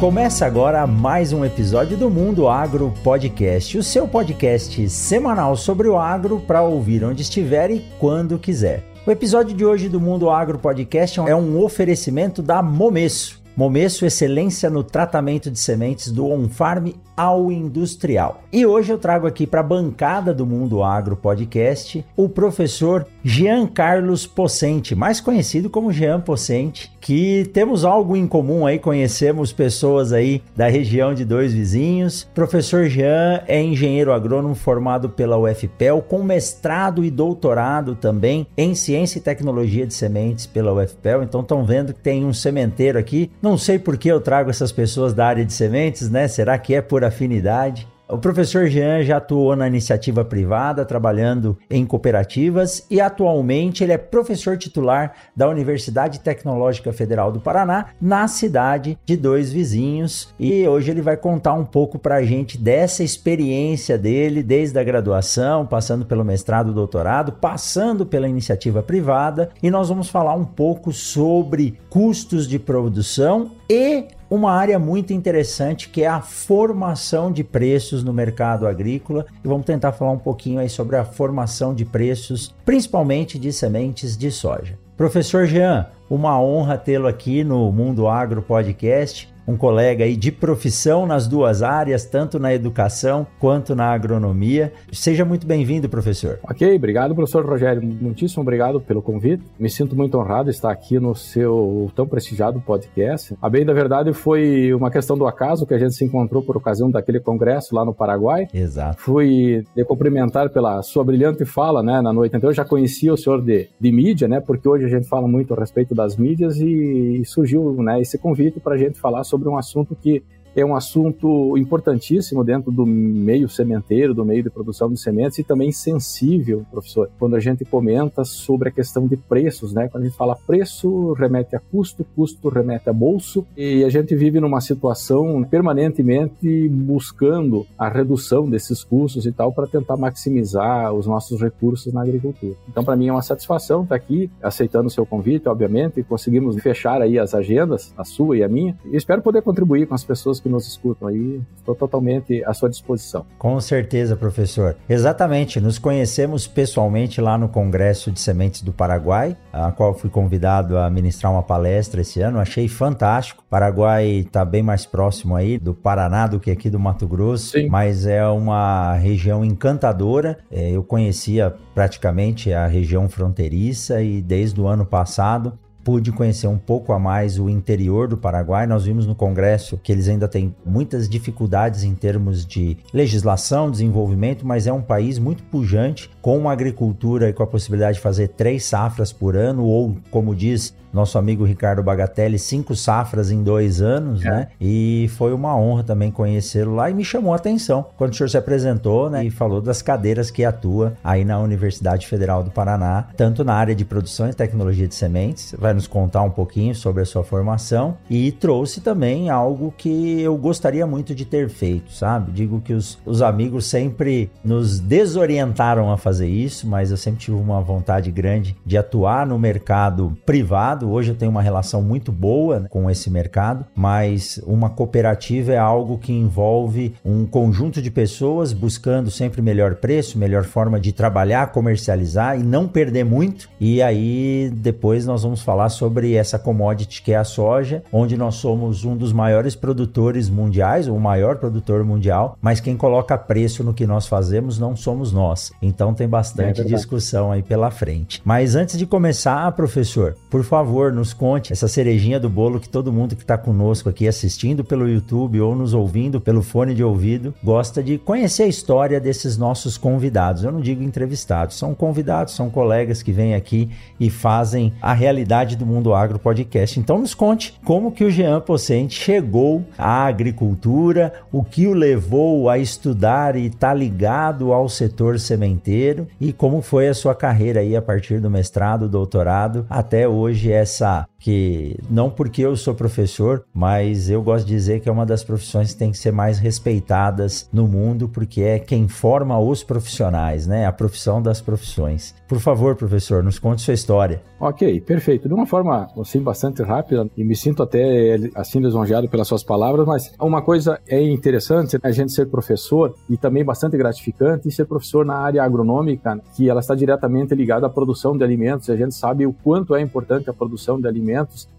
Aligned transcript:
Começa 0.00 0.46
agora 0.46 0.86
mais 0.86 1.30
um 1.30 1.44
episódio 1.44 1.94
do 1.94 2.08
Mundo 2.08 2.48
Agro 2.48 2.90
Podcast, 3.04 3.76
o 3.76 3.82
seu 3.82 4.08
podcast 4.08 4.88
semanal 4.88 5.54
sobre 5.58 5.88
o 5.88 5.98
agro 5.98 6.40
para 6.40 6.62
ouvir 6.62 7.04
onde 7.04 7.20
estiver 7.20 7.70
e 7.70 7.84
quando 7.98 8.38
quiser. 8.38 8.82
O 9.06 9.10
episódio 9.10 9.54
de 9.54 9.62
hoje 9.62 9.90
do 9.90 10.00
Mundo 10.00 10.30
Agro 10.30 10.58
Podcast 10.58 11.20
é 11.20 11.36
um 11.36 11.62
oferecimento 11.62 12.40
da 12.40 12.62
Momesso. 12.62 13.42
Momesso 13.54 14.06
Excelência 14.06 14.70
no 14.70 14.82
tratamento 14.82 15.50
de 15.50 15.58
sementes 15.58 16.10
do 16.10 16.26
on-farm 16.26 16.92
ao 17.20 17.52
industrial. 17.52 18.40
E 18.50 18.64
hoje 18.64 18.90
eu 18.90 18.96
trago 18.96 19.26
aqui 19.26 19.46
para 19.46 19.60
a 19.60 19.62
bancada 19.62 20.32
do 20.32 20.46
Mundo 20.46 20.82
Agro 20.82 21.14
Podcast 21.14 22.02
o 22.16 22.30
professor 22.30 23.06
Jean 23.22 23.66
Carlos 23.66 24.26
Pocente, 24.26 24.94
mais 24.94 25.20
conhecido 25.20 25.68
como 25.68 25.92
Jean 25.92 26.18
Pocente, 26.18 26.90
que 26.98 27.44
temos 27.52 27.84
algo 27.84 28.16
em 28.16 28.26
comum 28.26 28.66
aí, 28.66 28.78
conhecemos 28.78 29.52
pessoas 29.52 30.14
aí 30.14 30.42
da 30.56 30.68
região 30.68 31.12
de 31.12 31.26
dois 31.26 31.52
vizinhos. 31.52 32.26
Professor 32.34 32.86
Jean 32.86 33.42
é 33.46 33.62
engenheiro 33.62 34.14
agrônomo 34.14 34.54
formado 34.54 35.10
pela 35.10 35.36
UFPEL, 35.36 36.00
com 36.00 36.22
mestrado 36.22 37.04
e 37.04 37.10
doutorado 37.10 37.94
também 37.94 38.46
em 38.56 38.74
ciência 38.74 39.18
e 39.18 39.22
tecnologia 39.22 39.86
de 39.86 39.92
sementes 39.92 40.46
pela 40.46 40.72
UFPEL. 40.72 41.22
Então 41.22 41.42
estão 41.42 41.66
vendo 41.66 41.92
que 41.92 42.00
tem 42.00 42.24
um 42.24 42.32
sementeiro 42.32 42.98
aqui. 42.98 43.30
Não 43.42 43.58
sei 43.58 43.78
por 43.78 43.98
que 43.98 44.08
eu 44.08 44.22
trago 44.22 44.48
essas 44.48 44.72
pessoas 44.72 45.12
da 45.12 45.26
área 45.26 45.44
de 45.44 45.52
sementes, 45.52 46.08
né? 46.08 46.26
Será 46.26 46.56
que 46.56 46.74
é 46.74 46.80
por 46.80 47.09
afinidade. 47.10 47.86
O 48.10 48.18
professor 48.18 48.66
Jean 48.66 49.04
já 49.04 49.18
atuou 49.18 49.54
na 49.54 49.68
iniciativa 49.68 50.24
privada, 50.24 50.84
trabalhando 50.84 51.56
em 51.70 51.86
cooperativas, 51.86 52.84
e 52.90 53.00
atualmente 53.00 53.84
ele 53.84 53.92
é 53.92 53.98
professor 53.98 54.58
titular 54.58 55.14
da 55.36 55.48
Universidade 55.48 56.18
Tecnológica 56.18 56.92
Federal 56.92 57.30
do 57.30 57.38
Paraná, 57.38 57.90
na 58.00 58.26
cidade 58.26 58.98
de 59.06 59.16
Dois 59.16 59.52
Vizinhos. 59.52 60.34
E 60.40 60.66
hoje 60.66 60.90
ele 60.90 61.00
vai 61.00 61.16
contar 61.16 61.54
um 61.54 61.64
pouco 61.64 62.00
para 62.00 62.16
a 62.16 62.24
gente 62.24 62.58
dessa 62.58 63.04
experiência 63.04 63.96
dele, 63.96 64.42
desde 64.42 64.76
a 64.76 64.82
graduação, 64.82 65.64
passando 65.64 66.04
pelo 66.04 66.24
mestrado, 66.24 66.74
doutorado, 66.74 67.30
passando 67.30 68.04
pela 68.04 68.28
iniciativa 68.28 68.82
privada, 68.82 69.50
e 69.62 69.70
nós 69.70 69.88
vamos 69.88 70.08
falar 70.08 70.34
um 70.34 70.44
pouco 70.44 70.92
sobre 70.92 71.78
custos 71.88 72.48
de 72.48 72.58
produção 72.58 73.52
e 73.68 74.08
uma 74.30 74.52
área 74.52 74.78
muito 74.78 75.12
interessante 75.12 75.88
que 75.88 76.02
é 76.02 76.06
a 76.06 76.20
formação 76.20 77.32
de 77.32 77.42
preços 77.42 78.04
no 78.04 78.12
mercado 78.12 78.66
agrícola 78.66 79.26
e 79.44 79.48
vamos 79.48 79.66
tentar 79.66 79.92
falar 79.92 80.12
um 80.12 80.18
pouquinho 80.18 80.60
aí 80.60 80.68
sobre 80.68 80.96
a 80.96 81.04
formação 81.04 81.74
de 81.74 81.84
preços, 81.84 82.54
principalmente 82.64 83.38
de 83.38 83.52
sementes 83.52 84.16
de 84.16 84.30
soja. 84.30 84.78
Professor 84.96 85.46
Jean, 85.46 85.86
uma 86.08 86.40
honra 86.40 86.76
tê-lo 86.76 87.08
aqui 87.08 87.42
no 87.42 87.72
Mundo 87.72 88.06
Agro 88.06 88.42
Podcast 88.42 89.29
um 89.46 89.56
colega 89.56 90.04
aí 90.04 90.16
de 90.16 90.30
profissão 90.30 91.06
nas 91.06 91.26
duas 91.26 91.62
áreas, 91.62 92.04
tanto 92.04 92.38
na 92.38 92.54
educação 92.54 93.26
quanto 93.38 93.74
na 93.74 93.86
agronomia. 93.86 94.72
Seja 94.92 95.24
muito 95.24 95.46
bem-vindo, 95.46 95.88
professor. 95.88 96.38
Ok, 96.42 96.76
obrigado, 96.76 97.14
professor 97.14 97.44
Rogério. 97.44 97.82
Muitíssimo 97.82 98.42
obrigado 98.42 98.80
pelo 98.80 99.02
convite. 99.02 99.44
Me 99.58 99.68
sinto 99.68 99.96
muito 99.96 100.18
honrado 100.18 100.44
de 100.44 100.56
estar 100.56 100.70
aqui 100.70 100.98
no 100.98 101.14
seu 101.14 101.90
tão 101.94 102.06
prestigiado 102.06 102.60
podcast. 102.60 103.34
A 103.40 103.48
bem 103.48 103.64
da 103.64 103.72
verdade 103.72 104.12
foi 104.12 104.72
uma 104.72 104.90
questão 104.90 105.16
do 105.16 105.26
acaso 105.26 105.66
que 105.66 105.74
a 105.74 105.78
gente 105.78 105.94
se 105.94 106.04
encontrou 106.04 106.42
por 106.42 106.56
ocasião 106.56 106.90
daquele 106.90 107.20
congresso 107.20 107.74
lá 107.74 107.84
no 107.84 107.94
Paraguai. 107.94 108.46
Exato. 108.52 109.00
Fui 109.00 109.64
de 109.74 109.84
cumprimentar 109.84 110.50
pela 110.50 110.82
sua 110.82 111.04
brilhante 111.04 111.44
fala, 111.44 111.82
né, 111.82 112.00
na 112.00 112.12
noite. 112.12 112.36
Então 112.36 112.50
eu 112.50 112.54
já 112.54 112.64
conhecia 112.64 113.12
o 113.12 113.16
senhor 113.16 113.42
de, 113.42 113.68
de 113.80 113.92
mídia, 113.92 114.28
né, 114.28 114.40
porque 114.40 114.68
hoje 114.68 114.84
a 114.84 114.88
gente 114.88 115.08
fala 115.08 115.26
muito 115.26 115.54
a 115.54 115.56
respeito 115.56 115.94
das 115.94 116.16
mídias 116.16 116.56
e 116.58 117.22
surgiu, 117.24 117.72
né, 117.82 118.00
esse 118.00 118.18
convite 118.18 118.60
para 118.60 118.74
a 118.74 118.78
gente 118.78 118.98
falar 118.98 119.24
sobre 119.30 119.48
um 119.48 119.56
assunto 119.56 119.96
que 119.96 120.22
é 120.54 120.64
um 120.64 120.74
assunto 120.74 121.56
importantíssimo 121.56 122.44
dentro 122.44 122.70
do 122.70 122.86
meio 122.86 123.48
sementeiro, 123.48 124.14
do 124.14 124.24
meio 124.24 124.42
de 124.42 124.50
produção 124.50 124.90
de 124.90 125.00
sementes 125.00 125.38
e 125.38 125.44
também 125.44 125.72
sensível, 125.72 126.64
professor, 126.70 127.10
quando 127.18 127.36
a 127.36 127.40
gente 127.40 127.64
comenta 127.64 128.24
sobre 128.24 128.68
a 128.68 128.72
questão 128.72 129.06
de 129.06 129.16
preços, 129.16 129.72
né? 129.72 129.88
Quando 129.88 130.04
a 130.04 130.06
gente 130.06 130.16
fala 130.16 130.36
preço, 130.46 131.12
remete 131.12 131.54
a 131.56 131.60
custo, 131.60 132.04
custo 132.16 132.48
remete 132.48 132.88
a 132.88 132.92
bolso 132.92 133.46
e 133.56 133.84
a 133.84 133.88
gente 133.88 134.14
vive 134.14 134.40
numa 134.40 134.60
situação 134.60 135.42
permanentemente 135.44 136.68
buscando 136.68 137.66
a 137.78 137.88
redução 137.88 138.48
desses 138.48 138.82
custos 138.82 139.26
e 139.26 139.32
tal 139.32 139.52
para 139.52 139.66
tentar 139.66 139.96
maximizar 139.96 140.92
os 140.92 141.06
nossos 141.06 141.40
recursos 141.40 141.92
na 141.92 142.02
agricultura. 142.02 142.54
Então, 142.68 142.84
para 142.84 142.96
mim 142.96 143.08
é 143.08 143.12
uma 143.12 143.22
satisfação 143.22 143.82
estar 143.82 143.94
aqui 143.94 144.30
aceitando 144.42 144.88
o 144.88 144.90
seu 144.90 145.04
convite, 145.04 145.48
obviamente, 145.48 146.02
conseguimos 146.02 146.56
fechar 146.60 147.00
aí 147.02 147.18
as 147.18 147.34
agendas, 147.34 147.92
a 147.96 148.04
sua 148.04 148.38
e 148.38 148.42
a 148.42 148.48
minha. 148.48 148.76
E 148.84 148.96
espero 148.96 149.22
poder 149.22 149.42
contribuir 149.42 149.86
com 149.86 149.94
as 149.94 150.04
pessoas 150.04 150.39
que 150.40 150.48
nos 150.48 150.66
escutam 150.66 151.08
aí, 151.08 151.40
estou 151.56 151.74
totalmente 151.74 152.42
à 152.44 152.52
sua 152.52 152.68
disposição. 152.68 153.24
Com 153.38 153.60
certeza, 153.60 154.16
professor. 154.16 154.76
Exatamente, 154.88 155.60
nos 155.60 155.78
conhecemos 155.78 156.46
pessoalmente 156.46 157.20
lá 157.20 157.38
no 157.38 157.48
Congresso 157.48 158.10
de 158.10 158.20
Sementes 158.20 158.62
do 158.62 158.72
Paraguai, 158.72 159.36
a 159.52 159.70
qual 159.70 159.94
fui 159.94 160.10
convidado 160.10 160.78
a 160.78 160.90
ministrar 160.90 161.32
uma 161.32 161.42
palestra 161.42 162.00
esse 162.00 162.20
ano, 162.20 162.38
achei 162.38 162.68
fantástico. 162.68 163.44
Paraguai 163.48 164.06
está 164.06 164.44
bem 164.44 164.62
mais 164.62 164.86
próximo 164.86 165.36
aí 165.36 165.58
do 165.58 165.74
Paraná 165.74 166.26
do 166.26 166.40
que 166.40 166.50
aqui 166.50 166.70
do 166.70 166.78
Mato 166.78 167.06
Grosso, 167.06 167.58
Sim. 167.58 167.68
mas 167.68 168.06
é 168.06 168.26
uma 168.26 168.94
região 168.94 169.44
encantadora. 169.44 170.38
É, 170.50 170.70
eu 170.70 170.82
conhecia 170.82 171.54
praticamente 171.74 172.52
a 172.52 172.66
região 172.66 173.08
fronteiriça 173.08 174.02
e 174.02 174.20
desde 174.22 174.60
o 174.60 174.66
ano 174.66 174.86
passado 174.86 175.58
pude 175.84 176.12
conhecer 176.12 176.46
um 176.46 176.58
pouco 176.58 176.92
a 176.92 176.98
mais 176.98 177.38
o 177.38 177.48
interior 177.48 178.08
do 178.08 178.16
Paraguai. 178.16 178.66
Nós 178.66 178.84
vimos 178.84 179.06
no 179.06 179.14
Congresso 179.14 179.78
que 179.82 179.92
eles 179.92 180.08
ainda 180.08 180.28
têm 180.28 180.54
muitas 180.64 181.08
dificuldades 181.08 181.84
em 181.84 181.94
termos 181.94 182.46
de 182.46 182.76
legislação, 182.92 183.70
desenvolvimento, 183.70 184.46
mas 184.46 184.66
é 184.66 184.72
um 184.72 184.82
país 184.82 185.18
muito 185.18 185.42
pujante, 185.44 186.10
com 186.20 186.36
uma 186.38 186.52
agricultura 186.52 187.28
e 187.28 187.32
com 187.32 187.42
a 187.42 187.46
possibilidade 187.46 187.96
de 187.96 188.02
fazer 188.02 188.28
três 188.28 188.64
safras 188.64 189.12
por 189.12 189.36
ano, 189.36 189.64
ou, 189.64 189.96
como 190.10 190.34
diz 190.34 190.74
nosso 190.92 191.18
amigo 191.18 191.44
Ricardo 191.44 191.82
Bagatelli, 191.82 192.38
cinco 192.38 192.74
safras 192.74 193.30
em 193.30 193.42
dois 193.42 193.80
anos, 193.80 194.24
é. 194.24 194.30
né? 194.30 194.48
E 194.60 195.08
foi 195.16 195.32
uma 195.32 195.56
honra 195.56 195.84
também 195.84 196.10
conhecê-lo 196.10 196.74
lá 196.74 196.90
e 196.90 196.94
me 196.94 197.04
chamou 197.04 197.32
a 197.32 197.36
atenção 197.36 197.86
quando 197.96 198.12
o 198.12 198.16
senhor 198.16 198.28
se 198.28 198.36
apresentou, 198.36 199.08
né? 199.08 199.24
E 199.24 199.30
falou 199.30 199.60
das 199.60 199.82
cadeiras 199.82 200.30
que 200.30 200.44
atua 200.44 200.94
aí 201.02 201.24
na 201.24 201.38
Universidade 201.38 202.06
Federal 202.06 202.42
do 202.42 202.50
Paraná, 202.50 203.06
tanto 203.16 203.44
na 203.44 203.54
área 203.54 203.74
de 203.74 203.84
produção 203.84 204.28
e 204.28 204.34
tecnologia 204.34 204.88
de 204.88 204.94
sementes, 204.94 205.54
vai 205.56 205.69
nos 205.74 205.86
contar 205.86 206.22
um 206.22 206.30
pouquinho 206.30 206.74
sobre 206.74 207.02
a 207.02 207.06
sua 207.06 207.22
formação 207.22 207.96
e 208.08 208.32
trouxe 208.32 208.80
também 208.80 209.30
algo 209.30 209.72
que 209.76 210.20
eu 210.20 210.36
gostaria 210.36 210.86
muito 210.86 211.14
de 211.14 211.24
ter 211.24 211.48
feito, 211.48 211.92
sabe? 211.92 212.32
Digo 212.32 212.60
que 212.60 212.72
os, 212.72 212.98
os 213.04 213.22
amigos 213.22 213.66
sempre 213.66 214.30
nos 214.44 214.78
desorientaram 214.80 215.90
a 215.90 215.96
fazer 215.96 216.28
isso, 216.28 216.66
mas 216.66 216.90
eu 216.90 216.96
sempre 216.96 217.20
tive 217.20 217.36
uma 217.36 217.60
vontade 217.60 218.10
grande 218.10 218.56
de 218.64 218.76
atuar 218.76 219.26
no 219.26 219.38
mercado 219.38 220.16
privado. 220.24 220.90
Hoje 220.90 221.10
eu 221.10 221.16
tenho 221.16 221.30
uma 221.30 221.42
relação 221.42 221.82
muito 221.82 222.10
boa 222.10 222.66
com 222.70 222.90
esse 222.90 223.10
mercado, 223.10 223.64
mas 223.74 224.40
uma 224.46 224.70
cooperativa 224.70 225.52
é 225.52 225.58
algo 225.58 225.98
que 225.98 226.12
envolve 226.12 226.94
um 227.04 227.26
conjunto 227.26 227.80
de 227.80 227.90
pessoas 227.90 228.52
buscando 228.52 229.10
sempre 229.10 229.42
melhor 229.42 229.76
preço, 229.76 230.18
melhor 230.18 230.44
forma 230.44 230.80
de 230.80 230.92
trabalhar, 230.92 231.52
comercializar 231.52 232.38
e 232.38 232.42
não 232.42 232.66
perder 232.66 233.04
muito. 233.04 233.48
E 233.60 233.82
aí 233.82 234.50
depois 234.54 235.06
nós 235.06 235.22
vamos 235.22 235.42
falar 235.42 235.59
sobre 235.68 236.14
essa 236.14 236.38
commodity 236.38 237.02
que 237.02 237.12
é 237.12 237.16
a 237.16 237.24
soja, 237.24 237.82
onde 237.92 238.16
nós 238.16 238.36
somos 238.36 238.84
um 238.84 238.96
dos 238.96 239.12
maiores 239.12 239.54
produtores 239.54 240.28
mundiais, 240.30 240.88
o 240.88 240.98
maior 240.98 241.36
produtor 241.36 241.84
mundial, 241.84 242.36
mas 242.40 242.60
quem 242.60 242.76
coloca 242.76 243.18
preço 243.18 243.62
no 243.62 243.74
que 243.74 243.86
nós 243.86 244.06
fazemos 244.06 244.58
não 244.58 244.74
somos 244.74 245.12
nós. 245.12 245.52
Então 245.60 245.92
tem 245.94 246.08
bastante 246.08 246.60
é 246.60 246.64
discussão 246.64 247.32
aí 247.32 247.42
pela 247.42 247.70
frente. 247.70 248.20
Mas 248.24 248.54
antes 248.54 248.78
de 248.78 248.86
começar, 248.86 249.50
professor, 249.52 250.16
por 250.30 250.44
favor, 250.44 250.92
nos 250.92 251.12
conte 251.12 251.52
essa 251.52 251.68
cerejinha 251.68 252.18
do 252.18 252.28
bolo 252.28 252.60
que 252.60 252.68
todo 252.68 252.92
mundo 252.92 253.16
que 253.16 253.22
está 253.22 253.36
conosco 253.36 253.88
aqui 253.88 254.06
assistindo 254.06 254.64
pelo 254.64 254.88
YouTube 254.88 255.40
ou 255.40 255.54
nos 255.54 255.74
ouvindo 255.74 256.20
pelo 256.20 256.42
fone 256.42 256.74
de 256.74 256.84
ouvido 256.84 257.34
gosta 257.42 257.82
de 257.82 257.98
conhecer 257.98 258.44
a 258.44 258.48
história 258.48 259.00
desses 259.00 259.36
nossos 259.36 259.76
convidados. 259.76 260.44
Eu 260.44 260.52
não 260.52 260.60
digo 260.60 260.82
entrevistados, 260.82 261.56
são 261.56 261.74
convidados, 261.74 262.34
são 262.34 262.50
colegas 262.50 263.02
que 263.02 263.12
vêm 263.12 263.34
aqui 263.34 263.70
e 263.98 264.10
fazem 264.10 264.72
a 264.80 264.92
realidade 264.92 265.49
comunidade 265.50 265.56
do 265.56 265.66
Mundo 265.66 265.94
Agro 265.94 266.18
Podcast. 266.18 266.78
Então 266.78 266.98
nos 266.98 267.14
conte 267.14 267.58
como 267.64 267.92
que 267.92 268.04
o 268.04 268.10
Jean 268.10 268.40
Pocente 268.40 268.94
chegou 268.94 269.64
à 269.76 270.06
agricultura, 270.06 271.12
o 271.32 271.42
que 271.42 271.66
o 271.66 271.74
levou 271.74 272.48
a 272.48 272.58
estudar 272.58 273.36
e 273.36 273.46
estar 273.46 273.68
tá 273.68 273.74
ligado 273.74 274.52
ao 274.52 274.68
setor 274.68 275.18
sementeiro 275.18 276.06
e 276.20 276.32
como 276.32 276.60
foi 276.62 276.88
a 276.88 276.94
sua 276.94 277.14
carreira 277.14 277.60
aí 277.60 277.76
a 277.76 277.82
partir 277.82 278.20
do 278.20 278.30
mestrado, 278.30 278.88
doutorado 278.88 279.66
até 279.68 280.08
hoje 280.08 280.52
essa 280.52 281.06
que 281.20 281.76
não 281.88 282.10
porque 282.10 282.42
eu 282.42 282.56
sou 282.56 282.74
professor, 282.74 283.44
mas 283.54 284.10
eu 284.10 284.22
gosto 284.22 284.46
de 284.46 284.54
dizer 284.54 284.80
que 284.80 284.88
é 284.88 284.92
uma 284.92 285.06
das 285.06 285.22
profissões 285.22 285.72
que 285.72 285.78
tem 285.78 285.92
que 285.92 285.98
ser 285.98 286.12
mais 286.12 286.38
respeitadas 286.38 287.48
no 287.52 287.68
mundo, 287.68 288.08
porque 288.08 288.40
é 288.40 288.58
quem 288.58 288.88
forma 288.88 289.38
os 289.38 289.62
profissionais, 289.62 290.46
né? 290.46 290.66
A 290.66 290.72
profissão 290.72 291.20
das 291.22 291.40
profissões. 291.40 292.14
Por 292.26 292.40
favor, 292.40 292.74
professor, 292.76 293.22
nos 293.22 293.38
conte 293.38 293.62
sua 293.62 293.74
história. 293.74 294.22
Ok, 294.40 294.80
perfeito. 294.80 295.28
De 295.28 295.34
uma 295.34 295.46
forma 295.46 295.88
assim 295.98 296.22
bastante 296.22 296.62
rápida 296.62 297.06
e 297.16 297.22
me 297.22 297.36
sinto 297.36 297.62
até 297.62 298.16
assim 298.34 298.58
lisonjeado 298.60 299.08
pelas 299.08 299.28
suas 299.28 299.44
palavras, 299.44 299.86
mas 299.86 300.12
uma 300.18 300.40
coisa 300.40 300.80
é 300.88 301.02
interessante 301.02 301.78
a 301.82 301.90
gente 301.90 302.12
ser 302.12 302.26
professor 302.26 302.94
e 303.08 303.16
também 303.16 303.44
bastante 303.44 303.76
gratificante 303.76 304.50
ser 304.50 304.64
professor 304.64 305.04
na 305.04 305.16
área 305.16 305.42
agronômica, 305.42 306.20
que 306.34 306.48
ela 306.48 306.60
está 306.60 306.74
diretamente 306.74 307.34
ligada 307.34 307.66
à 307.66 307.70
produção 307.70 308.16
de 308.16 308.24
alimentos. 308.24 308.70
A 308.70 308.76
gente 308.76 308.94
sabe 308.94 309.26
o 309.26 309.32
quanto 309.32 309.74
é 309.74 309.80
importante 309.80 310.30
a 310.30 310.32
produção 310.32 310.80
de 310.80 310.86
alimentos, 310.86 311.09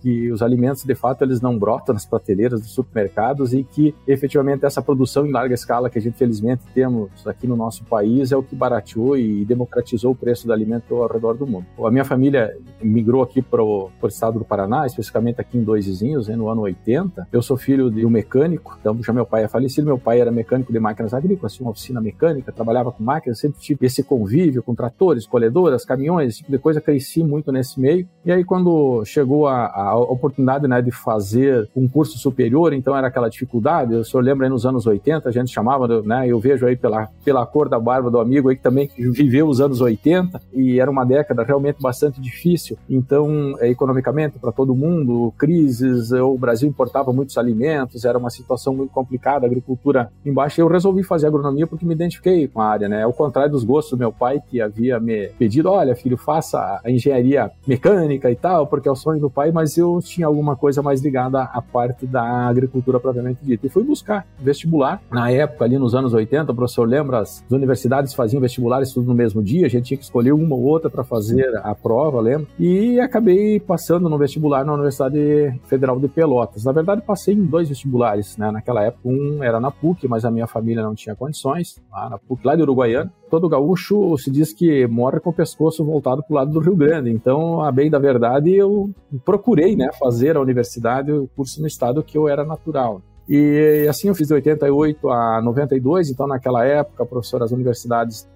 que 0.01 0.31
os 0.31 0.41
alimentos 0.41 0.83
de 0.83 0.95
fato 0.95 1.23
eles 1.23 1.41
não 1.41 1.57
brotam 1.57 1.93
nas 1.93 2.05
prateleiras 2.05 2.61
dos 2.61 2.71
supermercados 2.71 3.53
e 3.53 3.63
que 3.63 3.93
efetivamente 4.07 4.65
essa 4.65 4.81
produção 4.81 5.25
em 5.25 5.31
larga 5.31 5.53
escala 5.53 5.89
que 5.89 5.97
a 5.97 6.01
gente 6.01 6.17
felizmente 6.17 6.63
temos 6.73 7.09
aqui 7.25 7.47
no 7.47 7.55
nosso 7.55 7.83
país 7.85 8.31
é 8.31 8.37
o 8.37 8.43
que 8.43 8.55
barateou 8.55 9.17
e 9.17 9.45
democratizou 9.45 10.11
o 10.11 10.15
preço 10.15 10.47
do 10.47 10.53
alimento 10.53 10.95
ao 10.95 11.07
redor 11.07 11.33
do 11.33 11.45
mundo. 11.45 11.65
A 11.83 11.91
minha 11.91 12.05
família 12.05 12.55
migrou 12.81 13.21
aqui 13.21 13.41
para 13.41 13.63
o 13.63 13.91
estado 14.05 14.39
do 14.39 14.45
Paraná, 14.45 14.85
especificamente 14.85 15.39
aqui 15.39 15.57
em 15.57 15.63
Dois 15.63 15.85
Vizinhos, 15.85 16.27
né, 16.27 16.35
no 16.35 16.49
ano 16.49 16.61
80. 16.61 17.27
Eu 17.31 17.41
sou 17.41 17.57
filho 17.57 17.91
de 17.91 18.05
um 18.05 18.09
mecânico, 18.09 18.77
então 18.79 18.97
já 19.01 19.13
meu 19.13 19.25
pai 19.25 19.43
é 19.43 19.47
falecido, 19.47 19.87
meu 19.87 19.97
pai 19.97 20.19
era 20.19 20.31
mecânico 20.31 20.71
de 20.71 20.79
máquinas 20.79 21.13
agrícolas, 21.13 21.53
tinha 21.53 21.65
uma 21.65 21.71
oficina 21.71 22.01
mecânica, 22.01 22.51
trabalhava 22.51 22.91
com 22.91 23.03
máquinas, 23.03 23.39
sempre 23.39 23.59
tive 23.59 23.85
esse 23.85 24.03
convívio 24.03 24.63
com 24.63 24.73
tratores, 24.73 25.25
colhedoras, 25.25 25.85
caminhões, 25.85 26.29
esse 26.29 26.37
tipo 26.39 26.51
de 26.51 26.57
coisa, 26.57 26.81
cresci 26.81 27.23
muito 27.23 27.51
nesse 27.51 27.79
meio. 27.79 28.07
E 28.25 28.31
aí 28.31 28.43
quando 28.43 29.03
chegou 29.05 29.40
a, 29.47 29.65
a 29.67 29.95
oportunidade 29.97 30.67
né, 30.67 30.81
de 30.81 30.91
fazer 30.91 31.69
um 31.75 31.87
curso 31.87 32.17
superior, 32.17 32.73
então 32.73 32.95
era 32.95 33.07
aquela 33.07 33.29
dificuldade, 33.29 33.95
o 33.95 34.03
senhor 34.03 34.23
lembra 34.23 34.45
aí 34.45 34.49
nos 34.49 34.65
anos 34.65 34.85
80, 34.85 35.27
a 35.27 35.31
gente 35.31 35.51
chamava, 35.51 36.01
né, 36.03 36.27
eu 36.27 36.39
vejo 36.39 36.65
aí 36.65 36.75
pela, 36.75 37.09
pela 37.23 37.45
cor 37.45 37.69
da 37.69 37.79
barba 37.79 38.09
do 38.09 38.19
amigo 38.19 38.49
aí 38.49 38.55
que 38.55 38.63
também 38.63 38.89
viveu 38.97 39.47
os 39.47 39.61
anos 39.61 39.81
80, 39.81 40.41
e 40.53 40.79
era 40.79 40.89
uma 40.89 41.05
década 41.05 41.43
realmente 41.43 41.81
bastante 41.81 42.21
difícil. 42.21 42.77
Então, 42.89 43.55
é, 43.59 43.69
economicamente, 43.69 44.39
para 44.39 44.51
todo 44.51 44.75
mundo, 44.75 45.33
crises, 45.37 46.11
o 46.11 46.37
Brasil 46.37 46.69
importava 46.69 47.11
muitos 47.11 47.37
alimentos, 47.37 48.05
era 48.05 48.17
uma 48.17 48.29
situação 48.29 48.75
muito 48.75 48.91
complicada, 48.91 49.45
agricultura 49.45 50.11
embaixo. 50.25 50.61
Eu 50.61 50.67
resolvi 50.67 51.03
fazer 51.03 51.27
agronomia 51.27 51.65
porque 51.65 51.85
me 51.85 51.93
identifiquei 51.93 52.47
com 52.47 52.61
a 52.61 52.67
área, 52.67 52.87
né? 52.87 53.03
Ao 53.03 53.13
contrário 53.13 53.51
dos 53.51 53.63
gostos 53.63 53.91
do 53.91 53.97
meu 53.97 54.11
pai, 54.11 54.41
que 54.49 54.61
havia 54.61 54.99
me 54.99 55.29
pedido: 55.29 55.69
olha, 55.69 55.95
filho, 55.95 56.17
faça 56.17 56.79
a 56.83 56.91
engenharia 56.91 57.51
mecânica 57.65 58.29
e 58.29 58.35
tal, 58.35 58.67
porque 58.67 58.87
é 58.87 58.91
o 58.91 58.95
sonho 58.95 59.19
do 59.19 59.29
pai, 59.31 59.51
mas 59.51 59.77
eu 59.77 59.99
tinha 60.01 60.27
alguma 60.27 60.55
coisa 60.55 60.81
mais 60.81 61.01
ligada 61.01 61.41
à 61.41 61.61
parte 61.61 62.05
da 62.05 62.21
agricultura 62.47 62.99
propriamente 62.99 63.39
dita. 63.43 63.65
E 63.65 63.69
fui 63.69 63.83
buscar 63.83 64.27
vestibular. 64.39 65.01
Na 65.11 65.31
época, 65.31 65.65
ali 65.65 65.77
nos 65.77 65.95
anos 65.95 66.13
80, 66.13 66.51
o 66.51 66.55
professor 66.55 66.87
lembra, 66.87 67.19
as 67.19 67.43
universidades 67.49 68.13
faziam 68.13 68.41
vestibulares 68.41 68.93
tudo 68.93 69.07
no 69.07 69.13
mesmo 69.13 69.41
dia, 69.41 69.65
a 69.65 69.69
gente 69.69 69.85
tinha 69.85 69.97
que 69.97 70.03
escolher 70.03 70.33
uma 70.33 70.55
ou 70.55 70.63
outra 70.63 70.89
para 70.89 71.03
fazer 71.03 71.49
a 71.63 71.73
prova, 71.73 72.19
lembro. 72.19 72.47
E 72.59 72.99
acabei 72.99 73.59
passando 73.59 74.09
no 74.09 74.17
vestibular 74.17 74.65
na 74.65 74.73
Universidade 74.73 75.59
Federal 75.65 75.99
de 75.99 76.07
Pelotas. 76.07 76.65
Na 76.65 76.71
verdade, 76.71 77.01
passei 77.01 77.33
em 77.33 77.45
dois 77.45 77.69
vestibulares, 77.69 78.37
né? 78.37 78.51
Naquela 78.51 78.83
época, 78.83 79.07
um 79.07 79.43
era 79.43 79.59
na 79.59 79.71
PUC, 79.71 80.07
mas 80.07 80.25
a 80.25 80.31
minha 80.31 80.47
família 80.47 80.83
não 80.83 80.95
tinha 80.95 81.15
condições, 81.15 81.81
lá 81.91 82.09
na 82.09 82.17
PUC, 82.17 82.45
lá 82.45 82.55
de 82.55 82.61
Uruguaiana. 82.61 83.11
Todo 83.31 83.47
gaúcho 83.47 84.17
se 84.17 84.29
diz 84.29 84.51
que 84.51 84.85
morre 84.87 85.21
com 85.21 85.29
o 85.29 85.33
pescoço 85.33 85.85
voltado 85.85 86.21
para 86.21 86.33
o 86.33 86.35
lado 86.35 86.51
do 86.51 86.59
Rio 86.59 86.75
Grande. 86.75 87.09
Então, 87.09 87.61
a 87.61 87.71
bem 87.71 87.89
da 87.89 87.97
verdade, 87.97 88.53
eu 88.53 88.89
procurei, 89.23 89.73
né, 89.73 89.89
fazer 89.97 90.35
a 90.35 90.41
universidade, 90.41 91.13
o 91.13 91.29
curso 91.33 91.61
no 91.61 91.67
estado 91.67 92.03
que 92.03 92.17
eu 92.17 92.27
era 92.27 92.43
natural. 92.43 93.01
E 93.29 93.87
assim 93.89 94.09
eu 94.09 94.15
fiz 94.15 94.27
de 94.27 94.33
88 94.33 95.09
a 95.09 95.41
92, 95.41 96.09
então 96.09 96.27
naquela 96.27 96.65
época, 96.65 97.05
professor, 97.05 97.41
as 97.41 97.51
universidades 97.51 98.27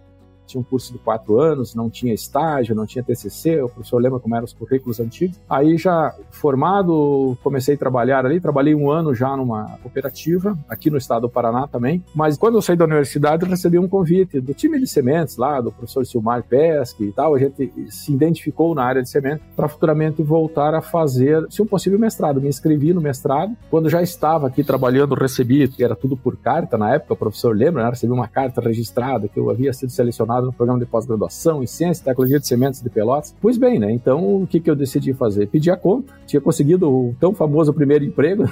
tinha 0.46 0.62
um 0.62 0.64
curso 0.64 0.94
de 0.94 1.00
quatro 1.00 1.40
anos, 1.40 1.76
não 1.76 1.90
tinha 1.90 2.14
estágio, 2.14 2.76
não 2.76 2.86
tinha 2.86 3.04
TCC, 3.04 3.62
o 3.62 3.70
professor 3.70 4.02
lembra 4.02 4.20
como 4.20 4.36
eram 4.36 4.46
os 4.46 4.54
currículos 4.54 5.00
antigos. 5.00 5.40
Aí 5.50 5.78
já 5.78 6.14
formado, 6.32 7.38
comecei 7.44 7.76
a 7.76 7.78
trabalhar 7.78 8.26
ali, 8.26 8.40
trabalhei 8.40 8.76
um 8.76 8.90
ano 8.90 9.14
já 9.14 9.36
numa 9.36 9.78
cooperativa, 9.82 10.58
aqui 10.70 10.90
no 10.90 10.98
estado 10.98 11.22
do 11.22 11.30
Paraná 11.30 11.68
também, 11.68 12.04
mas 12.14 12.38
quando 12.38 12.56
eu 12.56 12.62
saí 12.62 12.76
da 12.76 12.86
universidade 12.86 13.46
recebi 13.46 13.80
um 13.80 13.88
convite 13.88 14.40
do 14.40 14.54
time 14.54 14.80
de 14.80 14.88
sementes 14.88 15.38
lá, 15.38 15.62
do 15.62 15.72
professor 15.72 16.06
Silmar 16.06 16.44
Pesque 16.44 17.06
e 17.06 17.12
tal, 17.12 17.36
a 17.36 17.40
gente 17.40 17.72
se 17.90 18.14
identificou 18.14 18.76
na 18.76 18.84
área 18.84 19.02
de 19.02 19.10
sementes 19.10 19.46
para 19.56 19.68
futuramente 19.68 20.22
voltar 20.22 20.74
a 20.74 20.82
fazer, 20.82 21.46
se 21.50 21.62
um 21.62 21.66
possível, 21.66 22.00
mestrado. 22.00 22.42
Me 22.42 22.48
inscrevi 22.48 22.94
no 22.94 23.02
mestrado, 23.02 23.56
quando 23.70 23.90
já 23.90 24.02
estava 24.02 24.48
aqui 24.48 24.64
trabalhando, 24.64 25.16
recebi, 25.16 25.70
era 25.80 25.96
tudo 25.96 26.18
por 26.18 26.38
carta 26.38 26.78
na 26.78 26.94
época, 26.94 27.14
o 27.14 27.18
professor 27.18 27.56
lembra, 27.56 27.84
né? 27.84 27.90
recebi 27.90 28.12
uma 28.12 28.28
carta 28.28 28.62
registrada 28.62 29.28
que 29.28 29.40
eu 29.40 29.50
havia 29.50 29.74
sido 29.74 29.92
selecionado 29.92 30.35
formado 30.36 30.46
no 30.48 30.54
programa 30.54 30.80
de 30.80 30.86
pós-graduação 30.86 31.64
em 31.64 31.68
Ciência 31.68 32.02
e 32.02 32.06
Tecnologia 32.06 32.40
de 32.40 32.48
Sementes 32.48 32.82
de 32.82 32.90
Pelotas. 32.90 33.36
Pois 33.42 33.58
bem, 33.58 33.80
né? 33.80 33.92
Então, 33.92 34.44
o 34.44 34.48
que, 34.48 34.60
que 34.60 34.70
eu 34.70 34.76
decidi 34.76 35.14
fazer? 35.14 35.48
Pedir 35.48 35.72
a 35.72 35.78
conta. 35.78 36.14
Tinha 36.26 36.42
conseguido 36.42 36.90
o 36.90 37.16
tão 37.20 37.34
famoso 37.34 37.74
primeiro 37.74 38.04
emprego, 38.04 38.44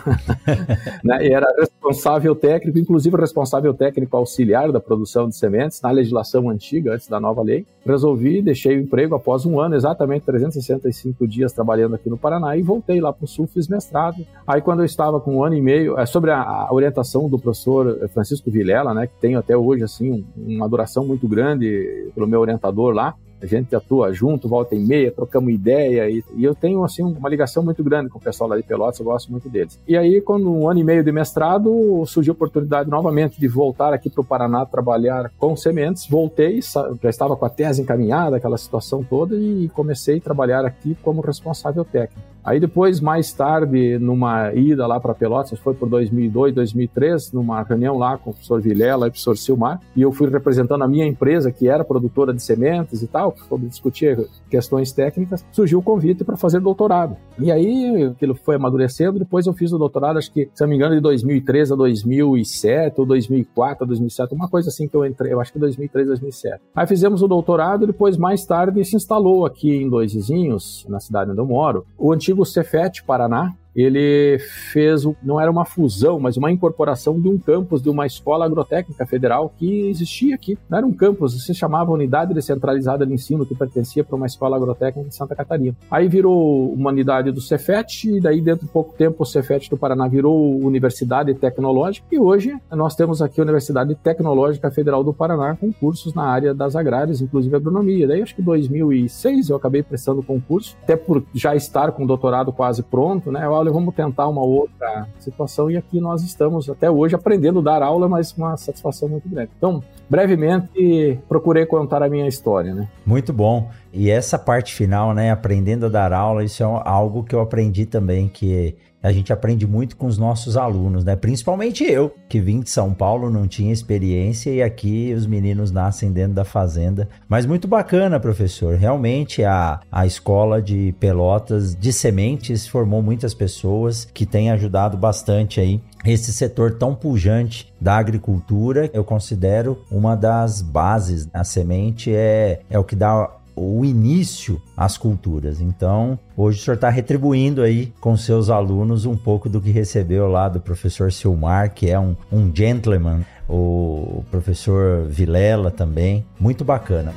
né? 1.04 1.26
E 1.26 1.34
era 1.34 1.48
responsável 1.58 2.36
técnico, 2.36 2.80
inclusive 2.80 3.16
responsável 3.18 3.74
técnico 3.74 4.16
auxiliar 4.16 4.72
da 4.72 4.80
produção 4.80 5.28
de 5.28 5.36
sementes, 5.36 5.82
na 5.82 5.92
legislação 5.92 6.50
antiga, 6.50 6.94
antes 6.94 7.08
da 7.08 7.20
nova 7.20 7.42
lei. 7.42 7.66
Resolvi, 7.86 8.42
deixei 8.42 8.78
o 8.78 8.82
emprego 8.82 9.16
após 9.16 9.46
um 9.46 9.60
ano, 9.60 9.76
exatamente 9.76 10.26
365 10.26 11.28
dias 11.28 11.52
trabalhando 11.52 11.96
aqui 11.96 12.10
no 12.10 12.18
Paraná, 12.18 12.56
e 12.56 12.62
voltei 12.62 13.02
lá 13.02 13.12
para 13.12 13.26
o 13.26 13.28
Sul, 13.28 13.48
fiz 13.48 13.68
mestrado. 13.68 14.26
Aí, 14.48 14.62
quando 14.62 14.80
eu 14.80 14.86
estava 14.86 15.20
com 15.20 15.38
um 15.38 15.44
ano 15.44 15.56
e 15.56 15.62
meio, 15.62 16.00
é, 16.00 16.06
sobre 16.06 16.32
a, 16.32 16.68
orientação 16.72 17.30
do 17.30 17.38
professor 17.38 18.08
Francisco 18.10 18.50
Vilela, 18.50 18.94
né, 18.94 19.08
que 19.08 19.14
tenho 19.20 19.40
até 19.40 19.56
hoje, 19.56 19.84
assim, 19.84 20.26
uma 20.38 20.68
duração 20.68 21.06
muito 21.06 21.28
grande 21.28 21.73
pelo 22.14 22.28
meu 22.28 22.40
orientador 22.40 22.94
lá. 22.94 23.16
A 23.42 23.46
gente 23.46 23.76
atua 23.76 24.14
junto, 24.14 24.48
volta 24.48 24.74
e 24.74 24.80
meia, 24.80 25.12
trocamos 25.12 25.54
ideia 25.54 26.10
e, 26.10 26.24
e, 26.34 26.46
eu 26.46 26.56
tenho 26.56 26.82
assim 26.82 27.04
uma 27.04 27.28
ligação 27.28 27.62
muito 27.62 27.84
grande 27.84 28.10
com 28.10 28.18
o 28.18 28.22
pessoal 28.22 28.50
lá 28.50 28.56
de 28.56 28.64
Pelotas, 28.64 29.00
eu 29.00 29.06
gosto 29.06 29.30
muito 29.30 29.50
deles. 29.50 29.78
E 29.86 29.98
aí, 29.98 30.22
quando 30.22 30.50
um 30.50 30.70
ano 30.70 30.80
e 30.80 30.84
meio 30.84 31.04
de 31.04 31.12
mestrado, 31.12 32.06
surgiu 32.06 32.32
a 32.32 32.36
oportunidade 32.36 32.90
novamente 32.90 33.38
de 33.38 33.48
voltar 33.50 33.92
aqui 33.92 34.10
para 34.10 34.22
o 34.22 34.24
Paraná 34.24 34.66
trabalhar 34.66 35.30
com 35.38 35.58
sementes. 35.58 36.08
Voltei, 36.08 36.62
já 36.62 37.10
estava 37.10 37.36
com 37.36 37.44
a 37.44 37.50
tese 37.50 37.82
encaminhada, 37.82 38.38
aquela 38.38 38.58
situação 38.58 39.04
toda, 39.04 39.36
e 39.36 39.68
comecei 39.74 40.20
a 40.20 40.22
trabalhar 40.22 40.64
aqui 40.64 40.96
como 41.04 41.20
responsável 41.20 41.84
técnico. 41.84 42.33
Aí 42.44 42.60
depois, 42.60 43.00
mais 43.00 43.32
tarde, 43.32 43.98
numa 44.00 44.54
ida 44.54 44.86
lá 44.86 45.00
para 45.00 45.14
Pelotas, 45.14 45.58
foi 45.60 45.74
por 45.74 45.88
2002, 45.88 46.54
2003, 46.54 47.32
numa 47.32 47.64
reunião 47.64 47.98
lá 47.98 48.18
com 48.18 48.32
o 48.32 48.34
professor 48.34 48.62
Vilela 48.62 49.06
e 49.06 49.10
o 49.10 49.12
professor 49.12 49.38
Silmar, 49.38 49.80
e 49.96 50.02
eu 50.02 50.12
fui 50.12 50.30
representando 50.30 50.84
a 50.84 50.88
minha 50.88 51.06
empresa, 51.06 51.52
que 51.52 51.70
era 51.70 51.86
produtora 51.86 52.34
de 52.34 52.44
sementes 52.44 53.02
e 53.02 53.08
tal, 53.08 53.34
sobre 53.48 53.68
discutir 53.68 54.28
questões 54.50 54.92
técnicas, 54.92 55.46
surgiu 55.52 55.80
o 55.80 55.82
convite 55.82 56.24
para 56.24 56.36
fazer 56.36 56.60
doutorado. 56.60 57.16
E 57.40 57.50
aí, 57.50 58.04
aquilo 58.06 58.36
foi 58.36 58.56
amadurecendo, 58.56 59.20
depois 59.20 59.48
eu 59.48 59.54
fiz 59.54 59.72
o 59.72 59.78
doutorado, 59.78 60.18
acho 60.18 60.32
que, 60.32 60.50
se 60.54 60.62
não 60.62 60.70
me 60.70 60.76
engano, 60.76 60.96
de 60.96 61.02
2003 61.02 61.72
a 61.72 61.76
2007, 61.76 63.00
ou 63.00 63.06
2004 63.06 63.86
a 63.86 63.88
2007, 63.88 64.34
uma 64.34 64.50
coisa 64.50 64.70
assim 64.70 64.88
que 64.88 64.96
eu 64.96 65.06
entrei, 65.06 65.32
eu 65.32 65.40
acho 65.40 65.54
que 65.54 65.60
2003, 65.60 66.08
2007. 66.08 66.62
Aí 66.76 66.88
fizemos 66.88 67.22
o 67.22 67.28
doutorado, 67.28 67.88
depois, 67.88 68.18
mais 68.18 68.46
tarde, 68.46 68.84
se 68.84 68.96
instalou 68.96 69.46
aqui 69.46 69.74
em 69.74 69.90
Dois 69.90 70.14
Vizinhos, 70.14 70.86
na 70.90 71.00
cidade 71.00 71.32
onde 71.32 71.40
eu 71.40 71.46
moro, 71.46 71.86
o 71.98 72.12
antigo 72.12 72.33
antigo 72.34 72.46
Cefet 72.46 73.04
Paraná, 73.06 73.56
ele 73.76 74.38
fez, 74.72 75.04
não 75.24 75.40
era 75.40 75.50
uma 75.50 75.66
fusão, 75.66 76.20
mas 76.20 76.38
uma 76.38 76.52
incorporação 76.52 77.20
de 77.20 77.28
um 77.28 77.38
campus 77.38 77.82
de 77.82 77.90
uma 77.90 78.06
escola 78.06 78.46
agrotécnica 78.46 79.06
federal 79.06 79.54
que 79.58 79.90
existia 79.90 80.36
aqui. 80.36 80.58
Não 80.70 80.78
era 80.78 80.88
um 80.88 80.94
campus, 80.94 81.46
se 81.46 81.54
chamava 81.54 81.92
Unidade 81.92 82.34
Descentralizada 82.34 83.06
de 83.06 83.14
Ensino, 83.14 83.46
que 83.46 83.56
pertencia 83.56 84.04
para 84.04 84.16
uma 84.16 84.26
escola 84.26 84.58
agrotécnica 84.58 85.10
de 85.10 85.16
Santa 85.16 85.36
Catarina. 85.36 85.76
Aí 85.90 86.08
virou 86.08 86.74
uma 86.74 86.92
unidade 86.92 87.32
do 87.32 87.42
Cefet, 87.42 88.10
e 88.10 88.20
daí 88.20 88.42
dentro 88.42 88.66
de 88.66 88.72
pouco 88.72 88.94
tempo 88.96 89.24
o 89.24 89.26
Cefet 89.26 89.70
do 89.70 89.78
Paraná 89.78 90.08
virou 90.08 90.60
Universidade 90.60 91.34
Tecnológica, 91.34 92.06
e 92.12 92.20
hoje 92.20 92.56
nós 92.72 92.96
temos 92.96 93.22
aqui 93.22 93.40
a 93.40 93.44
Universidade 93.44 93.96
Tecnológica 93.96 94.70
Federal 94.72 95.04
do 95.04 95.14
Paraná 95.14 95.56
com 95.56 95.72
cursos 95.72 96.14
na 96.14 96.24
área 96.24 96.54
das 96.54 96.76
agrárias, 96.76 97.22
inclusive 97.22 97.56
agronomia. 97.56 98.08
Daí 98.08 98.22
acho 98.22 98.36
que 98.36 98.42
em 98.42 98.46
2006 98.46 99.50
eu 99.50 99.56
acabei 99.56 99.82
prestando 99.82 100.22
concurso, 100.22 100.76
até 100.84 100.96
por 100.96 101.24
já 101.34 101.56
estar 101.56 101.92
com 101.92 102.04
o 102.04 102.08
doutorado 102.08 102.52
quase 102.52 102.84
pronto, 102.84 103.32
né? 103.32 103.46
Eu 103.46 103.56
vamos 103.72 103.94
tentar 103.96 104.28
uma 104.28 104.44
outra 104.44 105.08
situação 105.20 105.70
e 105.70 105.78
aqui 105.78 106.00
nós 106.00 106.24
estamos 106.24 106.70
até 106.70 106.90
hoje 106.90 107.16
aprendendo 107.16 107.60
a 107.60 107.64
dar 107.64 107.84
aula, 107.84 108.10
mas 108.10 108.32
com 108.32 108.42
uma 108.42 108.58
satisfação 108.58 109.10
muito 109.10 109.28
grande. 109.30 109.52
Então, 109.58 109.84
brevemente 110.10 111.20
procurei 111.28 111.66
contar 111.66 112.04
a 112.04 112.10
minha 112.10 112.28
história, 112.28 112.74
né? 112.74 112.88
Muito 113.06 113.32
bom. 113.32 113.70
E 113.92 114.10
essa 114.10 114.38
parte 114.38 114.74
final, 114.74 115.14
né, 115.14 115.32
aprendendo 115.32 115.86
a 115.86 115.90
dar 115.90 116.14
aula, 116.14 116.44
isso 116.44 116.64
é 116.64 116.66
algo 116.86 117.24
que 117.24 117.36
eu 117.36 117.40
aprendi 117.40 117.86
também, 117.86 118.28
que 118.28 118.76
a 119.04 119.12
gente 119.12 119.34
aprende 119.34 119.68
muito 119.68 119.98
com 119.98 120.08
os 120.08 120.18
nossos 120.18 120.56
alunos, 120.56 121.04
né? 121.04 121.16
Principalmente 121.16 121.84
eu, 121.84 122.16
que 122.30 122.40
vim 122.40 122.62
de 122.62 122.70
São 122.70 122.94
Paulo, 122.94 123.30
não 123.30 123.48
tinha 123.48 123.74
experiência 123.74 124.50
e 124.50 124.64
aqui 124.64 125.14
os 125.14 125.28
meninos 125.28 125.72
nascem 125.72 126.12
dentro 126.12 126.34
da 126.34 126.46
fazenda. 126.46 127.10
Mas 127.28 127.46
muito 127.46 127.68
bacana, 127.68 128.20
professor. 128.20 128.76
Realmente 128.76 129.44
a, 129.44 129.82
a 129.92 130.06
escola 130.06 130.62
de 130.62 130.96
Pelotas 131.00 131.76
de 131.76 131.92
sementes 131.92 132.66
formou 132.66 133.04
muitas 133.04 133.34
pessoas 133.34 134.06
que 134.06 134.26
têm 134.26 134.50
ajudado 134.52 134.98
bastante 134.98 135.60
aí 135.60 135.82
esse 136.06 136.34
setor 136.34 136.74
tão 136.78 136.94
pujante 136.94 137.74
da 137.80 137.98
agricultura, 137.98 138.90
eu 138.94 139.04
considero 139.04 139.86
uma 139.90 140.16
das 140.16 140.62
bases. 140.62 141.30
A 141.34 141.44
semente 141.44 142.14
é, 142.14 142.62
é 142.70 142.78
o 142.78 142.84
que 142.84 142.96
dá 142.96 143.30
o 143.56 143.84
início 143.86 144.62
às 144.76 144.98
culturas. 144.98 145.62
Então, 145.62 146.18
hoje 146.36 146.60
o 146.60 146.64
senhor 146.64 146.76
está 146.76 146.90
retribuindo 146.90 147.62
aí 147.62 147.94
com 148.00 148.16
seus 148.18 148.50
alunos 148.50 149.06
um 149.06 149.16
pouco 149.16 149.50
do 149.50 149.62
que 149.62 149.72
recebeu 149.72 150.28
lá 150.28 150.50
do 150.50 150.60
professor 150.60 151.12
Silmar, 151.12 151.74
que 151.74 151.90
é 151.90 152.00
um, 152.00 152.16
um 152.32 152.52
gentleman, 152.54 153.22
o 153.48 154.24
professor 154.32 155.06
Vilela 155.08 155.70
também, 155.70 156.26
muito 156.40 156.64
bacana. 156.64 157.14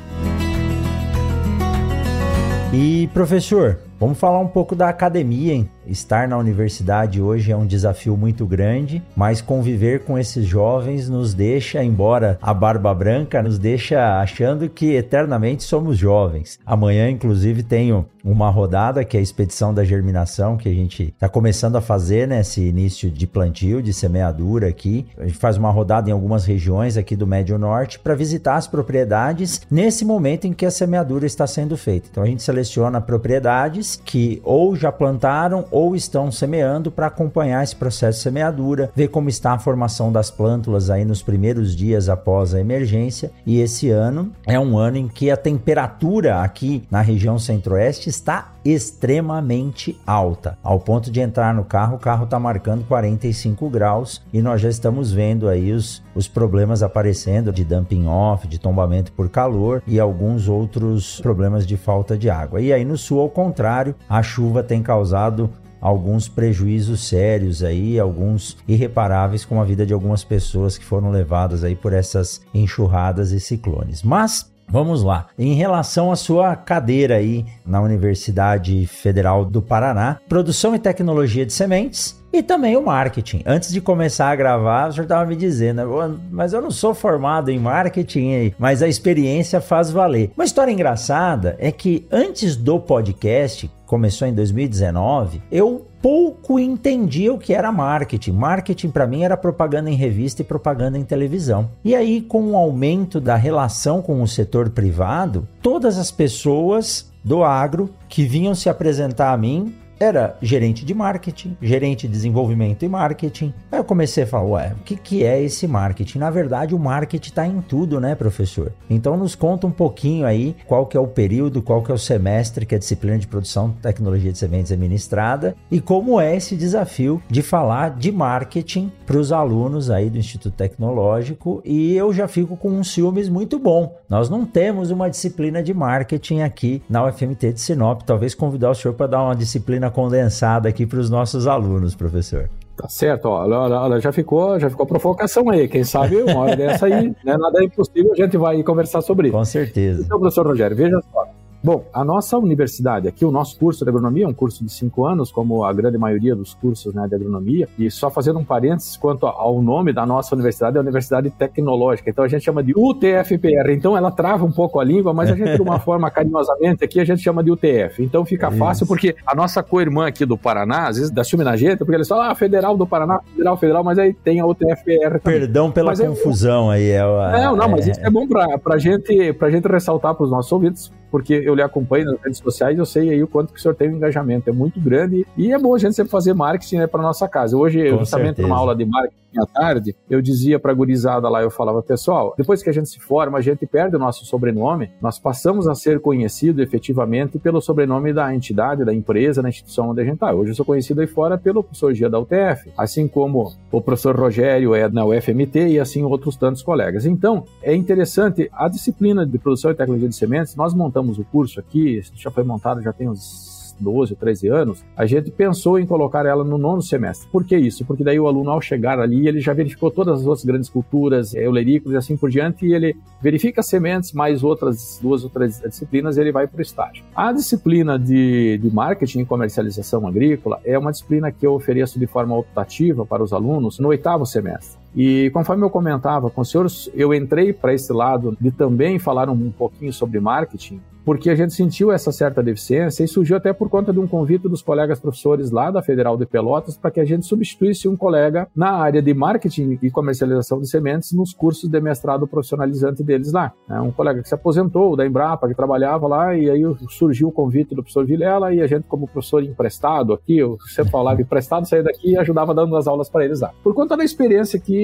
E 2.73 3.09
professor, 3.13 3.79
vamos 3.99 4.17
falar 4.17 4.39
um 4.39 4.47
pouco 4.47 4.75
da 4.75 4.89
academia, 4.89 5.53
hein? 5.53 5.69
Estar 5.87 6.27
na 6.27 6.37
universidade 6.37 7.21
hoje 7.21 7.51
é 7.51 7.55
um 7.55 7.65
desafio 7.65 8.17
muito 8.17 8.45
grande, 8.45 9.01
mas 9.15 9.41
conviver 9.41 10.03
com 10.03 10.17
esses 10.17 10.45
jovens 10.45 11.07
nos 11.07 11.33
deixa, 11.33 11.83
embora 11.83 12.37
a 12.41 12.53
barba 12.53 12.93
branca, 12.93 13.41
nos 13.41 13.57
deixa 13.57 14.19
achando 14.19 14.69
que 14.69 14.93
eternamente 14.93 15.63
somos 15.63 15.97
jovens. 15.97 16.59
Amanhã, 16.65 17.09
inclusive, 17.09 17.63
tenho 17.63 18.05
uma 18.27 18.49
rodada 18.49 19.05
que 19.05 19.15
é 19.15 19.21
a 19.21 19.23
expedição 19.23 19.73
da 19.73 19.85
germinação, 19.85 20.57
que 20.57 20.67
a 20.67 20.73
gente 20.73 21.03
está 21.03 21.29
começando 21.29 21.77
a 21.77 21.81
fazer 21.81 22.27
nesse 22.27 22.59
né, 22.59 22.67
início 22.67 23.09
de 23.09 23.25
plantio, 23.25 23.81
de 23.81 23.93
semeadura 23.93 24.67
aqui. 24.67 25.05
A 25.17 25.25
gente 25.25 25.37
faz 25.37 25.55
uma 25.55 25.71
rodada 25.71 26.09
em 26.09 26.13
algumas 26.13 26.43
regiões 26.43 26.97
aqui 26.97 27.15
do 27.15 27.25
Médio 27.25 27.57
Norte 27.57 27.99
para 27.99 28.15
visitar 28.15 28.55
as 28.55 28.67
propriedades 28.67 29.61
nesse 29.71 30.03
momento 30.03 30.45
em 30.45 30.51
que 30.51 30.65
a 30.65 30.71
semeadura 30.71 31.25
está 31.25 31.47
sendo 31.47 31.77
feita. 31.77 32.09
Então 32.11 32.23
a 32.23 32.27
gente 32.27 32.43
seleciona 32.43 32.99
propriedades 32.99 34.01
que 34.03 34.41
ou 34.43 34.75
já 34.75 34.91
plantaram 34.91 35.65
ou 35.77 35.95
estão 35.95 36.31
semeando 36.31 36.91
para 36.91 37.05
acompanhar 37.05 37.63
esse 37.63 37.75
processo 37.75 38.17
de 38.17 38.23
semeadura, 38.23 38.91
ver 38.95 39.09
como 39.09 39.29
está 39.29 39.51
a 39.51 39.59
formação 39.59 40.11
das 40.11 40.31
plântulas 40.31 40.89
aí 40.89 41.05
nos 41.05 41.21
primeiros 41.21 41.75
dias 41.75 42.09
após 42.09 42.55
a 42.55 42.59
emergência. 42.59 43.29
E 43.45 43.59
esse 43.59 43.91
ano 43.91 44.31
é 44.43 44.59
um 44.59 44.75
ano 44.75 44.97
em 44.97 45.07
que 45.07 45.29
a 45.29 45.37
temperatura 45.37 46.41
aqui 46.41 46.83
na 46.89 47.01
região 47.01 47.37
centro-oeste 47.37 48.09
está 48.09 48.53
extremamente 48.65 49.97
alta, 50.05 50.57
ao 50.61 50.79
ponto 50.79 51.09
de 51.09 51.21
entrar 51.21 51.53
no 51.53 51.63
carro, 51.63 51.95
o 51.95 51.99
carro 51.99 52.25
está 52.25 52.37
marcando 52.37 52.83
45 52.85 53.69
graus 53.69 54.21
e 54.33 54.41
nós 54.41 54.59
já 54.59 54.67
estamos 54.67 55.13
vendo 55.13 55.47
aí 55.47 55.71
os, 55.71 56.03
os 56.13 56.27
problemas 56.27 56.83
aparecendo 56.83 57.53
de 57.53 57.63
dumping 57.63 58.07
off, 58.07 58.45
de 58.45 58.59
tombamento 58.59 59.13
por 59.13 59.29
calor 59.29 59.81
e 59.87 59.99
alguns 59.99 60.49
outros 60.49 61.21
problemas 61.21 61.65
de 61.65 61.77
falta 61.77 62.17
de 62.17 62.29
água. 62.29 62.59
E 62.59 62.73
aí 62.73 62.83
no 62.83 62.97
sul, 62.97 63.21
ao 63.21 63.29
contrário, 63.29 63.95
a 64.09 64.21
chuva 64.21 64.61
tem 64.61 64.83
causado 64.83 65.49
alguns 65.87 66.27
prejuízos 66.27 67.07
sérios 67.07 67.63
aí, 67.63 67.99
alguns 67.99 68.57
irreparáveis 68.67 69.45
com 69.45 69.61
a 69.61 69.63
vida 69.63 69.85
de 69.85 69.93
algumas 69.93 70.23
pessoas 70.23 70.77
que 70.77 70.83
foram 70.83 71.09
levadas 71.09 71.63
aí 71.63 71.75
por 71.75 71.93
essas 71.93 72.41
enxurradas 72.53 73.31
e 73.31 73.39
ciclones. 73.39 74.03
Mas 74.03 74.51
Vamos 74.69 75.01
lá. 75.01 75.27
Em 75.39 75.53
relação 75.53 76.11
à 76.11 76.17
sua 76.17 76.53
cadeira 76.53 77.15
aí 77.15 77.45
na 77.65 77.79
Universidade 77.79 78.85
Federal 78.85 79.45
do 79.45 79.61
Paraná, 79.61 80.17
produção 80.27 80.75
e 80.75 80.79
tecnologia 80.79 81.45
de 81.45 81.53
sementes, 81.53 82.16
e 82.31 82.43
também 82.43 82.75
o 82.75 82.85
marketing. 82.85 83.41
Antes 83.45 83.71
de 83.71 83.81
começar 83.81 84.29
a 84.29 84.35
gravar, 84.35 84.89
o 84.89 84.91
senhor 84.91 85.03
estava 85.03 85.25
me 85.25 85.35
dizendo, 85.35 85.81
mas 86.29 86.53
eu 86.53 86.61
não 86.61 86.71
sou 86.71 86.93
formado 86.93 87.49
em 87.49 87.59
marketing, 87.59 88.53
mas 88.59 88.81
a 88.83 88.87
experiência 88.87 89.61
faz 89.61 89.89
valer. 89.91 90.31
Uma 90.35 90.45
história 90.45 90.71
engraçada 90.71 91.55
é 91.59 91.71
que 91.71 92.05
antes 92.11 92.55
do 92.55 92.79
podcast, 92.79 93.69
começou 93.85 94.27
em 94.27 94.33
2019, 94.33 95.41
eu 95.49 95.87
pouco 96.01 96.59
entendia 96.59 97.33
o 97.33 97.39
que 97.39 97.53
era 97.53 97.71
marketing. 97.71 98.33
Marketing 98.33 98.89
para 98.89 99.07
mim 99.07 99.23
era 99.23 99.35
propaganda 99.35 99.89
em 99.89 99.95
revista 99.95 100.41
e 100.41 100.45
propaganda 100.45 100.97
em 100.97 101.03
televisão. 101.03 101.69
E 101.83 101.95
aí, 101.95 102.21
com 102.21 102.51
o 102.51 102.55
aumento 102.55 103.19
da 103.19 103.35
relação 103.35 104.01
com 104.01 104.21
o 104.21 104.27
setor 104.27 104.69
privado, 104.69 105.47
todas 105.61 105.97
as 105.97 106.11
pessoas 106.11 107.11
do 107.23 107.43
agro 107.43 107.89
que 108.07 108.23
vinham 108.23 108.53
se 108.53 108.69
apresentar 108.69 109.33
a 109.33 109.37
mim 109.37 109.73
era 109.99 110.35
gerente 110.41 110.85
de 110.85 110.93
marketing, 110.93 111.57
gerente 111.61 112.07
de 112.07 112.13
desenvolvimento 112.13 112.83
e 112.83 112.87
marketing. 112.87 113.53
Aí 113.71 113.79
eu 113.79 113.83
comecei 113.83 114.23
a 114.23 114.27
falar, 114.27 114.45
ué, 114.45 114.75
o 114.79 114.83
que, 114.83 114.95
que 114.95 115.23
é 115.23 115.41
esse 115.41 115.67
marketing? 115.67 116.19
Na 116.19 116.29
verdade, 116.29 116.75
o 116.75 116.79
marketing 116.79 117.29
está 117.29 117.47
em 117.47 117.61
tudo, 117.61 117.99
né, 117.99 118.15
professor? 118.15 118.71
Então 118.89 119.17
nos 119.17 119.35
conta 119.35 119.67
um 119.67 119.71
pouquinho 119.71 120.25
aí 120.25 120.55
qual 120.65 120.85
que 120.85 120.97
é 120.97 120.99
o 120.99 121.07
período, 121.07 121.61
qual 121.61 121.81
que 121.81 121.91
é 121.91 121.93
o 121.93 121.97
semestre 121.97 122.65
que 122.65 122.75
a 122.75 122.79
disciplina 122.79 123.17
de 123.17 123.27
produção 123.27 123.71
tecnologia 123.81 124.31
de 124.31 124.37
sementes 124.37 124.71
é 124.71 124.77
ministrada 124.77 125.55
e 125.71 125.79
como 125.79 126.19
é 126.19 126.35
esse 126.35 126.55
desafio 126.55 127.21
de 127.29 127.41
falar 127.41 127.91
de 127.91 128.11
marketing 128.11 128.91
para 129.05 129.17
os 129.17 129.31
alunos 129.31 129.89
aí 129.89 130.09
do 130.09 130.17
Instituto 130.17 130.53
Tecnológico 130.53 131.61
e 131.65 131.95
eu 131.95 132.13
já 132.13 132.27
fico 132.27 132.55
com 132.57 132.69
um 132.69 132.83
ciúmes 132.83 133.29
muito 133.29 133.59
bom. 133.59 133.95
Nós 134.09 134.29
não 134.29 134.45
temos 134.45 134.91
uma 134.91 135.09
disciplina 135.09 135.61
de 135.61 135.73
marketing 135.73 136.41
aqui 136.41 136.81
na 136.89 137.05
UFMT 137.05 137.53
de 137.53 137.61
Sinop, 137.61 138.01
talvez 138.03 138.33
convidar 138.33 138.71
o 138.71 138.75
senhor 138.75 138.93
para 138.93 139.07
dar 139.07 139.23
uma 139.23 139.35
disciplina 139.35 139.86
condensada 139.89 140.69
aqui 140.69 140.85
para 140.85 140.99
os 140.99 141.09
nossos 141.09 141.47
alunos, 141.47 141.95
professor. 141.95 142.49
Tá 142.75 142.87
certo, 142.87 143.25
ó, 143.25 143.99
já 143.99 144.11
ficou, 144.11 144.59
já 144.59 144.69
ficou 144.69 144.85
provocação 144.85 145.49
aí. 145.49 145.67
Quem 145.67 145.83
sabe 145.83 146.17
uma 146.17 146.41
hora 146.41 146.55
dessa 146.55 146.85
aí, 146.85 147.09
né, 147.25 147.35
nada 147.37 147.61
é 147.61 147.65
impossível, 147.65 148.11
a 148.13 148.15
gente 148.15 148.37
vai 148.37 148.61
conversar 148.61 149.01
sobre 149.01 149.29
isso. 149.29 149.37
Com 149.37 149.45
certeza. 149.45 150.03
Então, 150.03 150.19
professor 150.19 150.45
Rogério, 150.45 150.77
veja 150.77 150.99
só. 151.11 151.25
Bom, 151.63 151.85
a 151.91 152.05
nossa 152.05 152.37
universidade 152.37 153.07
aqui, 153.07 153.25
o 153.25 153.31
nosso 153.31 153.57
curso 153.57 153.83
de 153.83 153.89
agronomia 153.89 154.25
é 154.25 154.27
um 154.27 154.33
curso 154.33 154.63
de 154.63 154.71
cinco 154.71 155.05
anos, 155.05 155.31
como 155.31 155.63
a 155.63 155.73
grande 155.73 155.97
maioria 155.97 156.35
dos 156.35 156.53
cursos 156.53 156.93
né, 156.93 157.07
de 157.07 157.15
agronomia. 157.15 157.67
E 157.77 157.89
só 157.89 158.09
fazendo 158.09 158.39
um 158.39 158.45
parênteses 158.45 158.95
quanto 158.95 159.25
ao 159.25 159.61
nome 159.61 159.91
da 159.91 160.05
nossa 160.05 160.35
universidade, 160.35 160.77
é 160.77 160.79
a 160.79 160.81
Universidade 160.81 161.29
Tecnológica. 161.31 162.09
Então 162.09 162.23
a 162.23 162.27
gente 162.27 162.43
chama 162.43 162.63
de 162.63 162.73
UTFPR. 162.75 163.71
Então 163.71 163.97
ela 163.97 164.11
trava 164.11 164.45
um 164.45 164.51
pouco 164.51 164.79
a 164.79 164.83
língua, 164.83 165.13
mas 165.13 165.31
a 165.31 165.35
gente, 165.35 165.55
de 165.55 165.61
uma 165.61 165.79
forma 165.81 166.09
carinhosamente 166.11 166.83
aqui, 166.83 166.99
a 166.99 167.05
gente 167.05 167.21
chama 167.21 167.43
de 167.43 167.51
UTF. 167.51 168.03
Então 168.03 168.23
fica 168.23 168.51
fácil, 168.51 168.85
porque 168.85 169.15
a 169.25 169.35
nossa 169.35 169.63
co-irmã 169.63 170.07
aqui 170.07 170.25
do 170.25 170.37
Paraná, 170.37 170.87
às 170.87 170.97
vezes 170.97 171.11
na 171.37 171.55
gente, 171.55 171.79
porque 171.79 171.95
eles 171.95 172.07
falam, 172.07 172.29
ah, 172.29 172.35
Federal 172.35 172.77
do 172.77 172.85
Paraná, 172.85 173.19
Federal, 173.31 173.57
Federal, 173.57 173.83
mas 173.83 173.99
aí 173.99 174.13
tem 174.13 174.39
a 174.39 174.45
UTFPR 174.45 175.19
também. 175.19 175.39
Perdão 175.39 175.71
pela 175.71 175.91
mas 175.91 175.99
confusão 175.99 176.71
é... 176.71 176.77
aí. 176.77 176.89
É, 176.91 177.01
não, 177.45 177.55
não, 177.55 177.69
mas 177.69 177.87
isso 177.87 177.99
é 177.99 178.09
bom 178.09 178.27
para 178.27 178.75
a 178.75 178.77
gente, 178.77 179.13
gente 179.51 179.67
ressaltar 179.67 180.15
para 180.15 180.23
os 180.23 180.31
nossos 180.31 180.51
ouvintes, 180.51 180.91
porque 181.09 181.33
eu 181.33 181.55
lhe 181.55 181.61
acompanho 181.61 182.05
nas 182.05 182.21
redes 182.21 182.39
sociais, 182.39 182.77
eu 182.77 182.85
sei 182.85 183.09
aí 183.09 183.23
o 183.23 183.27
quanto 183.27 183.53
que 183.53 183.59
o 183.59 183.61
senhor 183.61 183.75
tem 183.75 183.89
um 183.89 183.97
engajamento, 183.97 184.49
é 184.49 184.53
muito 184.53 184.79
grande 184.79 185.25
e 185.37 185.51
é 185.51 185.57
bom 185.57 185.73
a 185.75 185.77
gente 185.77 185.95
sempre 185.95 186.11
fazer 186.11 186.33
marketing 186.33 186.77
né, 186.77 186.87
para 186.87 187.01
nossa 187.01 187.27
casa. 187.27 187.55
Hoje, 187.55 187.89
Com 187.89 187.99
justamente 187.99 188.37
certeza. 188.37 188.47
numa 188.47 188.57
aula 188.57 188.75
de 188.75 188.85
marketing 188.85 189.17
à 189.35 189.45
tarde, 189.45 189.95
eu 190.09 190.21
dizia 190.21 190.59
para 190.59 190.71
a 190.71 190.75
gurizada 190.75 191.27
lá, 191.29 191.41
eu 191.41 191.49
falava, 191.49 191.81
pessoal, 191.81 192.33
depois 192.37 192.61
que 192.63 192.69
a 192.69 192.73
gente 192.73 192.89
se 192.89 192.99
forma, 192.99 193.37
a 193.37 193.41
gente 193.41 193.65
perde 193.65 193.95
o 193.95 193.99
nosso 193.99 194.25
sobrenome, 194.25 194.91
nós 195.01 195.19
passamos 195.19 195.67
a 195.67 195.75
ser 195.75 195.99
conhecido 195.99 196.61
efetivamente 196.61 197.37
pelo 197.39 197.61
sobrenome 197.61 198.13
da 198.13 198.33
entidade, 198.33 198.85
da 198.85 198.93
empresa, 198.93 199.41
da 199.41 199.49
instituição 199.49 199.89
onde 199.89 200.01
a 200.01 200.03
gente 200.03 200.15
está. 200.15 200.33
Hoje 200.33 200.51
eu 200.51 200.55
sou 200.55 200.65
conhecido 200.65 201.01
aí 201.01 201.07
fora 201.07 201.37
pelo 201.37 201.63
professor 201.63 201.93
Gia 201.93 202.09
da 202.09 202.19
UTF, 202.19 202.71
assim 202.77 203.07
como 203.07 203.53
o 203.71 203.81
professor 203.81 204.15
Rogério 204.15 204.73
é 204.73 204.87
na 204.89 205.05
UFMT 205.05 205.67
e 205.69 205.79
assim 205.79 206.03
outros 206.03 206.35
tantos 206.35 206.63
colegas. 206.63 207.05
Então, 207.05 207.43
é 207.61 207.75
interessante, 207.75 208.49
a 208.53 208.67
disciplina 208.67 209.25
de 209.25 209.37
produção 209.37 209.71
e 209.71 209.75
tecnologia 209.75 210.09
de 210.09 210.15
sementes, 210.15 210.55
nós 210.55 210.73
montamos 210.73 211.19
o 211.19 211.23
curso 211.25 211.59
aqui, 211.59 212.01
já 212.15 212.31
foi 212.31 212.43
montado 212.43 212.81
já 212.81 212.93
tem 212.93 213.09
uns 213.09 213.56
12 213.79 214.13
ou 214.13 214.17
13 214.17 214.47
anos, 214.47 214.83
a 214.95 215.05
gente 215.05 215.31
pensou 215.31 215.79
em 215.79 215.85
colocar 215.85 216.25
ela 216.25 216.43
no 216.43 216.57
nono 216.57 216.81
semestre. 216.81 217.29
Por 217.31 217.43
que 217.43 217.57
isso? 217.57 217.85
Porque 217.85 218.03
daí 218.03 218.19
o 218.19 218.27
aluno, 218.27 218.49
ao 218.51 218.61
chegar 218.61 218.99
ali, 218.99 219.27
ele 219.27 219.39
já 219.39 219.53
verificou 219.53 219.91
todas 219.91 220.21
as 220.21 220.25
outras 220.25 220.45
grandes 220.45 220.69
culturas, 220.69 221.33
eulerícolas 221.33 221.95
e 221.95 221.97
assim 221.97 222.17
por 222.17 222.29
diante, 222.29 222.65
e 222.65 222.73
ele 222.73 222.95
verifica 223.21 223.61
sementes, 223.61 224.13
mais 224.13 224.43
outras 224.43 224.99
duas 225.01 225.23
ou 225.23 225.29
três 225.29 225.59
disciplinas, 225.59 226.17
ele 226.17 226.31
vai 226.31 226.47
para 226.47 226.59
o 226.59 226.61
estágio. 226.61 227.03
A 227.15 227.31
disciplina 227.31 227.97
de, 227.97 228.57
de 228.57 228.73
marketing 228.73 229.19
e 229.19 229.25
comercialização 229.25 230.07
agrícola 230.07 230.59
é 230.63 230.77
uma 230.77 230.91
disciplina 230.91 231.31
que 231.31 231.45
eu 231.45 231.53
ofereço 231.53 231.99
de 231.99 232.07
forma 232.07 232.37
optativa 232.37 233.05
para 233.05 233.23
os 233.23 233.33
alunos 233.33 233.79
no 233.79 233.89
oitavo 233.89 234.25
semestre. 234.25 234.86
E 234.95 235.29
conforme 235.31 235.63
eu 235.63 235.69
comentava 235.69 236.29
com 236.29 236.41
os 236.41 236.49
senhores, 236.49 236.89
eu 236.93 237.13
entrei 237.13 237.53
para 237.53 237.73
esse 237.73 237.91
lado 237.93 238.37
de 238.39 238.51
também 238.51 238.97
falar 238.99 239.29
um 239.29 239.51
pouquinho 239.51 239.93
sobre 239.93 240.19
marketing 240.19 240.81
porque 241.07 241.29
a 241.29 241.35
gente 241.35 241.53
sentiu 241.53 241.89
essa 241.89 242.11
certa 242.11 242.43
deficiência 242.43 243.01
e 243.01 243.07
surgiu 243.07 243.37
até 243.37 243.53
por 243.53 243.69
conta 243.69 243.93
de 243.93 243.99
um 243.99 244.05
convite 244.05 244.41
dos 244.41 244.61
colegas 244.61 244.99
professores 244.99 245.51
lá 245.51 245.71
da 245.71 245.81
Federal 245.81 246.17
de 246.17 246.25
Pelotas 246.25 246.75
para 246.75 246.91
que 246.91 246.99
a 246.99 247.05
gente 247.05 247.25
substituísse 247.25 247.87
um 247.87 247.95
colega 247.95 248.49
na 248.53 248.71
área 248.71 249.01
de 249.01 249.13
marketing 249.13 249.79
e 249.81 249.89
comercialização 249.89 250.59
de 250.59 250.69
sementes 250.69 251.13
nos 251.13 251.33
cursos 251.33 251.69
de 251.69 251.79
mestrado 251.79 252.27
profissionalizante 252.27 253.01
deles 253.03 253.31
lá. 253.31 253.53
É 253.69 253.79
um 253.79 253.89
colega 253.89 254.21
que 254.21 254.27
se 254.27 254.35
aposentou 254.35 254.97
da 254.97 255.07
Embrapa, 255.07 255.47
que 255.47 255.55
trabalhava 255.55 256.09
lá, 256.09 256.35
e 256.35 256.49
aí 256.49 256.61
surgiu 256.89 257.29
o 257.29 257.31
convite 257.31 257.69
do 257.69 257.81
professor 257.81 258.05
Vilela 258.05 258.53
e 258.53 258.59
a 258.59 258.67
gente, 258.67 258.83
como 258.83 259.07
professor 259.07 259.41
emprestado 259.41 260.11
aqui, 260.11 260.37
eu 260.37 260.57
sempre 260.75 260.91
falava 260.91 261.21
emprestado, 261.21 261.65
saía 261.65 261.83
daqui 261.83 262.09
e 262.09 262.17
ajudava 262.17 262.53
dando 262.53 262.75
as 262.75 262.85
aulas 262.85 263.09
para 263.09 263.23
eles 263.23 263.39
lá. 263.39 263.53
Por 263.63 263.73
conta 263.73 263.95
da 263.95 264.03
experiência 264.03 264.59
que 264.59 264.76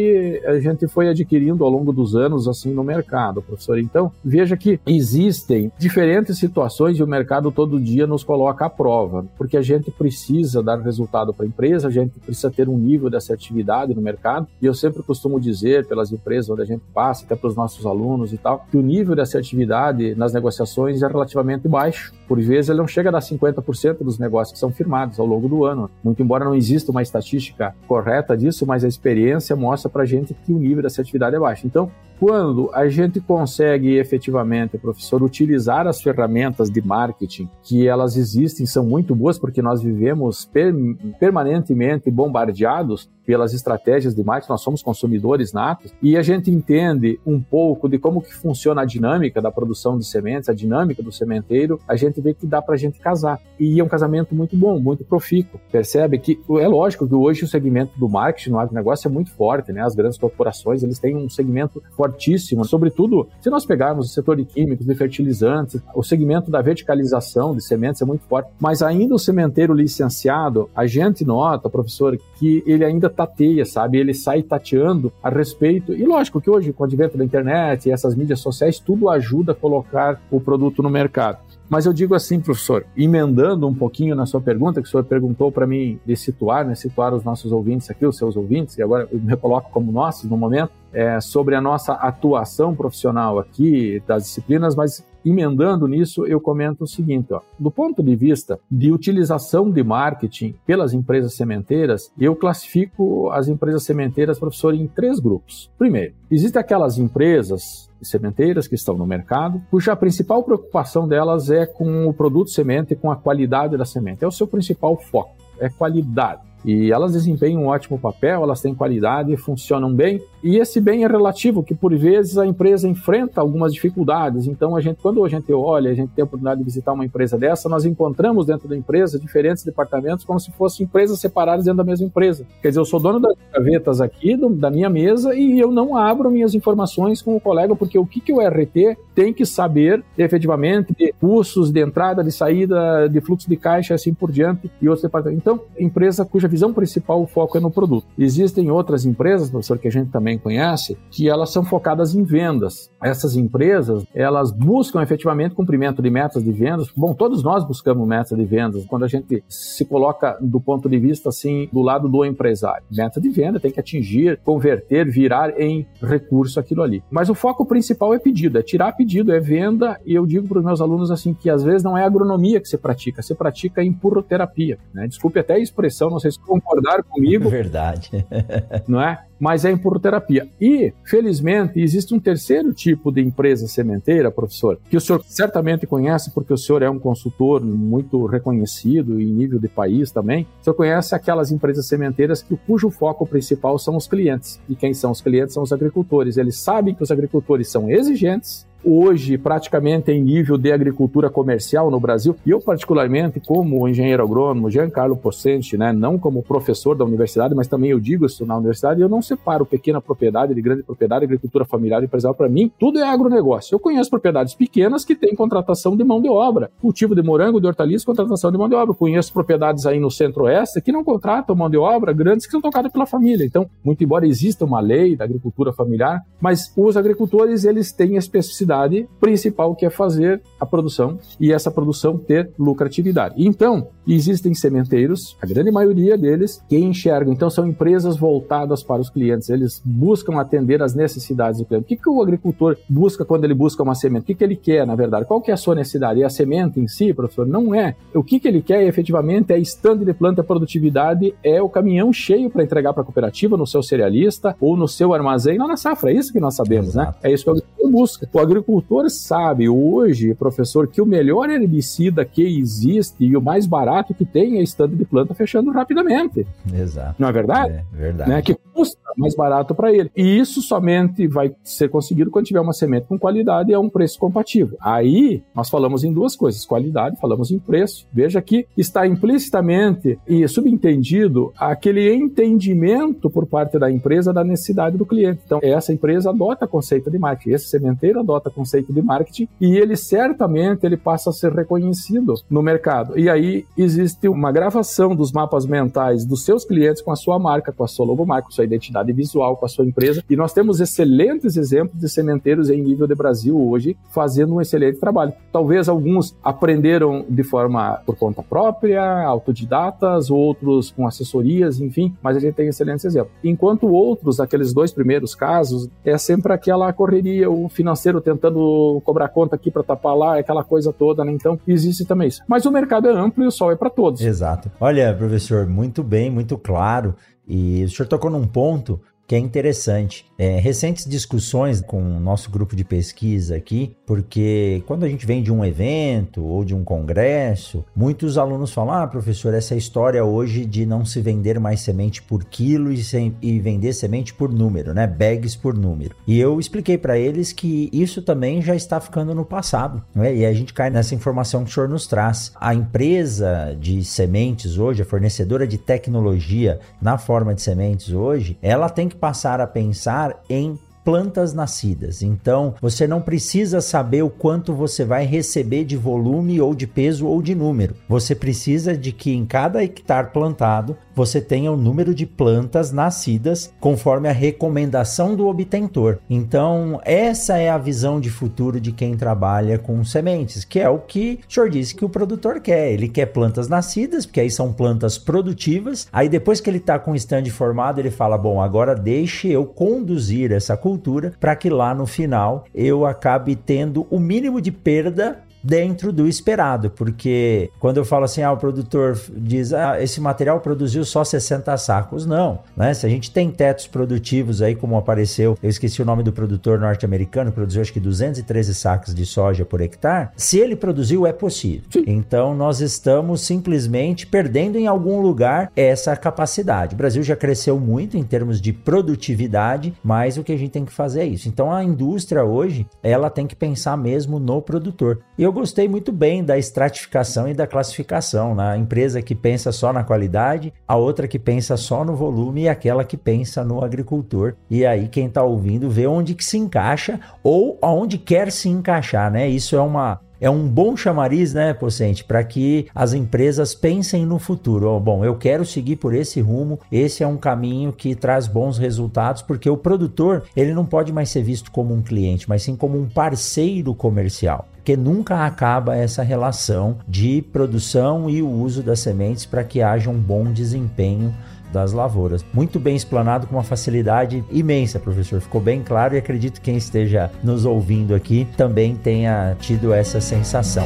a 0.46 0.60
gente 0.60 0.88
foi 0.88 1.10
adquirindo 1.10 1.64
ao 1.64 1.70
longo 1.70 1.92
dos 1.92 2.16
anos, 2.16 2.48
assim, 2.48 2.74
no 2.74 2.84
mercado, 2.84 3.42
professor. 3.42 3.78
Então, 3.80 4.12
veja 4.24 4.56
que 4.58 4.80
existem 4.86 5.72
diferentes 5.78 6.38
situações 6.38 6.98
e 6.98 7.04
o 7.04 7.08
mercado 7.08 7.52
todo 7.52 7.80
dia 7.80 8.08
nos 8.08 8.24
coloca 8.24 8.66
à 8.66 8.70
prova, 8.70 9.26
porque 9.38 9.58
a 9.58 9.62
gente 9.62 9.92
precisa 9.92 10.62
dar 10.62 10.80
resultado 10.80 11.34
para 11.34 11.46
a 11.46 11.48
empresa, 11.48 11.88
a 11.88 11.92
gente 11.92 12.20
precisa 12.20 12.52
ter 12.52 12.68
um 12.70 12.78
nível 12.78 13.10
de 13.10 13.16
assertividade 13.16 13.94
no 13.94 14.02
mercado, 14.02 14.48
e 14.62 14.66
eu 14.66 14.74
sempre 14.74 15.04
costumo 15.04 15.40
dizer 15.40 15.86
pelas 15.88 16.12
empresas 16.12 16.50
onde 16.50 16.62
a 16.62 16.66
gente 16.66 16.84
passa, 16.94 17.26
até 17.26 17.36
para 17.36 17.48
os 17.48 17.56
nossos 17.56 17.86
alunos 17.86 18.34
e 18.34 18.38
tal, 18.38 18.66
que 18.70 18.78
o 18.78 18.82
nível 18.82 19.16
de 19.16 19.22
assertividade 19.22 20.16
nas 20.16 20.34
negociações 20.34 21.02
é 21.02 21.08
relativamente 21.08 21.68
baixo. 21.68 22.14
Por 22.28 22.40
vezes 22.42 22.70
ele 22.70 22.80
não 22.80 22.88
chega 22.88 23.10
a 23.10 23.12
dar 23.12 23.20
50% 23.20 24.04
dos 24.04 24.18
negócios 24.18 24.54
que 24.54 24.60
são 24.60 24.72
firmados 24.72 25.20
ao 25.20 25.26
longo 25.26 25.48
do 25.48 25.66
ano. 25.66 25.90
Muito 26.04 26.22
embora 26.22 26.46
não 26.46 26.56
exista 26.56 26.92
uma 26.92 27.02
estatística 27.02 27.76
correta 27.88 28.36
disso, 28.36 28.66
mas 28.66 28.84
a 28.84 28.88
experiência 28.88 29.56
mostra 29.56 29.83
para 29.90 30.04
a 30.04 30.06
gente 30.06 30.34
que 30.34 30.52
o 30.52 30.58
nível 30.58 30.82
de 30.82 30.88
assertividade 30.88 31.36
é 31.36 31.40
baixo. 31.40 31.66
Então, 31.66 31.92
quando 32.24 32.70
a 32.74 32.88
gente 32.88 33.20
consegue 33.20 33.98
efetivamente, 33.98 34.78
professor, 34.78 35.22
utilizar 35.22 35.88
as 35.88 36.02
ferramentas 36.02 36.70
de 36.70 36.82
marketing, 36.82 37.50
que 37.62 37.86
elas 37.86 38.16
existem, 38.16 38.66
são 38.66 38.86
muito 38.86 39.14
boas, 39.14 39.38
porque 39.38 39.62
nós 39.62 39.84
vivemos 39.84 40.46
per 40.46 40.74
permanentemente 41.20 42.10
bombardeados 42.10 43.12
pelas 43.26 43.54
estratégias 43.54 44.14
de 44.14 44.24
marketing, 44.24 44.52
nós 44.52 44.62
somos 44.62 44.82
consumidores 44.82 45.54
natos, 45.54 45.94
e 46.02 46.18
a 46.18 46.22
gente 46.22 46.52
entende 46.52 47.20
um 47.26 47.42
pouco 47.42 47.88
de 47.88 47.98
como 47.98 48.22
que 48.22 48.34
funciona 48.34 48.82
a 48.82 48.86
dinâmica 48.86 49.42
da 49.42 49.52
produção 49.52 49.98
de 49.98 50.06
sementes, 50.06 50.50
a 50.50 50.54
dinâmica 50.54 51.02
do 51.02 51.12
sementeiro, 51.12 51.80
a 51.88 51.96
gente 51.96 52.20
vê 52.22 52.34
que 52.34 52.46
dá 52.46 52.62
para 52.62 52.76
a 52.76 52.78
gente 52.78 53.00
casar. 53.00 53.40
E 53.60 53.80
é 53.80 53.84
um 53.84 53.88
casamento 53.88 54.36
muito 54.36 54.58
bom, 54.58 54.80
muito 54.80 55.04
profícuo. 55.04 55.60
Percebe 55.72 56.18
que 56.20 56.40
é 56.60 56.68
lógico 56.68 57.08
que 57.08 57.16
hoje 57.16 57.44
o 57.44 57.48
segmento 57.48 57.98
do 57.98 58.10
marketing 58.10 58.52
no 58.52 58.60
agronegócio 58.60 59.08
é 59.08 59.12
muito 59.12 59.32
forte, 59.32 59.72
né? 59.72 59.82
As 59.82 59.96
grandes 59.96 60.18
corporações, 60.18 60.84
eles 60.84 61.00
têm 61.00 61.16
um 61.16 61.30
segmento 61.30 61.82
fortíssimo, 62.14 62.64
sobretudo 62.64 63.28
se 63.42 63.50
nós 63.50 63.66
pegarmos 63.66 64.10
o 64.10 64.14
setor 64.14 64.38
de 64.38 64.46
químicos, 64.46 64.86
de 64.86 64.96
fertilizantes, 64.96 65.82
o 65.96 66.04
segmento 66.04 66.52
da 66.52 66.62
verticalização 66.62 67.56
de 67.56 67.64
sementes 67.64 68.02
é 68.02 68.06
muito 68.06 68.24
forte, 68.26 68.50
mas 68.60 68.82
ainda 68.82 69.16
o 69.16 69.20
sementeiro 69.20 69.74
licenciado, 69.74 70.70
a 70.76 70.86
gente 70.86 71.26
nota, 71.26 71.70
professor, 71.70 72.18
que 72.38 72.64
ele 72.66 72.86
ainda 72.86 73.10
tateia, 73.10 73.66
sabe? 73.66 73.98
Ele 73.98 74.14
sai 74.14 74.44
tateando 74.44 75.12
a 75.22 75.30
respeito. 75.30 75.94
E 75.94 76.06
lógico 76.06 76.40
que 76.40 76.50
hoje, 76.50 76.72
com 76.72 76.84
o 76.84 76.86
advento 76.86 77.18
da 77.18 77.26
internet 77.26 77.88
e 77.88 77.92
essas 77.92 78.16
mídias 78.16 78.40
sociais, 78.40 78.80
tudo 78.80 79.10
ajuda 79.10 79.54
a 79.54 79.56
colocar 79.56 80.22
o 80.30 80.40
produto 80.40 80.84
no 80.84 80.90
mercado. 80.90 81.40
Mas 81.74 81.88
eu 81.88 81.92
digo 81.92 82.14
assim, 82.14 82.40
professor, 82.40 82.86
emendando 82.96 83.68
um 83.68 83.74
pouquinho 83.74 84.16
na 84.16 84.28
sua 84.28 84.40
pergunta, 84.40 84.80
que 84.80 84.88
o 84.88 84.92
senhor 84.92 85.04
perguntou 85.06 85.52
para 85.52 85.66
mim 85.66 86.00
de 86.06 86.16
situar, 86.16 86.64
né, 86.64 86.76
situar 86.76 87.16
os 87.16 87.24
nossos 87.24 87.52
ouvintes 87.52 87.90
aqui, 87.90 88.06
os 88.06 88.16
seus 88.16 88.38
ouvintes, 88.38 88.78
e 88.78 88.84
agora 88.84 89.08
eu 89.12 89.20
me 89.20 89.36
coloco 89.36 89.72
como 89.72 89.92
nossos 89.92 90.30
no 90.30 90.38
momento, 90.38 90.72
é, 90.94 91.20
sobre 91.20 91.56
a 91.56 91.62
nossa 91.62 91.94
atuação 91.94 92.76
profissional 92.76 93.40
aqui, 93.40 94.04
das 94.06 94.26
disciplinas, 94.26 94.76
mas 94.76 95.04
emendando 95.26 95.88
nisso, 95.88 96.26
eu 96.26 96.40
comento 96.40 96.84
o 96.84 96.88
seguinte: 96.88 97.34
ó, 97.34 97.42
do 97.60 97.72
ponto 97.72 98.04
de 98.04 98.16
vista 98.16 98.60
de 98.70 98.92
utilização 98.92 99.70
de 99.70 99.84
marketing 99.84 100.56
pelas 100.66 100.94
empresas 100.94 101.34
sementeiras, 101.34 102.12
eu 102.20 102.36
classifico 102.36 103.30
as 103.32 103.48
empresas 103.48 103.84
sementeiras, 103.84 104.40
professor, 104.40 104.74
em 104.74 104.88
três 104.88 105.20
grupos. 105.20 105.72
Primeiro, 105.78 106.14
existem 106.30 106.60
aquelas 106.60 106.98
empresas 106.98 107.90
sementeiras 108.02 108.68
que 108.68 108.76
estão 108.76 108.98
no 108.98 109.06
mercado, 109.06 109.62
cuja 109.72 109.96
principal 109.96 110.44
preocupação 110.44 111.08
delas 111.08 111.50
é 111.50 111.66
com 111.66 112.06
o 112.08 112.14
produto 112.14 112.50
semente 112.50 112.94
e 112.94 112.96
com 112.96 113.10
a 113.10 113.16
qualidade 113.16 113.78
da 113.78 113.86
semente. 113.86 114.24
É 114.24 114.28
o 114.28 114.32
seu 114.32 114.48
principal 114.48 114.98
foco, 114.98 115.36
é 115.60 115.70
qualidade. 115.70 116.53
E 116.64 116.92
elas 116.92 117.14
desempenham 117.14 117.64
um 117.64 117.68
ótimo 117.68 117.98
papel, 117.98 118.44
elas 118.44 118.62
têm 118.62 118.74
qualidade, 118.74 119.36
funcionam 119.38 119.94
bem. 119.94 120.22
E 120.44 120.58
esse 120.58 120.82
bem 120.82 121.04
é 121.04 121.08
relativo, 121.08 121.64
que 121.64 121.74
por 121.74 121.96
vezes 121.96 122.38
a 122.38 122.46
empresa 122.46 122.88
enfrenta 122.88 123.40
algumas 123.40 123.74
dificuldades. 123.74 124.46
Então, 124.46 124.76
a 124.76 124.82
gente, 124.82 124.98
quando 125.02 125.24
a 125.24 125.30
gente 125.30 125.52
olha, 125.54 125.92
a 125.92 125.94
gente 125.94 126.12
tem 126.12 126.22
a 126.22 126.26
oportunidade 126.26 126.60
de 126.60 126.66
visitar 126.66 126.92
uma 126.92 127.06
empresa 127.06 127.38
dessa, 127.38 127.70
nós 127.70 127.86
encontramos 127.86 128.46
dentro 128.46 128.68
da 128.68 128.76
empresa 128.76 129.20
diferentes 129.20 129.64
departamentos 129.64 130.26
como 130.26 130.40
se 130.40 130.52
fossem 130.52 130.86
empresas 130.86 131.20
separadas 131.20 131.66
dentro 131.66 131.78
da 131.78 131.84
mesma 131.84 132.06
empresa. 132.06 132.46
Quer 132.62 132.70
dizer, 132.70 132.80
eu 132.80 132.86
sou 132.86 133.00
dono 133.00 133.20
das 133.20 133.34
gavetas 133.54 134.02
aqui, 134.02 134.36
do, 134.36 134.50
da 134.50 134.70
minha 134.70 134.90
mesa, 134.90 135.34
e 135.34 135.60
eu 135.60 135.72
não 135.72 135.96
abro 135.96 136.30
minhas 136.30 136.54
informações 136.54 137.22
com 137.22 137.36
o 137.36 137.40
colega, 137.40 137.76
porque 137.76 137.98
o 137.98 138.06
que, 138.06 138.20
que 138.20 138.34
o 138.34 138.40
RT 138.40 138.98
tem 139.16 139.34
que 139.34 139.46
saber 139.46 140.04
efetivamente 140.18 140.94
de 140.94 141.14
custos 141.20 141.72
de 141.72 141.82
entrada, 141.82 142.24
de 142.24 142.32
saída, 142.32 143.08
de 143.08 143.22
fluxo 143.22 143.50
de 143.50 143.56
caixa, 143.56 143.94
assim 143.94 144.14
por 144.14 144.32
diante, 144.32 144.70
e 144.82 144.90
outros 144.90 145.04
departamentos. 145.04 145.42
Então, 145.42 145.60
empresa 145.80 146.26
cuja 146.26 146.48
visão 146.54 146.72
principal, 146.72 147.20
o 147.20 147.26
foco 147.26 147.58
é 147.58 147.62
no 147.62 147.72
produto. 147.72 148.06
Existem 148.16 148.70
outras 148.70 149.06
empresas, 149.06 149.50
professor, 149.50 149.80
que 149.80 149.88
a 149.88 149.92
gente 149.92 150.12
também 150.12 150.38
conhece, 150.38 150.96
que 151.10 151.28
elas 151.28 151.50
são 151.50 151.64
focadas 151.64 152.14
em 152.14 152.24
vendas. 152.24 152.92
Essas 153.02 153.36
empresas, 153.36 154.06
elas 154.14 154.52
buscam 154.52 155.02
efetivamente 155.02 155.56
cumprimento 155.56 156.00
de 156.00 156.12
metas 156.12 156.44
de 156.44 156.52
vendas. 156.52 156.90
Bom, 156.96 157.16
todos 157.16 157.42
nós 157.42 157.66
buscamos 157.66 158.08
metas 158.08 158.38
de 158.38 158.46
vendas. 158.46 158.86
Quando 158.86 159.04
a 159.04 159.08
gente 159.08 159.44
se 159.50 159.84
coloca 159.84 160.38
do 160.40 160.62
ponto 160.62 160.88
de 160.88 161.00
vista 161.00 161.30
assim, 161.30 161.68
do 161.74 161.82
lado 161.82 162.08
do 162.08 162.24
empresário, 162.24 162.84
meta 162.92 163.20
de 163.20 163.30
venda 163.30 163.60
tem 163.60 163.72
que 163.72 163.80
atingir, 163.80 164.40
converter, 164.44 165.10
virar 165.10 165.60
em 165.60 165.88
recurso 166.02 166.60
aquilo 166.60 166.84
ali. 166.84 167.04
Mas 167.10 167.30
o 167.30 167.36
foco 167.36 167.66
principal 167.66 168.14
é 168.14 168.20
pedido, 168.20 168.60
é 168.60 168.62
tirar 168.62 168.92
pedido, 168.92 169.34
é 169.34 169.40
venda. 169.40 170.00
E 170.06 170.14
eu 170.14 170.26
digo 170.28 170.48
para 170.48 170.60
os 170.60 170.66
meus 170.66 170.82
alunos 170.82 171.10
assim 171.10 171.34
que 171.34 171.50
às 171.50 171.64
vezes 171.64 171.84
não 171.84 171.98
é 171.98 172.04
agronomia 172.04 172.62
que 172.62 172.68
se 172.68 172.78
pratica, 172.78 173.24
se 173.24 173.34
pratica 173.34 173.84
empurroterapia. 173.84 174.78
Né? 174.94 175.08
Desculpe 175.08 175.40
até 175.40 175.56
a 175.56 175.60
expressão, 175.60 176.12
não 176.12 176.20
sei 176.20 176.32
se 176.32 176.43
concordar 176.44 177.04
comigo. 177.04 177.50
Verdade. 177.50 178.26
não 178.88 179.02
é? 179.02 179.20
Mas 179.40 179.66
é 179.66 179.72
empurroterapia. 179.72 180.48
E, 180.60 180.94
felizmente, 181.04 181.80
existe 181.80 182.14
um 182.14 182.20
terceiro 182.20 182.74
tipo 182.74 183.12
de 183.12 183.22
empresa 183.22 183.68
sementeira, 183.68 184.32
professor, 184.32 184.80
que 184.90 184.96
o 184.96 185.02
senhor 185.02 185.22
certamente 185.28 185.86
conhece, 185.86 186.32
porque 186.32 186.54
o 186.54 186.58
senhor 186.58 186.82
é 186.82 186.90
um 186.90 187.00
consultor 187.00 187.62
muito 187.62 188.26
reconhecido 188.26 189.20
em 189.20 189.26
nível 189.26 189.60
de 189.60 189.68
país 189.68 190.12
também. 190.12 190.48
O 190.62 190.64
senhor 190.64 190.76
conhece 190.76 191.14
aquelas 191.14 191.52
empresas 191.52 191.86
sementeiras 191.88 192.42
que, 192.42 192.56
cujo 192.56 192.90
foco 192.90 193.26
principal 193.26 193.78
são 193.78 193.98
os 193.98 194.08
clientes. 194.08 194.62
E 194.70 194.76
quem 194.76 194.94
são 194.94 195.12
os 195.12 195.20
clientes 195.20 195.54
são 195.54 195.64
os 195.64 195.74
agricultores. 195.74 196.38
Eles 196.38 196.58
sabem 196.58 196.96
que 196.96 197.04
os 197.04 197.12
agricultores 197.12 197.70
são 197.70 197.90
exigentes, 197.90 198.66
hoje 198.84 199.38
praticamente 199.38 200.12
em 200.12 200.22
nível 200.22 200.58
de 200.58 200.72
agricultura 200.72 201.30
comercial 201.30 201.90
no 201.90 202.00
Brasil. 202.00 202.36
E 202.46 202.50
eu, 202.50 202.60
particularmente, 202.60 203.40
como 203.40 203.88
engenheiro 203.88 204.24
agrônomo, 204.24 204.70
Giancarlo 204.70 205.16
Possente, 205.16 205.78
né, 205.78 205.94
não 205.94 206.18
como 206.18 206.44
professor 206.44 206.96
da 206.96 207.06
universidade, 207.06 207.56
mas 207.56 207.68
também 207.68 207.92
eu 207.92 208.00
digo 208.00 208.26
isso 208.26 208.46
na 208.46 208.58
universidade, 208.58 209.02
eu 209.02 209.10
não 209.10 209.22
separo 209.22 209.66
pequena 209.66 210.02
propriedade 210.02 210.54
de 210.54 210.62
grande 210.62 210.84
propriedade, 210.84 211.26
agricultura 211.26 211.66
familiar 211.66 212.02
e 212.02 212.06
empresarial. 212.06 212.36
Para 212.36 212.50
mim, 212.50 212.72
tudo 212.80 213.00
é 213.00 213.08
agronegócio. 213.08 213.76
Eu 213.76 213.80
conheço 213.80 214.10
propriedades 214.10 214.54
pequenas 214.54 215.06
que 215.06 215.16
têm 215.16 215.36
contratação 215.36 215.96
de 215.96 216.04
mão 216.04 216.22
de 216.22 216.30
obra, 216.30 216.70
cultivo 216.82 217.16
de 217.16 217.22
morango, 217.22 217.62
de 217.62 217.68
hortaliças, 217.68 218.06
contratação 218.06 218.52
de 218.52 218.58
mão 218.58 218.68
de 218.68 218.76
obra. 218.76 218.94
conheço 218.94 219.34
propriedades 219.34 219.86
aí 219.86 220.00
no 220.00 220.12
centro-oeste 220.12 220.82
que 220.82 220.92
não 220.92 221.04
contratam 221.04 221.56
mão 221.56 221.70
de 221.70 221.78
obra, 221.78 222.14
grandes 222.14 222.46
que 222.46 222.52
são 222.52 222.62
tocadas 222.62 222.92
pela 222.92 223.06
família. 223.06 223.46
Então, 223.46 223.70
muito 223.84 224.04
embora 224.04 224.28
exista 224.28 224.66
uma 224.66 224.80
lei 224.80 225.16
da 225.16 225.26
agricultura 225.26 225.72
familiar, 225.72 226.22
mas 226.40 226.72
os 226.76 226.98
agricultores 226.98 227.66
eles 227.66 227.92
têm 227.92 228.16
especificidade 228.16 228.73
atividade 228.74 229.08
principal 229.20 229.76
que 229.76 229.86
é 229.86 229.90
fazer 229.90 230.42
a 230.60 230.66
produção 230.66 231.20
e 231.40 231.52
essa 231.52 231.70
produção 231.70 232.18
ter 232.18 232.52
lucratividade. 232.58 233.36
Então, 233.38 233.88
existem 234.08 234.54
sementeiros, 234.54 235.38
a 235.42 235.46
grande 235.46 235.72
maioria 235.72 236.18
deles, 236.18 236.62
que 236.68 236.78
enxergam. 236.78 237.34
Então, 237.34 237.50
são 237.50 237.68
empresas 237.68 238.18
voltadas 238.18 238.84
para 238.84 239.02
os 239.02 239.10
clientes. 239.10 239.50
Eles 239.50 239.82
buscam 239.84 240.40
atender 240.40 240.82
às 240.82 240.94
necessidades 240.94 241.60
do 241.60 241.66
cliente. 241.66 241.86
O 241.86 241.88
que, 241.88 241.96
que 241.96 242.10
o 242.10 242.22
agricultor 242.22 242.78
busca 242.90 243.24
quando 243.24 243.46
ele 243.46 243.54
busca 243.54 243.84
uma 243.84 243.96
semente? 243.96 244.24
O 244.24 244.26
que, 244.26 244.36
que 244.36 244.44
ele 244.44 244.56
quer, 244.56 244.86
na 244.86 244.96
verdade? 244.96 245.26
Qual 245.26 245.42
que 245.42 245.52
é 245.52 245.54
a 245.54 245.58
sua 245.58 245.76
necessidade? 245.76 246.20
E 246.20 246.24
a 246.24 246.30
semente 246.30 246.80
em 246.80 246.88
si, 246.88 247.14
professor? 247.14 247.48
Não 247.48 247.74
é. 247.74 247.96
O 248.14 248.24
que, 248.24 248.40
que 248.40 248.48
ele 248.48 248.62
quer 248.62 248.84
efetivamente 248.84 249.54
é 249.54 249.60
stand 249.60 249.98
de 249.98 250.14
planta 250.14 250.44
produtividade, 250.44 251.34
é 251.44 251.62
o 251.62 251.70
caminhão 251.70 252.12
cheio 252.12 252.50
para 252.50 252.64
entregar 252.64 252.94
para 252.94 253.04
a 253.04 253.06
cooperativa, 253.06 253.58
no 253.58 253.68
seu 253.68 253.84
cerealista 253.84 254.56
ou 254.60 254.76
no 254.76 254.88
seu 254.88 255.14
armazém 255.14 255.58
lá 255.58 255.68
na 255.68 255.78
safra. 255.78 256.12
É 256.12 256.16
isso 256.16 256.32
que 256.32 256.40
nós 256.40 256.56
sabemos? 256.56 256.90
Exato. 256.90 257.12
né? 257.12 257.16
É 257.24 257.34
isso 257.34 257.44
que 257.44 257.50
agricultor 257.50 257.73
busca. 257.94 258.28
O 258.34 258.40
agricultor 258.40 259.08
sabe 259.10 259.70
hoje, 259.70 260.34
professor, 260.34 260.88
que 260.88 261.00
o 261.00 261.06
melhor 261.06 261.48
herbicida 261.50 262.26
que 262.26 262.42
existe 262.42 263.24
e 263.24 263.38
o 263.38 263.42
mais 263.42 263.68
barato 263.68 264.16
que 264.16 264.26
tem 264.26 264.58
é 264.58 264.64
stand 264.64 264.90
de 264.90 265.06
planta 265.06 265.36
fechando 265.36 265.72
rapidamente. 265.72 266.48
Exato. 266.74 267.16
Não 267.20 267.28
é 267.28 267.32
verdade? 267.32 267.74
É 267.74 267.84
verdade. 267.96 268.30
Né? 268.32 268.42
Que 268.42 268.58
custa 268.74 268.98
mais 269.18 269.36
barato 269.36 269.76
para 269.76 269.92
ele. 269.92 270.10
E 270.16 270.40
isso 270.40 270.62
somente 270.62 271.28
vai 271.28 271.54
ser 271.64 271.90
conseguido 271.90 272.32
quando 272.32 272.46
tiver 272.46 272.60
uma 272.60 272.74
semente 272.74 273.08
com 273.08 273.18
qualidade 273.18 273.72
e 273.72 273.74
a 273.74 273.80
um 273.80 273.90
preço 273.90 274.20
compatível. 274.20 274.78
Aí 274.82 275.44
nós 275.56 275.70
falamos 275.70 276.04
em 276.04 276.12
duas 276.12 276.36
coisas: 276.36 276.66
qualidade, 276.66 277.20
falamos 277.20 277.52
em 277.52 277.60
preço. 277.60 278.08
Veja 278.12 278.42
que 278.42 278.66
está 278.78 279.06
implicitamente 279.06 280.18
e 280.28 280.48
subentendido 280.48 281.54
aquele 281.58 282.14
entendimento 282.14 283.30
por 283.30 283.46
parte 283.46 283.78
da 283.78 283.92
empresa 283.92 284.34
da 284.34 284.44
necessidade 284.44 284.98
do 284.98 285.06
cliente. 285.06 285.42
Então, 285.46 285.60
essa 285.62 285.94
empresa 285.94 286.30
adota 286.30 286.68
conceito 286.68 287.12
de 287.12 287.20
marketing, 287.20 287.52
esse 287.52 287.68
sementeiro 287.68 288.20
adota 288.20 288.50
conceito 288.50 288.94
de 288.94 289.02
marketing 289.02 289.48
e 289.60 289.78
ele 289.78 289.96
certamente 289.96 290.86
ele 290.86 290.98
passa 290.98 291.30
a 291.30 291.34
ser 291.34 291.52
reconhecido 291.52 292.34
no 292.50 292.62
mercado. 292.62 293.18
E 293.18 293.30
aí 293.30 293.66
existe 293.78 294.28
uma 294.28 294.52
gravação 294.52 295.16
dos 295.16 295.32
mapas 295.32 295.66
mentais 295.66 296.26
dos 296.26 296.44
seus 296.44 296.66
clientes 296.66 297.02
com 297.02 297.12
a 297.12 297.16
sua 297.16 297.38
marca, 297.38 297.72
com 297.72 297.84
a 297.84 297.88
sua 297.88 298.06
logomarca, 298.06 298.48
com 298.48 298.54
a 298.54 298.56
sua 298.56 298.63
identidade 298.64 299.12
visual, 299.14 299.58
com 299.58 299.66
a 299.66 299.70
sua 299.70 299.86
empresa. 299.86 300.24
E 300.30 300.36
nós 300.36 300.54
temos 300.54 300.80
excelentes 300.80 301.58
exemplos 301.58 302.00
de 302.00 302.10
sementeiros 302.10 302.70
em 302.70 302.82
nível 302.82 303.08
de 303.08 303.16
Brasil 303.16 303.60
hoje 303.60 303.96
fazendo 304.12 304.56
um 304.56 304.62
excelente 304.62 305.00
trabalho. 305.00 305.34
Talvez 305.52 305.90
alguns 305.90 306.36
aprenderam 306.44 307.26
de 307.30 307.44
forma 307.44 308.02
por 308.06 308.16
conta 308.16 308.42
própria, 308.42 309.24
autodidatas, 309.24 310.30
outros 310.30 310.92
com 310.92 311.08
assessorias, 311.08 311.80
enfim, 311.80 312.16
mas 312.22 312.38
a 312.38 312.40
gente 312.40 312.56
tem 312.56 312.68
excelentes 312.68 313.06
exemplos. 313.06 313.34
Enquanto 313.44 313.88
outros, 313.88 314.40
aqueles 314.40 314.74
dois 314.74 314.92
primeiros 314.92 315.36
casos, 315.36 315.90
é 316.04 316.18
sempre 316.18 316.54
aquela 316.54 316.92
correria, 316.94 317.50
o 317.50 317.70
financeiro 317.70 318.22
tentando 318.22 319.02
cobrar 319.04 319.30
conta 319.30 319.56
aqui 319.56 319.72
para 319.72 319.84
tapar 319.84 320.16
lá, 320.16 320.40
aquela 320.40 320.64
coisa 320.64 320.94
toda, 320.94 321.24
né? 321.24 321.32
Então, 321.32 321.60
existe 321.68 322.06
também 322.06 322.28
isso. 322.28 322.42
Mas 322.48 322.66
o 322.66 322.72
mercado 322.72 323.08
é 323.08 323.12
amplo 323.12 323.44
e 323.44 323.48
o 323.48 323.52
sol 323.52 323.72
é 323.72 323.76
para 323.76 323.90
todos. 323.90 324.22
Exato. 324.22 324.72
Olha, 324.80 325.14
professor, 325.14 325.68
muito 325.68 326.04
bem, 326.04 326.30
muito 326.30 326.58
claro. 326.58 327.16
E 327.48 327.84
o 327.84 327.90
senhor 327.90 328.08
tocou 328.08 328.30
num 328.30 328.48
ponto 328.48 329.02
que 329.28 329.36
é 329.36 329.40
interessante. 329.40 330.26
É, 330.38 330.60
recentes 330.60 331.06
discussões 331.06 331.82
com 331.82 332.02
o 332.02 332.20
nosso 332.20 332.50
grupo 332.50 332.76
de 332.76 332.84
pesquisa 332.84 333.56
aqui, 333.56 333.96
porque 334.06 334.84
quando 334.86 335.04
a 335.04 335.10
gente 335.10 335.26
vem 335.26 335.42
de 335.42 335.52
um 335.52 335.64
evento 335.64 336.44
ou 336.44 336.66
de 336.66 336.76
um 336.76 336.84
congresso, 336.84 337.86
muitos 337.96 338.38
alunos 338.38 338.74
falam: 338.74 338.94
Ah, 338.94 339.08
professor, 339.08 339.54
essa 339.54 339.76
história 339.76 340.24
hoje 340.24 340.66
de 340.66 340.86
não 340.86 341.06
se 341.06 341.22
vender 341.22 341.60
mais 341.60 341.82
semente 341.82 342.22
por 342.22 342.44
quilo 342.44 342.92
e, 342.92 343.04
sem, 343.04 343.36
e 343.42 343.60
vender 343.60 343.94
semente 343.94 344.34
por 344.34 344.52
número, 344.52 344.94
né? 344.94 345.08
Bags 345.08 345.56
por 345.56 345.76
número. 345.76 346.16
E 346.28 346.40
eu 346.40 346.60
expliquei 346.60 346.98
para 346.98 347.18
eles 347.18 347.54
que 347.54 347.90
isso 347.94 348.22
também 348.22 348.62
já 348.62 348.76
está 348.76 349.00
ficando 349.00 349.34
no 349.34 349.46
passado, 349.46 350.04
né? 350.14 350.36
E 350.36 350.46
a 350.46 350.54
gente 350.54 350.74
cai 350.74 350.90
nessa 350.90 351.16
informação 351.16 351.64
que 351.64 351.70
o 351.70 351.74
senhor 351.74 351.88
nos 351.88 352.08
traz. 352.08 352.52
A 352.60 352.74
empresa 352.74 353.76
de 353.80 354.04
sementes 354.04 354.78
hoje, 354.78 355.02
a 355.02 355.06
fornecedora 355.06 355.66
de 355.66 355.78
tecnologia 355.78 356.80
na 357.02 357.18
forma 357.18 357.54
de 357.54 357.62
sementes 357.62 358.12
hoje, 358.12 358.58
ela 358.62 358.90
tem 358.90 359.08
que 359.08 359.13
passar 359.16 359.62
a 359.62 359.68
pensar 359.68 360.42
em 360.50 360.80
plantas 361.04 361.54
nascidas. 361.54 362.22
Então, 362.22 362.76
você 362.82 363.06
não 363.06 363.22
precisa 363.22 363.82
saber 363.82 364.24
o 364.24 364.30
quanto 364.30 364.74
você 364.74 365.04
vai 365.04 365.26
receber 365.26 365.84
de 365.84 365.98
volume 365.98 366.62
ou 366.62 366.74
de 366.74 366.88
peso 366.88 367.28
ou 367.28 367.42
de 367.42 367.54
número. 367.54 367.96
Você 368.08 368.34
precisa 368.34 368.96
de 368.96 369.12
que 369.12 369.34
em 369.34 369.46
cada 369.46 369.84
hectare 369.84 370.32
plantado 370.32 370.98
você 371.16 371.40
tenha 371.42 371.72
o 371.72 371.78
número 371.78 372.14
de 372.14 372.26
plantas 372.26 372.92
nascidas 372.92 373.74
conforme 373.80 374.30
a 374.30 374.32
recomendação 374.32 375.36
do 375.36 375.48
obtentor. 375.48 376.20
Então, 376.30 377.00
essa 377.04 377.58
é 377.58 377.70
a 377.70 377.78
visão 377.78 378.20
de 378.20 378.30
futuro 378.30 378.80
de 378.80 378.92
quem 378.92 379.16
trabalha 379.16 379.78
com 379.78 380.04
sementes, 380.04 380.64
que 380.64 380.80
é 380.80 380.90
o 380.90 381.00
que 381.00 381.40
o 381.48 381.54
senhor 381.54 381.70
disse 381.70 381.94
que 381.94 382.06
o 382.06 382.10
produtor 382.10 382.60
quer. 382.60 382.92
Ele 382.92 383.08
quer 383.08 383.28
plantas 383.28 383.68
nascidas, 383.68 384.26
porque 384.26 384.40
aí 384.40 384.50
são 384.50 384.74
plantas 384.74 385.18
produtivas. 385.18 386.08
Aí 386.12 386.30
depois 386.30 386.60
que 386.60 386.70
ele 386.70 386.78
está 386.78 386.98
com 386.98 387.12
o 387.12 387.16
stand 387.16 387.46
formado, 387.46 388.00
ele 388.00 388.12
fala: 388.12 388.38
"Bom, 388.38 388.62
agora 388.62 388.96
deixe 388.96 389.50
eu 389.50 389.66
conduzir 389.66 390.52
essa 390.52 390.76
cultura 390.78 390.93
para 391.40 391.56
que 391.56 391.70
lá 391.70 391.94
no 391.94 392.06
final 392.06 392.66
eu 392.74 393.06
acabe 393.06 393.56
tendo 393.56 394.08
o 394.10 394.20
mínimo 394.20 394.62
de 394.62 394.72
perda 394.72 395.44
dentro 395.64 396.12
do 396.12 396.28
esperado, 396.28 396.90
porque 396.90 397.72
quando 397.80 397.98
eu 397.98 398.06
falo 398.06 398.26
assim, 398.26 398.42
ah, 398.42 398.52
o 398.52 398.58
produtor 398.58 399.20
diz, 399.36 399.72
ah, 399.74 400.02
esse 400.02 400.20
material 400.20 400.60
produziu 400.60 401.06
só 401.06 401.24
60 401.24 401.76
sacos, 401.78 402.26
não, 402.26 402.60
né? 402.76 402.94
Se 402.94 403.06
a 403.06 403.10
gente 403.10 403.32
tem 403.32 403.50
tetos 403.50 403.88
produtivos 403.88 404.62
aí, 404.62 404.76
como 404.76 404.98
apareceu, 404.98 405.58
eu 405.62 405.70
esqueci 405.70 406.02
o 406.02 406.06
nome 406.06 406.24
do 406.24 406.34
produtor 406.34 406.80
norte-americano, 406.80 407.52
produziu 407.52 407.82
acho 407.82 407.94
que 407.94 408.00
213 408.00 408.76
sacos 408.76 409.16
de 409.16 409.26
soja 409.26 409.64
por 409.64 409.80
hectare, 409.80 410.30
se 410.36 410.60
ele 410.60 410.76
produziu, 410.76 411.26
é 411.26 411.32
possível. 411.32 411.84
Sim. 411.90 412.04
Então, 412.08 412.54
nós 412.54 412.82
estamos 412.82 413.42
simplesmente 413.42 414.28
perdendo 414.28 414.78
em 414.78 414.88
algum 414.88 415.22
lugar 415.22 415.72
essa 415.76 416.16
capacidade. 416.16 416.96
O 416.96 416.98
Brasil 416.98 417.24
já 417.24 417.36
cresceu 417.36 417.80
muito 417.80 418.18
em 418.18 418.24
termos 418.24 418.60
de 418.60 418.74
produtividade, 418.74 419.94
mas 420.04 420.38
o 420.38 420.44
que 420.44 420.52
a 420.52 420.58
gente 420.58 420.72
tem 420.72 420.86
que 420.86 420.92
fazer 420.92 421.22
é 421.22 421.26
isso. 421.26 421.48
Então, 421.48 421.72
a 421.72 421.84
indústria 421.84 422.44
hoje, 422.44 422.86
ela 423.02 423.30
tem 423.30 423.48
que 423.48 423.56
pensar 423.56 423.96
mesmo 423.96 424.40
no 424.40 424.62
produtor. 424.62 425.20
Eu 425.38 425.53
gostei 425.54 425.88
muito 425.88 426.12
bem 426.12 426.44
da 426.44 426.58
estratificação 426.58 427.48
e 427.48 427.54
da 427.54 427.66
classificação. 427.66 428.54
Na 428.54 428.72
né? 428.72 428.78
empresa 428.78 429.22
que 429.22 429.36
pensa 429.36 429.72
só 429.72 429.94
na 429.94 430.04
qualidade, 430.04 430.74
a 430.88 430.96
outra 430.96 431.28
que 431.28 431.40
pensa 431.40 431.78
só 431.78 432.04
no 432.04 432.16
volume 432.16 432.64
e 432.64 432.70
aquela 432.70 433.04
que 433.04 433.16
pensa 433.16 433.64
no 433.64 433.84
agricultor. 433.84 434.56
E 434.70 434.86
aí 434.86 435.08
quem 435.08 435.28
está 435.28 435.44
ouvindo 435.44 435.90
vê 435.90 436.08
onde 436.08 436.36
que 436.36 436.44
se 436.44 436.58
encaixa 436.58 437.20
ou 437.44 437.78
aonde 437.82 438.18
quer 438.18 438.52
se 438.52 438.68
encaixar, 438.68 439.32
né? 439.32 439.48
Isso 439.48 439.76
é 439.76 439.82
uma 439.82 440.20
é 440.44 440.50
um 440.50 440.68
bom 440.68 440.98
chamariz, 440.98 441.54
né, 441.54 441.74
Pocente, 441.74 442.22
para 442.22 442.44
que 442.44 442.88
as 442.94 443.14
empresas 443.14 443.74
pensem 443.74 444.26
no 444.26 444.38
futuro. 444.38 444.90
Oh, 444.90 445.00
bom, 445.00 445.24
eu 445.24 445.38
quero 445.38 445.66
seguir 445.66 445.96
por 445.96 446.14
esse 446.14 446.42
rumo, 446.42 446.82
esse 446.92 447.24
é 447.24 447.28
um 447.28 447.38
caminho 447.38 447.94
que 447.94 448.14
traz 448.14 448.46
bons 448.46 448.78
resultados, 448.78 449.42
porque 449.42 449.70
o 449.70 449.78
produtor, 449.78 450.44
ele 450.54 450.74
não 450.74 450.86
pode 450.86 451.14
mais 451.14 451.30
ser 451.30 451.44
visto 451.44 451.72
como 451.72 451.94
um 451.94 452.02
cliente, 452.02 452.50
mas 452.50 452.62
sim 452.62 452.76
como 452.76 453.00
um 453.00 453.08
parceiro 453.08 453.96
comercial 453.96 454.68
porque 454.84 454.98
nunca 454.98 455.46
acaba 455.46 455.96
essa 455.96 456.22
relação 456.22 456.98
de 457.08 457.42
produção 457.54 458.30
e 458.30 458.42
o 458.42 458.50
uso 458.50 458.84
das 458.84 459.00
sementes 459.00 459.46
para 459.46 459.64
que 459.64 459.82
haja 459.82 460.10
um 460.10 460.20
bom 460.20 460.52
desempenho 460.52 461.34
das 461.72 461.94
lavouras. 461.94 462.46
Muito 462.54 462.82
bem 462.82 462.94
explanado 462.94 463.48
com 463.48 463.56
uma 463.56 463.64
facilidade 463.64 464.44
imensa, 464.52 465.00
professor. 465.00 465.40
Ficou 465.40 465.62
bem 465.62 465.82
claro 465.82 466.16
e 466.16 466.18
acredito 466.18 466.56
que 466.56 466.66
quem 466.66 466.76
esteja 466.76 467.32
nos 467.42 467.66
ouvindo 467.66 468.14
aqui 468.14 468.46
também 468.58 468.94
tenha 468.94 469.56
tido 469.62 469.94
essa 469.94 470.20
sensação. 470.20 470.86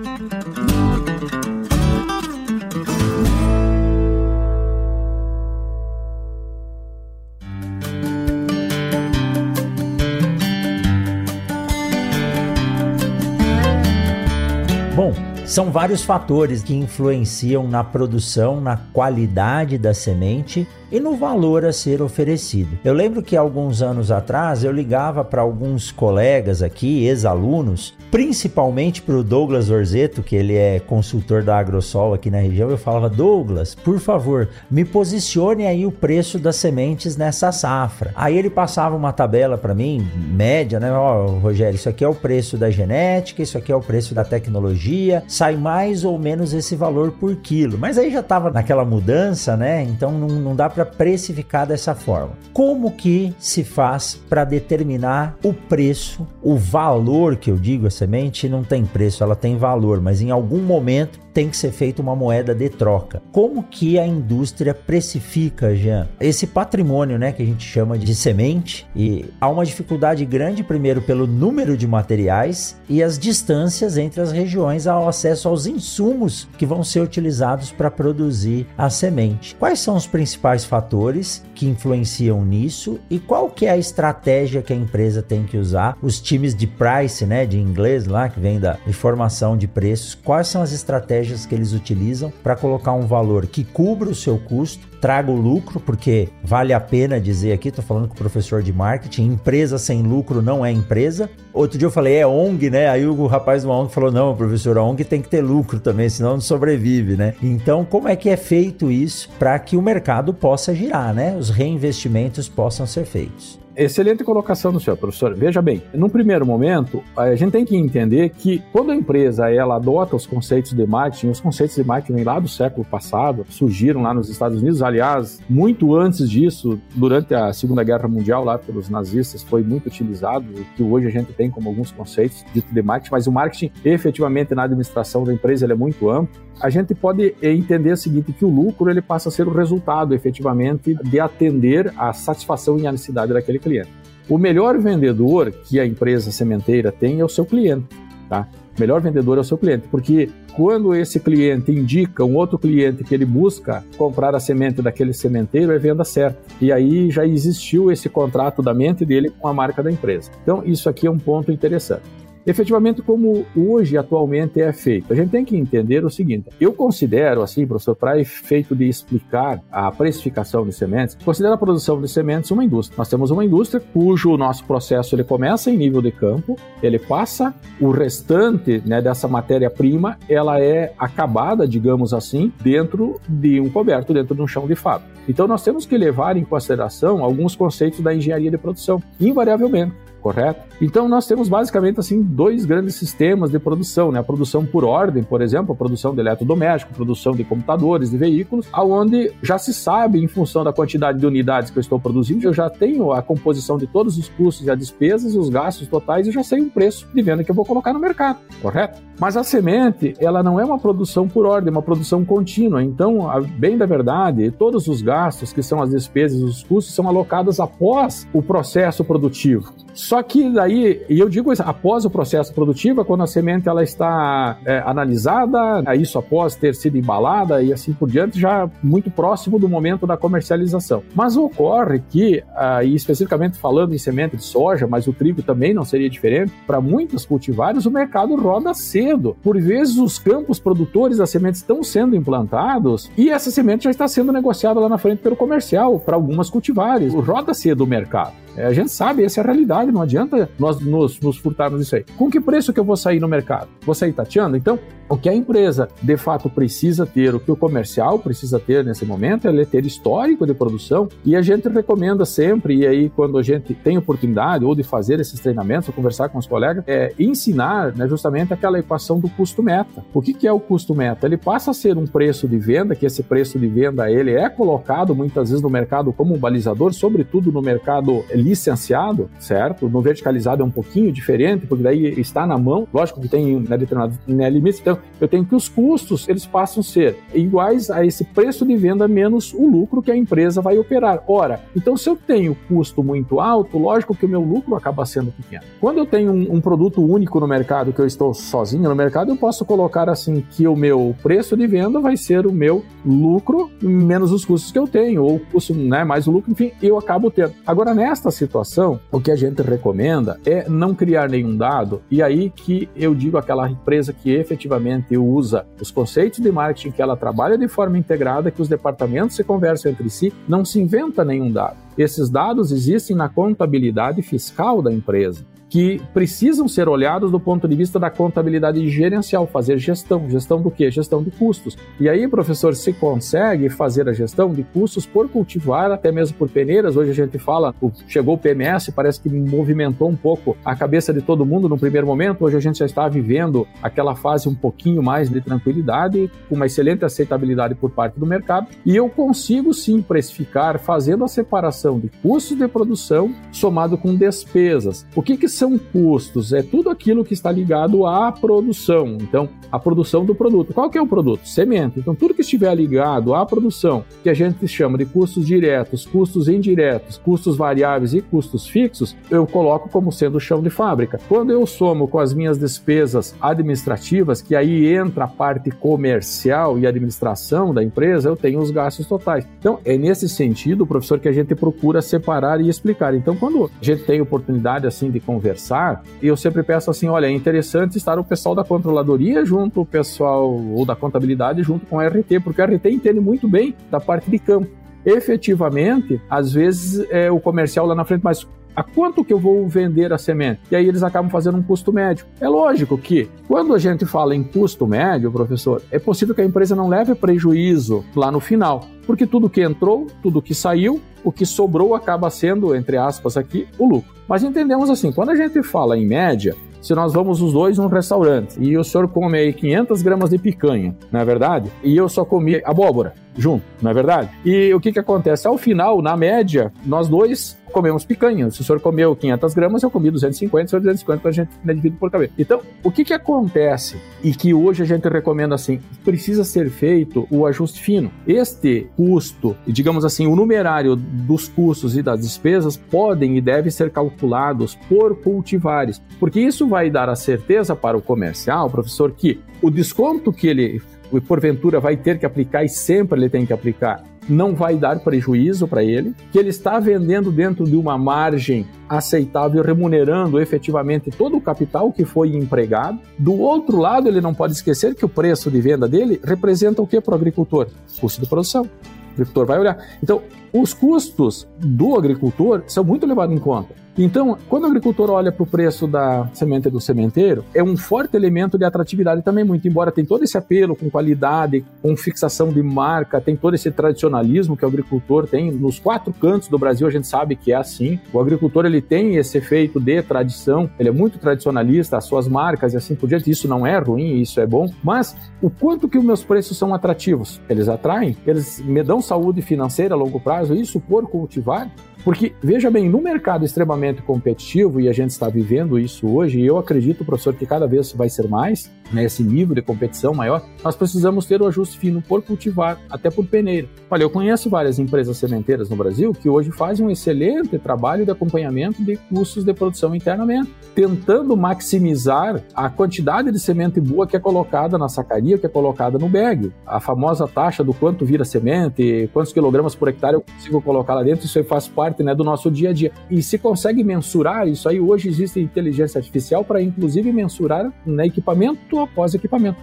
São 15.51 15.69
vários 15.69 16.01
fatores 16.01 16.63
que 16.63 16.73
influenciam 16.73 17.67
na 17.67 17.83
produção, 17.83 18.61
na 18.61 18.77
qualidade 18.77 19.77
da 19.77 19.93
semente 19.93 20.65
e 20.89 20.97
no 20.97 21.15
valor 21.15 21.65
a 21.65 21.71
ser 21.71 22.01
oferecido. 22.01 22.77
Eu 22.83 22.93
lembro 22.93 23.23
que 23.23 23.37
alguns 23.37 23.81
anos 23.81 24.11
atrás 24.11 24.63
eu 24.63 24.71
ligava 24.71 25.23
para 25.23 25.41
alguns 25.41 25.91
colegas 25.91 26.61
aqui, 26.61 27.05
ex-alunos, 27.05 27.93
principalmente 28.11 29.01
para 29.01 29.15
o 29.15 29.23
Douglas 29.23 29.69
Orzeto, 29.69 30.21
que 30.21 30.35
ele 30.35 30.55
é 30.55 30.79
consultor 30.79 31.43
da 31.43 31.57
Agrosol 31.57 32.13
aqui 32.13 32.29
na 32.29 32.39
região, 32.39 32.69
eu 32.69 32.77
falava: 32.77 33.09
Douglas, 33.09 33.73
por 33.73 33.99
favor, 33.99 34.49
me 34.69 34.83
posicione 34.83 35.65
aí 35.65 35.85
o 35.85 35.91
preço 35.91 36.37
das 36.37 36.57
sementes 36.57 37.15
nessa 37.15 37.51
safra. 37.51 38.11
Aí 38.15 38.37
ele 38.37 38.49
passava 38.49 38.95
uma 38.95 39.13
tabela 39.13 39.57
para 39.57 39.73
mim, 39.73 40.05
média, 40.15 40.79
né? 40.79 40.91
Ó, 40.91 41.25
oh, 41.25 41.39
Rogério, 41.39 41.75
isso 41.75 41.87
aqui 41.87 42.03
é 42.03 42.07
o 42.07 42.15
preço 42.15 42.57
da 42.57 42.69
genética, 42.69 43.41
isso 43.41 43.57
aqui 43.57 43.71
é 43.71 43.75
o 43.75 43.81
preço 43.81 44.13
da 44.13 44.25
tecnologia, 44.25 45.23
sai 45.41 45.57
mais 45.57 46.05
ou 46.05 46.19
menos 46.19 46.53
esse 46.53 46.75
valor 46.75 47.13
por 47.13 47.35
quilo. 47.37 47.75
Mas 47.75 47.97
aí 47.97 48.11
já 48.11 48.19
estava 48.19 48.51
naquela 48.51 48.85
mudança, 48.85 49.57
né? 49.57 49.81
Então 49.81 50.11
não, 50.11 50.27
não 50.27 50.55
dá 50.55 50.69
para 50.69 50.85
precificar 50.85 51.65
dessa 51.65 51.95
forma. 51.95 52.33
Como 52.53 52.91
que 52.91 53.33
se 53.39 53.63
faz 53.63 54.21
para 54.29 54.43
determinar 54.43 55.35
o 55.43 55.51
preço, 55.51 56.27
o 56.43 56.55
valor 56.55 57.37
que 57.37 57.49
eu 57.49 57.57
digo, 57.57 57.87
a 57.87 57.89
semente 57.89 58.47
não 58.47 58.63
tem 58.63 58.85
preço, 58.85 59.23
ela 59.23 59.35
tem 59.35 59.57
valor, 59.57 59.99
mas 59.99 60.21
em 60.21 60.29
algum 60.29 60.59
momento 60.59 61.19
tem 61.33 61.49
que 61.49 61.57
ser 61.57 61.71
feita 61.71 62.01
uma 62.01 62.15
moeda 62.15 62.53
de 62.53 62.69
troca. 62.69 63.21
Como 63.31 63.63
que 63.63 63.97
a 63.97 64.05
indústria 64.05 64.73
precifica, 64.73 65.75
Jean, 65.75 66.07
esse 66.19 66.45
patrimônio, 66.45 67.17
né, 67.17 67.31
que 67.31 67.41
a 67.41 67.45
gente 67.45 67.65
chama 67.65 67.97
de 67.97 68.13
semente? 68.13 68.87
E 68.95 69.25
há 69.39 69.49
uma 69.49 69.65
dificuldade 69.65 70.25
grande, 70.25 70.63
primeiro, 70.63 71.01
pelo 71.01 71.25
número 71.25 71.77
de 71.77 71.87
materiais 71.87 72.77
e 72.87 73.01
as 73.01 73.17
distâncias 73.17 73.97
entre 73.97 74.21
as 74.21 74.31
regiões 74.31 74.87
ao 74.87 75.07
acesso 75.07 75.30
aos 75.45 75.65
insumos 75.65 76.47
que 76.57 76.65
vão 76.65 76.83
ser 76.83 77.01
utilizados 77.01 77.71
para 77.71 77.91
produzir 77.91 78.67
a 78.77 78.89
semente. 78.89 79.55
Quais 79.55 79.79
são 79.79 79.95
os 79.95 80.07
principais 80.07 80.65
fatores 80.65 81.43
que 81.55 81.67
influenciam 81.67 82.43
nisso 82.43 82.99
e 83.09 83.19
qual 83.19 83.49
que 83.49 83.65
é 83.65 83.71
a 83.71 83.77
estratégia 83.77 84.61
que 84.61 84.73
a 84.73 84.75
empresa 84.75 85.21
tem 85.21 85.43
que 85.43 85.57
usar? 85.57 85.97
Os 86.01 86.19
times 86.19 86.55
de 86.55 86.67
price, 86.67 87.25
né, 87.25 87.45
de 87.45 87.59
inglês 87.59 88.05
lá, 88.05 88.29
que 88.29 88.39
vem 88.39 88.59
da 88.59 88.77
informação 88.87 89.57
de 89.57 89.67
preços, 89.67 90.15
quais 90.15 90.47
são 90.47 90.61
as 90.61 90.71
estratégias 90.71 91.45
que 91.45 91.55
eles 91.55 91.73
utilizam 91.73 92.31
para 92.43 92.55
colocar 92.55 92.93
um 92.93 93.07
valor 93.07 93.45
que 93.45 93.63
cubra 93.63 94.09
o 94.09 94.15
seu 94.15 94.37
custo, 94.37 94.90
traga 95.01 95.31
o 95.31 95.35
lucro, 95.35 95.79
porque 95.79 96.29
vale 96.43 96.71
a 96.71 96.79
pena 96.79 97.19
dizer 97.19 97.51
aqui, 97.51 97.69
estou 97.69 97.83
falando 97.83 98.07
com 98.07 98.13
o 98.13 98.17
professor 98.17 98.61
de 98.61 98.71
marketing, 98.71 99.25
empresa 99.25 99.79
sem 99.79 100.03
lucro 100.03 100.41
não 100.41 100.63
é 100.63 100.71
empresa. 100.71 101.29
Outro 101.51 101.77
dia 101.77 101.87
eu 101.87 101.91
falei, 101.91 102.17
é 102.17 102.27
ONG, 102.27 102.69
né? 102.69 102.87
Aí 102.87 103.05
o 103.05 103.25
rapaz 103.25 103.63
de 103.63 103.67
uma 103.67 103.77
ONG 103.77 103.91
falou, 103.91 104.11
não, 104.11 104.35
professor, 104.35 104.77
a 104.77 104.83
ONG 104.83 105.03
tem 105.03 105.21
que 105.21 105.27
ter 105.27 105.41
lucro 105.41 105.79
também, 105.79 106.07
senão 106.07 106.33
não 106.33 106.41
sobrevive, 106.41 107.17
né? 107.17 107.33
Então, 107.41 107.83
como 107.83 108.07
é 108.07 108.15
que 108.15 108.29
é 108.29 108.37
feito 108.37 108.91
isso 108.91 109.27
para 109.39 109.57
que 109.57 109.75
o 109.75 109.81
mercado 109.81 110.33
possa 110.33 110.73
girar, 110.73 111.13
né? 111.13 111.35
Os 111.35 111.49
reinvestimentos 111.49 112.47
possam 112.47 112.85
ser 112.85 113.05
feitos. 113.05 113.60
Excelente 113.75 114.23
colocação 114.23 114.73
do 114.73 114.79
senhor, 114.81 114.97
professor. 114.97 115.33
Veja 115.33 115.61
bem, 115.61 115.81
num 115.93 116.09
primeiro 116.09 116.45
momento, 116.45 117.01
a 117.15 117.33
gente 117.35 117.51
tem 117.53 117.63
que 117.63 117.75
entender 117.75 118.29
que 118.29 118.61
quando 118.71 118.91
a 118.91 118.95
empresa 118.95 119.49
ela 119.49 119.77
adota 119.77 120.15
os 120.15 120.25
conceitos 120.25 120.73
de 120.73 120.85
marketing, 120.85 121.29
os 121.29 121.39
conceitos 121.39 121.75
de 121.77 121.83
marketing 121.83 122.23
lá 122.23 122.37
do 122.37 122.49
século 122.49 122.85
passado, 122.85 123.45
surgiram 123.49 124.01
lá 124.01 124.13
nos 124.13 124.29
Estados 124.29 124.61
Unidos, 124.61 124.81
aliás, 124.81 125.39
muito 125.49 125.95
antes 125.95 126.29
disso, 126.29 126.79
durante 126.93 127.33
a 127.33 127.53
Segunda 127.53 127.81
Guerra 127.81 128.09
Mundial, 128.09 128.43
lá 128.43 128.57
pelos 128.57 128.89
nazistas, 128.89 129.41
foi 129.41 129.63
muito 129.63 129.87
utilizado, 129.87 130.45
o 130.53 130.65
que 130.75 130.83
hoje 130.83 131.07
a 131.07 131.11
gente 131.11 131.31
tem 131.31 131.49
como 131.49 131.69
alguns 131.69 131.91
conceitos 131.91 132.43
de 132.53 132.81
marketing, 132.81 133.11
mas 133.11 133.27
o 133.27 133.31
marketing 133.31 133.71
efetivamente 133.85 134.53
na 134.53 134.63
administração 134.63 135.23
da 135.23 135.33
empresa 135.33 135.65
ele 135.65 135.73
é 135.73 135.77
muito 135.77 136.09
amplo 136.09 136.51
a 136.61 136.69
gente 136.69 136.93
pode 136.93 137.35
eh, 137.41 137.51
entender 137.51 137.91
o 137.91 137.97
seguinte, 137.97 138.31
que 138.31 138.45
o 138.45 138.49
lucro 138.49 138.89
ele 138.89 139.01
passa 139.01 139.29
a 139.29 139.31
ser 139.31 139.47
o 139.47 139.51
resultado, 139.51 140.13
efetivamente, 140.13 140.93
de 141.03 141.19
atender 141.19 141.91
a 141.97 142.13
satisfação 142.13 142.77
e 142.77 142.85
a 142.85 142.91
necessidade 142.91 143.33
daquele 143.33 143.57
cliente. 143.61 143.89
O 144.29 144.37
melhor 144.37 144.77
vendedor 144.77 145.51
que 145.51 145.79
a 145.79 145.85
empresa 145.85 146.31
sementeira 146.31 146.91
tem 146.91 147.19
é 147.19 147.25
o 147.25 147.29
seu 147.29 147.45
cliente, 147.45 147.85
tá? 148.29 148.47
O 148.77 148.79
melhor 148.79 149.01
vendedor 149.01 149.37
é 149.37 149.41
o 149.41 149.43
seu 149.43 149.57
cliente, 149.57 149.87
porque 149.89 150.29
quando 150.53 150.95
esse 150.95 151.19
cliente 151.19 151.71
indica 151.71 152.23
um 152.23 152.35
outro 152.35 152.57
cliente 152.57 153.03
que 153.03 153.13
ele 153.13 153.25
busca 153.25 153.83
comprar 153.97 154.33
a 154.35 154.39
semente 154.39 154.81
daquele 154.81 155.13
sementeiro, 155.13 155.71
é 155.71 155.77
venda 155.77 156.03
certa. 156.03 156.39
E 156.61 156.71
aí 156.71 157.09
já 157.11 157.25
existiu 157.25 157.91
esse 157.91 158.09
contrato 158.09 158.61
da 158.61 158.73
mente 158.73 159.05
dele 159.05 159.29
com 159.29 159.47
a 159.47 159.53
marca 159.53 159.83
da 159.83 159.91
empresa. 159.91 160.31
Então, 160.41 160.63
isso 160.65 160.89
aqui 160.89 161.07
é 161.07 161.11
um 161.11 161.19
ponto 161.19 161.51
interessante 161.51 162.20
efetivamente 162.45 163.01
como 163.01 163.45
hoje, 163.55 163.97
atualmente, 163.97 164.61
é 164.61 164.71
feito. 164.73 165.11
A 165.11 165.15
gente 165.15 165.29
tem 165.29 165.45
que 165.45 165.57
entender 165.57 166.03
o 166.03 166.09
seguinte: 166.09 166.49
eu 166.59 166.73
considero, 166.73 167.41
assim, 167.41 167.65
professor, 167.65 167.95
para 167.95 168.19
efeito 168.19 168.75
de 168.75 168.87
explicar 168.87 169.61
a 169.71 169.91
precificação 169.91 170.65
de 170.65 170.73
sementes, 170.73 171.17
considero 171.23 171.53
a 171.53 171.57
produção 171.57 172.01
de 172.01 172.07
sementes 172.07 172.51
uma 172.51 172.63
indústria. 172.63 172.97
Nós 172.97 173.09
temos 173.09 173.31
uma 173.31 173.45
indústria 173.45 173.81
cujo 173.93 174.35
nosso 174.37 174.63
processo 174.65 175.15
ele 175.15 175.23
começa 175.23 175.69
em 175.69 175.77
nível 175.77 176.01
de 176.01 176.11
campo, 176.11 176.57
ele 176.81 176.99
passa 176.99 177.53
o 177.79 177.91
restante 177.91 178.81
né, 178.85 179.01
dessa 179.01 179.27
matéria-prima, 179.27 180.17
ela 180.27 180.59
é 180.59 180.93
acabada, 180.97 181.67
digamos 181.67 182.13
assim, 182.13 182.51
dentro 182.61 183.19
de 183.27 183.59
um 183.59 183.69
coberto, 183.69 184.13
dentro 184.13 184.35
de 184.35 184.41
um 184.41 184.47
chão 184.47 184.67
de 184.67 184.75
fábrica. 184.75 185.11
Então 185.27 185.47
nós 185.47 185.63
temos 185.63 185.85
que 185.85 185.97
levar 185.97 186.37
em 186.37 186.43
consideração 186.43 187.23
alguns 187.23 187.55
conceitos 187.55 187.99
da 187.99 188.13
engenharia 188.13 188.51
de 188.51 188.57
produção, 188.57 189.01
invariavelmente 189.19 189.93
correto? 190.21 190.61
Então 190.81 191.09
nós 191.09 191.25
temos 191.25 191.49
basicamente 191.49 191.99
assim 191.99 192.21
dois 192.21 192.65
grandes 192.65 192.95
sistemas 192.95 193.51
de 193.51 193.59
produção, 193.59 194.11
né? 194.11 194.19
A 194.19 194.23
produção 194.23 194.65
por 194.65 194.85
ordem, 194.85 195.23
por 195.23 195.41
exemplo, 195.41 195.73
a 195.73 195.75
produção 195.75 196.13
de 196.13 196.21
eletrodoméstico, 196.21 196.93
produção 196.93 197.33
de 197.33 197.43
computadores, 197.43 198.11
de 198.11 198.17
veículos, 198.17 198.67
aonde 198.71 199.31
já 199.41 199.57
se 199.57 199.73
sabe 199.73 200.23
em 200.23 200.27
função 200.27 200.63
da 200.63 200.71
quantidade 200.71 201.19
de 201.19 201.25
unidades 201.25 201.69
que 201.69 201.77
eu 201.77 201.81
estou 201.81 201.99
produzindo, 201.99 202.45
eu 202.45 202.53
já 202.53 202.69
tenho 202.69 203.11
a 203.11 203.21
composição 203.21 203.77
de 203.77 203.87
todos 203.87 204.17
os 204.17 204.29
custos 204.29 204.65
e 204.65 204.71
as 204.71 204.77
despesas, 204.77 205.35
os 205.35 205.49
gastos 205.49 205.87
totais 205.87 206.27
e 206.27 206.31
já 206.31 206.43
sei 206.43 206.61
o 206.61 206.69
preço 206.69 207.07
de 207.13 207.21
venda 207.21 207.43
que 207.43 207.51
eu 207.51 207.55
vou 207.55 207.65
colocar 207.65 207.93
no 207.93 207.99
mercado, 207.99 208.39
correto? 208.61 209.01
Mas 209.19 209.37
a 209.37 209.43
semente, 209.43 210.15
ela 210.19 210.41
não 210.41 210.59
é 210.59 210.65
uma 210.65 210.79
produção 210.79 211.27
por 211.27 211.45
ordem, 211.45 211.69
é 211.69 211.71
uma 211.71 211.81
produção 211.81 212.25
contínua. 212.25 212.83
Então, 212.83 213.27
bem 213.57 213.77
da 213.77 213.85
verdade, 213.85 214.49
todos 214.49 214.87
os 214.87 215.01
gastos 215.01 215.53
que 215.53 215.61
são 215.61 215.81
as 215.81 215.91
despesas 215.91 216.41
os 216.41 216.63
custos 216.63 216.95
são 216.95 217.07
alocados 217.07 217.59
após 217.59 218.27
o 218.33 218.41
processo 218.41 219.03
produtivo. 219.03 219.73
Só 220.11 220.21
que 220.21 220.49
daí, 220.49 221.01
e 221.07 221.21
eu 221.21 221.29
digo 221.29 221.53
isso, 221.53 221.63
após 221.65 222.03
o 222.03 222.09
processo 222.09 222.53
produtivo, 222.53 222.99
é 222.99 223.03
quando 223.05 223.23
a 223.23 223.27
semente 223.27 223.69
ela 223.69 223.81
está 223.81 224.57
é, 224.65 224.83
analisada, 224.85 225.81
é 225.87 225.95
isso 225.95 226.19
após 226.19 226.53
ter 226.53 226.75
sido 226.75 226.97
embalada 226.97 227.63
e 227.63 227.71
assim 227.71 227.93
por 227.93 228.09
diante, 228.09 228.37
já 228.37 228.69
muito 228.83 229.09
próximo 229.09 229.57
do 229.57 229.69
momento 229.69 230.05
da 230.05 230.17
comercialização. 230.17 231.01
Mas 231.15 231.37
ocorre 231.37 232.03
que, 232.09 232.43
ah, 232.53 232.83
e 232.83 232.93
especificamente 232.93 233.57
falando 233.57 233.95
em 233.95 233.97
semente 233.97 234.35
de 234.35 234.43
soja, 234.43 234.85
mas 234.85 235.07
o 235.07 235.13
trigo 235.13 235.41
também 235.41 235.73
não 235.73 235.85
seria 235.85 236.09
diferente, 236.09 236.51
para 236.67 236.81
muitas 236.81 237.25
cultivares 237.25 237.85
o 237.85 237.89
mercado 237.89 238.35
roda 238.35 238.73
cedo. 238.73 239.37
Por 239.41 239.57
vezes 239.61 239.97
os 239.97 240.19
campos 240.19 240.59
produtores 240.59 241.19
das 241.19 241.29
sementes 241.29 241.61
estão 241.61 241.81
sendo 241.85 242.17
implantados 242.17 243.09
e 243.17 243.29
essa 243.29 243.49
semente 243.49 243.85
já 243.85 243.91
está 243.91 244.09
sendo 244.09 244.33
negociada 244.33 244.77
lá 244.77 244.89
na 244.89 244.97
frente 244.97 245.19
pelo 245.19 245.37
comercial 245.37 246.01
para 246.01 246.17
algumas 246.17 246.49
cultivares. 246.49 247.13
Roda 247.13 247.53
cedo 247.53 247.85
o 247.85 247.87
mercado. 247.87 248.33
É, 248.55 248.65
a 248.65 248.73
gente 248.73 248.91
sabe, 248.91 249.23
essa 249.23 249.39
é 249.39 249.43
a 249.43 249.45
realidade, 249.45 249.91
não 249.91 250.00
adianta 250.01 250.49
nós 250.59 250.79
nos, 250.79 251.19
nos 251.19 251.37
furtarmos 251.37 251.81
isso 251.81 251.95
aí. 251.95 252.05
Com 252.17 252.29
que 252.29 252.39
preço 252.39 252.73
que 252.73 252.79
eu 252.79 252.83
vou 252.83 252.97
sair 252.97 253.19
no 253.19 253.27
mercado? 253.27 253.69
Vou 253.81 253.95
sair 253.95 254.13
tateando? 254.13 254.57
Então, 254.57 254.79
o 255.11 255.17
que 255.17 255.27
a 255.27 255.35
empresa 255.35 255.89
de 256.01 256.15
fato 256.15 256.49
precisa 256.49 257.05
ter, 257.05 257.35
o 257.35 257.39
que 257.39 257.51
o 257.51 257.55
comercial 257.55 258.17
precisa 258.17 258.57
ter 258.57 258.85
nesse 258.85 259.05
momento, 259.05 259.45
é 259.45 259.65
ter 259.65 259.85
histórico 259.85 260.47
de 260.47 260.53
produção 260.53 261.09
e 261.25 261.35
a 261.35 261.41
gente 261.41 261.67
recomenda 261.67 262.23
sempre, 262.23 262.77
e 262.77 262.87
aí 262.87 263.09
quando 263.09 263.37
a 263.37 263.43
gente 263.43 263.73
tem 263.73 263.97
oportunidade 263.97 264.63
ou 264.63 264.73
de 264.73 264.83
fazer 264.83 265.19
esses 265.19 265.37
treinamentos, 265.39 265.89
ou 265.89 265.93
conversar 265.93 266.29
com 266.29 266.37
os 266.37 266.47
colegas, 266.47 266.85
é 266.87 267.13
ensinar 267.19 267.93
né, 267.93 268.07
justamente 268.07 268.53
aquela 268.53 268.79
equação 268.79 269.19
do 269.19 269.27
custo 269.29 269.61
meta. 269.61 270.01
O 270.13 270.21
que, 270.21 270.33
que 270.33 270.47
é 270.47 270.53
o 270.53 270.59
custo 270.61 270.95
meta? 270.95 271.25
Ele 271.25 271.35
passa 271.35 271.71
a 271.71 271.73
ser 271.73 271.97
um 271.97 272.07
preço 272.07 272.47
de 272.47 272.57
venda, 272.57 272.95
que 272.95 273.05
esse 273.05 273.21
preço 273.21 273.59
de 273.59 273.67
venda 273.67 274.09
ele 274.09 274.31
é 274.31 274.49
colocado 274.49 275.13
muitas 275.13 275.49
vezes 275.49 275.61
no 275.61 275.69
mercado 275.69 276.13
como 276.13 276.35
um 276.35 276.37
balizador, 276.37 276.93
sobretudo 276.93 277.51
no 277.51 277.61
mercado 277.61 278.23
licenciado, 278.33 279.29
certo? 279.39 279.89
No 279.89 280.01
verticalizado 280.01 280.63
é 280.63 280.65
um 280.65 280.71
pouquinho 280.71 281.11
diferente, 281.11 281.67
porque 281.67 281.83
daí 281.83 282.17
está 282.17 282.47
na 282.47 282.57
mão, 282.57 282.87
lógico 282.93 283.19
que 283.19 283.27
tem 283.27 283.59
né, 283.59 283.77
determinados 283.77 284.17
né, 284.25 284.49
limites, 284.49 284.79
então 284.79 285.00
eu 285.19 285.27
tenho 285.27 285.45
que 285.45 285.55
os 285.55 285.69
custos 285.69 286.27
eles 286.27 286.45
passam 286.45 286.81
a 286.81 286.83
ser 286.83 287.17
iguais 287.33 287.89
a 287.89 288.05
esse 288.05 288.23
preço 288.23 288.65
de 288.65 288.75
venda 288.75 289.07
menos 289.07 289.53
o 289.53 289.67
lucro 289.67 290.01
que 290.01 290.11
a 290.11 290.15
empresa 290.15 290.61
vai 290.61 290.77
operar. 290.77 291.23
Ora, 291.27 291.61
então 291.75 291.95
se 291.95 292.09
eu 292.09 292.15
tenho 292.15 292.57
custo 292.67 293.03
muito 293.03 293.39
alto, 293.39 293.77
lógico 293.77 294.15
que 294.15 294.25
o 294.25 294.29
meu 294.29 294.41
lucro 294.41 294.75
acaba 294.75 295.05
sendo 295.05 295.31
pequeno. 295.31 295.63
Quando 295.79 295.99
eu 295.99 296.05
tenho 296.05 296.31
um, 296.31 296.55
um 296.55 296.61
produto 296.61 297.01
único 297.01 297.39
no 297.39 297.47
mercado, 297.47 297.93
que 297.93 297.99
eu 297.99 298.07
estou 298.07 298.33
sozinho 298.33 298.89
no 298.89 298.95
mercado, 298.95 299.31
eu 299.31 299.37
posso 299.37 299.65
colocar 299.65 300.09
assim 300.09 300.43
que 300.51 300.67
o 300.67 300.75
meu 300.75 301.15
preço 301.21 301.55
de 301.55 301.67
venda 301.67 301.99
vai 301.99 302.17
ser 302.17 302.45
o 302.45 302.51
meu 302.51 302.83
lucro 303.05 303.69
menos 303.81 304.31
os 304.31 304.45
custos 304.45 304.71
que 304.71 304.79
eu 304.79 304.87
tenho, 304.87 305.23
ou 305.23 305.39
custo, 305.51 305.73
né, 305.73 306.03
mais 306.03 306.27
o 306.27 306.31
lucro, 306.31 306.51
enfim, 306.51 306.71
eu 306.81 306.97
acabo 306.97 307.31
tendo. 307.31 307.53
Agora, 307.65 307.93
nesta 307.93 308.31
situação, 308.31 308.99
o 309.11 309.19
que 309.19 309.31
a 309.31 309.35
gente 309.35 309.61
recomenda 309.61 310.39
é 310.45 310.67
não 310.69 310.93
criar 310.93 311.29
nenhum 311.29 311.55
dado, 311.55 312.01
e 312.09 312.21
aí 312.21 312.49
que 312.49 312.89
eu 312.95 313.13
digo 313.15 313.37
aquela 313.37 313.69
empresa 313.69 314.13
que 314.13 314.31
efetivamente 314.31 314.90
efetivamente 314.91 315.17
usa 315.17 315.65
os 315.79 315.91
conceitos 315.91 316.39
de 316.39 316.51
marketing, 316.51 316.91
que 316.91 317.01
ela 317.01 317.15
trabalha 317.15 317.57
de 317.57 317.67
forma 317.67 317.97
integrada, 317.97 318.51
que 318.51 318.61
os 318.61 318.67
departamentos 318.67 319.35
se 319.35 319.43
conversam 319.43 319.91
entre 319.91 320.09
si, 320.09 320.33
não 320.47 320.65
se 320.65 320.79
inventa 320.79 321.23
nenhum 321.23 321.51
dado. 321.51 321.77
Esses 321.97 322.29
dados 322.29 322.71
existem 322.71 323.15
na 323.15 323.29
contabilidade 323.29 324.21
fiscal 324.21 324.81
da 324.81 324.91
empresa 324.91 325.45
que 325.71 326.01
precisam 326.13 326.67
ser 326.67 326.89
olhados 326.89 327.31
do 327.31 327.39
ponto 327.39 327.65
de 327.65 327.73
vista 327.77 327.97
da 327.97 328.09
contabilidade 328.09 328.89
gerencial, 328.89 329.47
fazer 329.47 329.77
gestão. 329.77 330.29
Gestão 330.29 330.61
do 330.61 330.69
quê? 330.69 330.91
Gestão 330.91 331.23
de 331.23 331.31
custos. 331.31 331.77
E 331.97 332.09
aí, 332.09 332.27
professor, 332.27 332.75
se 332.75 332.91
consegue 332.91 333.69
fazer 333.69 334.09
a 334.09 334.13
gestão 334.13 334.53
de 334.53 334.63
custos 334.63 335.05
por 335.05 335.29
cultivar, 335.29 335.89
até 335.89 336.11
mesmo 336.11 336.37
por 336.37 336.49
peneiras. 336.49 336.97
Hoje 336.97 337.11
a 337.11 337.13
gente 337.13 337.39
fala, 337.39 337.73
chegou 338.05 338.35
o 338.35 338.37
PMS, 338.37 338.91
parece 338.91 339.21
que 339.21 339.29
movimentou 339.29 340.09
um 340.09 340.15
pouco 340.15 340.57
a 340.65 340.75
cabeça 340.75 341.13
de 341.13 341.21
todo 341.21 341.45
mundo 341.45 341.69
no 341.69 341.77
primeiro 341.77 342.05
momento. 342.05 342.43
Hoje 342.43 342.57
a 342.57 342.59
gente 342.59 342.79
já 342.79 342.85
está 342.85 343.07
vivendo 343.07 343.65
aquela 343.81 344.13
fase 344.13 344.49
um 344.49 344.55
pouquinho 344.55 345.01
mais 345.01 345.29
de 345.29 345.39
tranquilidade, 345.39 346.29
com 346.49 346.55
uma 346.55 346.65
excelente 346.65 347.05
aceitabilidade 347.05 347.75
por 347.75 347.91
parte 347.91 348.19
do 348.19 348.25
mercado. 348.25 348.67
E 348.85 348.93
eu 348.93 349.07
consigo 349.07 349.73
sim 349.73 350.01
precificar 350.01 350.79
fazendo 350.79 351.23
a 351.23 351.29
separação 351.29 351.97
de 351.97 352.09
custos 352.21 352.57
de 352.57 352.67
produção 352.67 353.33
somado 353.53 353.97
com 353.97 354.13
despesas. 354.13 355.05
O 355.15 355.21
que, 355.21 355.37
que 355.37 355.47
são 355.61 355.77
custos? 355.77 356.53
É 356.53 356.63
tudo 356.63 356.89
aquilo 356.89 357.23
que 357.23 357.35
está 357.35 357.51
ligado 357.51 358.07
à 358.07 358.31
produção. 358.31 359.19
Então, 359.21 359.47
a 359.71 359.77
produção 359.77 360.25
do 360.25 360.33
produto. 360.33 360.73
Qual 360.73 360.89
que 360.89 360.97
é 360.97 361.01
o 361.01 361.05
produto? 361.05 361.47
Semente. 361.47 361.99
Então, 361.99 362.15
tudo 362.15 362.33
que 362.33 362.41
estiver 362.41 362.73
ligado 362.73 363.35
à 363.35 363.45
produção, 363.45 364.03
que 364.23 364.29
a 364.29 364.33
gente 364.33 364.67
chama 364.67 364.97
de 364.97 365.05
custos 365.05 365.45
diretos, 365.45 366.03
custos 366.03 366.47
indiretos, 366.47 367.17
custos 367.17 367.55
variáveis 367.55 368.15
e 368.15 368.21
custos 368.21 368.67
fixos, 368.67 369.15
eu 369.29 369.45
coloco 369.45 369.87
como 369.87 370.11
sendo 370.11 370.37
o 370.37 370.39
chão 370.39 370.63
de 370.63 370.71
fábrica. 370.71 371.19
Quando 371.29 371.51
eu 371.51 371.67
somo 371.67 372.07
com 372.07 372.17
as 372.17 372.33
minhas 372.33 372.57
despesas 372.57 373.35
administrativas, 373.39 374.41
que 374.41 374.55
aí 374.55 374.91
entra 374.91 375.25
a 375.25 375.27
parte 375.27 375.69
comercial 375.69 376.79
e 376.79 376.87
administração 376.87 377.71
da 377.71 377.83
empresa, 377.83 378.29
eu 378.29 378.35
tenho 378.35 378.59
os 378.59 378.71
gastos 378.71 379.05
totais. 379.05 379.47
Então, 379.59 379.77
é 379.85 379.95
nesse 379.95 380.27
sentido, 380.27 380.87
professor, 380.87 381.19
que 381.19 381.29
a 381.29 381.31
gente 381.31 381.53
procura 381.53 382.01
separar 382.01 382.59
e 382.59 382.67
explicar. 382.67 383.13
Então, 383.13 383.35
quando 383.35 383.69
a 383.79 383.83
gente 383.85 384.03
tem 384.03 384.19
oportunidade 384.19 384.87
assim 384.87 385.11
de 385.11 385.19
conversar, 385.19 385.50
conversar, 385.51 386.03
e 386.21 386.27
eu 386.27 386.37
sempre 386.37 386.63
peço 386.63 386.89
assim: 386.89 387.07
olha, 387.07 387.27
é 387.27 387.31
interessante 387.31 387.97
estar 387.97 388.17
o 388.17 388.23
pessoal 388.23 388.55
da 388.55 388.63
controladoria 388.63 389.45
junto, 389.45 389.81
o 389.81 389.85
pessoal 389.85 390.51
ou 390.51 390.85
da 390.85 390.95
contabilidade 390.95 391.61
junto 391.63 391.85
com 391.85 391.97
o 391.97 392.01
RT, 392.01 392.39
porque 392.43 392.61
o 392.61 392.65
RT 392.65 392.85
entende 392.85 393.19
muito 393.19 393.47
bem 393.47 393.75
da 393.89 393.99
parte 393.99 394.29
de 394.29 394.39
campo. 394.39 394.67
Efetivamente, 395.05 396.21
às 396.29 396.53
vezes 396.53 397.05
é 397.09 397.31
o 397.31 397.39
comercial 397.39 397.85
lá 397.85 397.95
na 397.95 398.05
frente, 398.05 398.21
mas 398.23 398.47
a 398.75 398.83
quanto 398.83 399.23
que 399.23 399.33
eu 399.33 399.39
vou 399.39 399.67
vender 399.67 400.13
a 400.13 400.17
semente? 400.17 400.61
E 400.71 400.75
aí 400.75 400.87
eles 400.87 401.03
acabam 401.03 401.29
fazendo 401.29 401.57
um 401.57 401.63
custo 401.63 401.91
médio. 401.91 402.25
É 402.39 402.47
lógico 402.47 402.97
que, 402.97 403.29
quando 403.47 403.73
a 403.73 403.79
gente 403.79 404.05
fala 404.05 404.35
em 404.35 404.43
custo 404.43 404.87
médio, 404.87 405.31
professor, 405.31 405.81
é 405.91 405.99
possível 405.99 406.33
que 406.33 406.41
a 406.41 406.45
empresa 406.45 406.75
não 406.75 406.87
leve 406.87 407.15
prejuízo 407.15 408.03
lá 408.15 408.31
no 408.31 408.39
final, 408.39 408.85
porque 409.05 409.25
tudo 409.25 409.49
que 409.49 409.61
entrou, 409.61 410.07
tudo 410.21 410.41
que 410.41 410.53
saiu, 410.55 411.01
o 411.23 411.31
que 411.31 411.45
sobrou 411.45 411.93
acaba 411.93 412.29
sendo, 412.29 412.75
entre 412.75 412.97
aspas 412.97 413.37
aqui, 413.37 413.67
o 413.77 413.85
lucro. 413.85 414.13
Mas 414.27 414.43
entendemos 414.43 414.89
assim, 414.89 415.11
quando 415.11 415.29
a 415.29 415.35
gente 415.35 415.61
fala 415.61 415.97
em 415.97 416.05
média, 416.05 416.55
se 416.81 416.95
nós 416.95 417.13
vamos 417.13 417.41
os 417.41 417.53
dois 417.53 417.77
num 417.77 417.87
restaurante 417.87 418.59
e 418.59 418.75
o 418.75 418.83
senhor 418.83 419.07
come 419.07 419.37
aí 419.37 419.53
500 419.53 420.01
gramas 420.01 420.31
de 420.31 420.39
picanha, 420.39 420.95
não 421.11 421.19
é 421.19 421.25
verdade? 421.25 421.71
E 421.83 421.95
eu 421.95 422.09
só 422.09 422.25
comi 422.25 422.59
abóbora 422.65 423.13
junto, 423.37 423.63
não 423.81 423.91
é 423.91 423.93
verdade? 423.93 424.29
E 424.45 424.73
o 424.73 424.79
que 424.79 424.91
que 424.91 424.99
acontece? 424.99 425.47
Ao 425.47 425.57
final, 425.57 426.01
na 426.01 426.15
média, 426.15 426.71
nós 426.85 427.07
dois 427.07 427.57
comemos 427.71 428.03
picanha. 428.05 428.51
Se 428.51 428.61
o 428.61 428.63
senhor 428.63 428.79
comeu 428.79 429.15
500 429.15 429.53
gramas, 429.53 429.83
eu 429.83 429.89
comi 429.89 430.11
250, 430.11 430.65
o 430.65 430.69
senhor 430.69 430.79
250 430.81 431.29
a 431.29 431.31
gente 431.31 431.51
né, 431.63 431.73
divide 431.73 431.95
por 431.97 432.11
cabeça. 432.11 432.33
Então, 432.37 432.61
o 432.83 432.91
que 432.91 433.03
que 433.03 433.13
acontece 433.13 433.97
e 434.23 434.33
que 434.33 434.53
hoje 434.53 434.83
a 434.83 434.85
gente 434.85 435.07
recomenda 435.07 435.55
assim, 435.55 435.79
precisa 436.03 436.43
ser 436.43 436.69
feito 436.69 437.27
o 437.31 437.45
ajuste 437.45 437.81
fino. 437.81 438.11
Este 438.27 438.87
custo, 438.95 439.55
digamos 439.65 440.05
assim, 440.05 440.27
o 440.27 440.35
numerário 440.35 440.95
dos 440.95 441.47
custos 441.47 441.97
e 441.97 442.01
das 442.01 442.21
despesas 442.21 442.77
podem 442.77 443.37
e 443.37 443.41
devem 443.41 443.71
ser 443.71 443.89
calculados 443.89 444.75
por 444.89 445.15
cultivares, 445.21 446.01
porque 446.19 446.39
isso 446.39 446.67
vai 446.67 446.89
dar 446.89 447.09
a 447.09 447.15
certeza 447.15 447.75
para 447.75 447.97
o 447.97 448.01
comercial, 448.01 448.69
professor, 448.69 449.11
que 449.11 449.39
o 449.61 449.69
desconto 449.69 450.33
que 450.33 450.47
ele 450.47 450.81
porventura 451.19 451.79
vai 451.79 451.97
ter 451.97 452.17
que 452.17 452.25
aplicar 452.25 452.63
e 452.63 452.69
sempre 452.69 453.19
ele 453.19 453.29
tem 453.29 453.45
que 453.45 453.51
aplicar 453.51 454.03
não 454.29 454.53
vai 454.53 454.75
dar 454.77 454.99
prejuízo 454.99 455.67
para 455.67 455.83
ele, 455.83 456.13
que 456.31 456.37
ele 456.37 456.49
está 456.49 456.79
vendendo 456.79 457.31
dentro 457.31 457.65
de 457.65 457.75
uma 457.75 457.97
margem 457.97 458.65
aceitável, 458.87 459.63
remunerando 459.63 460.39
efetivamente 460.39 461.09
todo 461.09 461.37
o 461.37 461.41
capital 461.41 461.91
que 461.91 462.05
foi 462.05 462.35
empregado. 462.35 462.99
Do 463.17 463.33
outro 463.39 463.77
lado, 463.77 464.07
ele 464.07 464.21
não 464.21 464.33
pode 464.33 464.53
esquecer 464.53 464.95
que 464.95 465.05
o 465.05 465.09
preço 465.09 465.49
de 465.49 465.59
venda 465.59 465.87
dele 465.87 466.19
representa 466.23 466.81
o 466.81 466.87
que 466.87 467.01
para 467.01 467.13
o 467.13 467.15
agricultor? 467.15 467.67
Custo 467.99 468.21
de 468.21 468.27
produção. 468.27 468.63
O 468.63 469.13
agricultor 469.13 469.45
vai 469.45 469.59
olhar. 469.59 469.77
Então, 470.01 470.21
os 470.53 470.73
custos 470.73 471.47
do 471.57 471.97
agricultor 471.97 472.63
são 472.67 472.83
muito 472.83 473.05
levados 473.05 473.35
em 473.35 473.39
conta. 473.39 473.80
Então, 473.97 474.37
quando 474.47 474.63
o 474.63 474.67
agricultor 474.67 475.09
olha 475.09 475.31
para 475.31 475.43
o 475.43 475.45
preço 475.45 475.85
da 475.85 476.29
semente 476.33 476.69
do 476.69 476.79
sementeiro, 476.79 477.43
é 477.53 477.61
um 477.61 477.75
forte 477.75 478.15
elemento 478.15 478.57
de 478.57 478.63
atratividade 478.63 479.21
também, 479.21 479.43
muito 479.43 479.67
embora 479.67 479.91
tem 479.91 480.05
todo 480.05 480.23
esse 480.23 480.37
apelo 480.37 480.75
com 480.75 480.89
qualidade, 480.89 481.65
com 481.81 481.95
fixação 481.95 482.49
de 482.49 482.63
marca, 482.63 483.19
tem 483.19 483.35
todo 483.35 483.53
esse 483.53 483.69
tradicionalismo 483.69 484.55
que 484.55 484.63
o 484.63 484.67
agricultor 484.67 485.27
tem 485.27 485.51
nos 485.51 485.79
quatro 485.79 486.13
cantos 486.13 486.47
do 486.47 486.57
Brasil, 486.57 486.87
a 486.87 486.91
gente 486.91 487.07
sabe 487.07 487.35
que 487.35 487.51
é 487.51 487.55
assim. 487.55 487.99
O 488.13 488.19
agricultor 488.19 488.65
ele 488.65 488.81
tem 488.81 489.17
esse 489.17 489.37
efeito 489.37 489.79
de 489.79 490.01
tradição, 490.01 490.69
ele 490.79 490.89
é 490.89 490.91
muito 490.91 491.19
tradicionalista, 491.19 491.97
as 491.97 492.05
suas 492.05 492.27
marcas 492.27 492.73
e 492.73 492.77
assim 492.77 492.95
por 492.95 493.09
diante. 493.09 493.29
Isso 493.29 493.47
não 493.47 493.65
é 493.65 493.77
ruim, 493.77 494.21
isso 494.21 494.39
é 494.39 494.45
bom. 494.45 494.71
Mas 494.83 495.15
o 495.41 495.49
quanto 495.49 495.89
que 495.89 495.97
os 495.97 496.03
meus 496.03 496.23
preços 496.23 496.57
são 496.57 496.73
atrativos? 496.73 497.41
Eles 497.49 497.67
atraem, 497.67 498.15
eles 498.25 498.59
me 498.59 498.83
dão 498.83 499.01
saúde 499.01 499.41
financeira 499.41 499.95
a 499.95 499.97
longo 499.97 500.19
prazo, 500.19 500.55
isso 500.55 500.79
por 500.79 501.07
cultivar. 501.07 501.69
Porque, 502.03 502.33
veja 502.41 502.71
bem, 502.71 502.89
no 502.89 503.01
mercado 503.01 503.45
extremamente 503.45 504.01
competitivo, 504.01 504.81
e 504.81 504.89
a 504.89 504.93
gente 504.93 505.11
está 505.11 505.29
vivendo 505.29 505.77
isso 505.77 506.07
hoje, 506.07 506.39
e 506.39 506.45
eu 506.45 506.57
acredito, 506.57 507.05
professor, 507.05 507.33
que 507.35 507.45
cada 507.45 507.67
vez 507.67 507.91
vai 507.93 508.09
ser 508.09 508.27
mais, 508.27 508.71
né, 508.93 509.03
esse 509.03 509.23
nível 509.23 509.55
de 509.55 509.61
competição 509.61 510.13
maior, 510.13 510.41
nós 510.63 510.75
precisamos 510.75 511.25
ter 511.25 511.41
o 511.41 511.47
ajuste 511.47 511.77
fino 511.77 512.01
por 512.01 512.21
cultivar, 512.21 512.79
até 512.89 513.09
por 513.09 513.25
peneira. 513.25 513.67
Olha, 513.89 514.03
eu 514.03 514.09
conheço 514.09 514.49
várias 514.49 514.79
empresas 514.79 515.17
sementeiras 515.17 515.69
no 515.69 515.75
Brasil 515.75 516.13
que 516.13 516.29
hoje 516.29 516.51
fazem 516.51 516.85
um 516.85 516.89
excelente 516.89 517.57
trabalho 517.57 518.05
de 518.05 518.11
acompanhamento 518.11 518.83
de 518.83 518.95
custos 518.95 519.43
de 519.43 519.53
produção 519.53 519.95
internamente, 519.95 520.51
tentando 520.75 521.35
maximizar 521.35 522.41
a 522.53 522.69
quantidade 522.69 523.31
de 523.31 523.39
semente 523.39 523.79
boa 523.79 524.07
que 524.07 524.15
é 524.15 524.19
colocada 524.19 524.77
na 524.77 524.87
sacaria, 524.87 525.37
que 525.37 525.45
é 525.45 525.49
colocada 525.49 525.97
no 525.97 526.07
bag. 526.07 526.51
A 526.65 526.79
famosa 526.79 527.27
taxa 527.27 527.63
do 527.63 527.73
quanto 527.73 528.05
vira 528.05 528.23
semente, 528.23 529.09
quantos 529.13 529.33
quilogramas 529.33 529.75
por 529.75 529.87
hectare 529.87 530.15
eu 530.15 530.21
consigo 530.21 530.61
colocar 530.61 530.95
lá 530.95 531.03
dentro, 531.03 531.25
isso 531.25 531.37
aí 531.37 531.43
faz 531.43 531.67
parte 531.67 532.03
né, 532.03 532.15
do 532.15 532.23
nosso 532.23 532.49
dia 532.49 532.69
a 532.69 532.73
dia. 532.73 532.91
E 533.09 533.21
se 533.21 533.37
consegue 533.37 533.83
mensurar 533.83 534.47
isso 534.47 534.67
aí, 534.69 534.79
hoje 534.79 535.09
existe 535.09 535.39
inteligência 535.39 535.99
artificial 535.99 536.43
para 536.43 536.61
inclusive 536.61 537.11
mensurar 537.11 537.71
né, 537.85 538.05
equipamento 538.05 538.80
após 538.83 539.13
equipamento. 539.13 539.59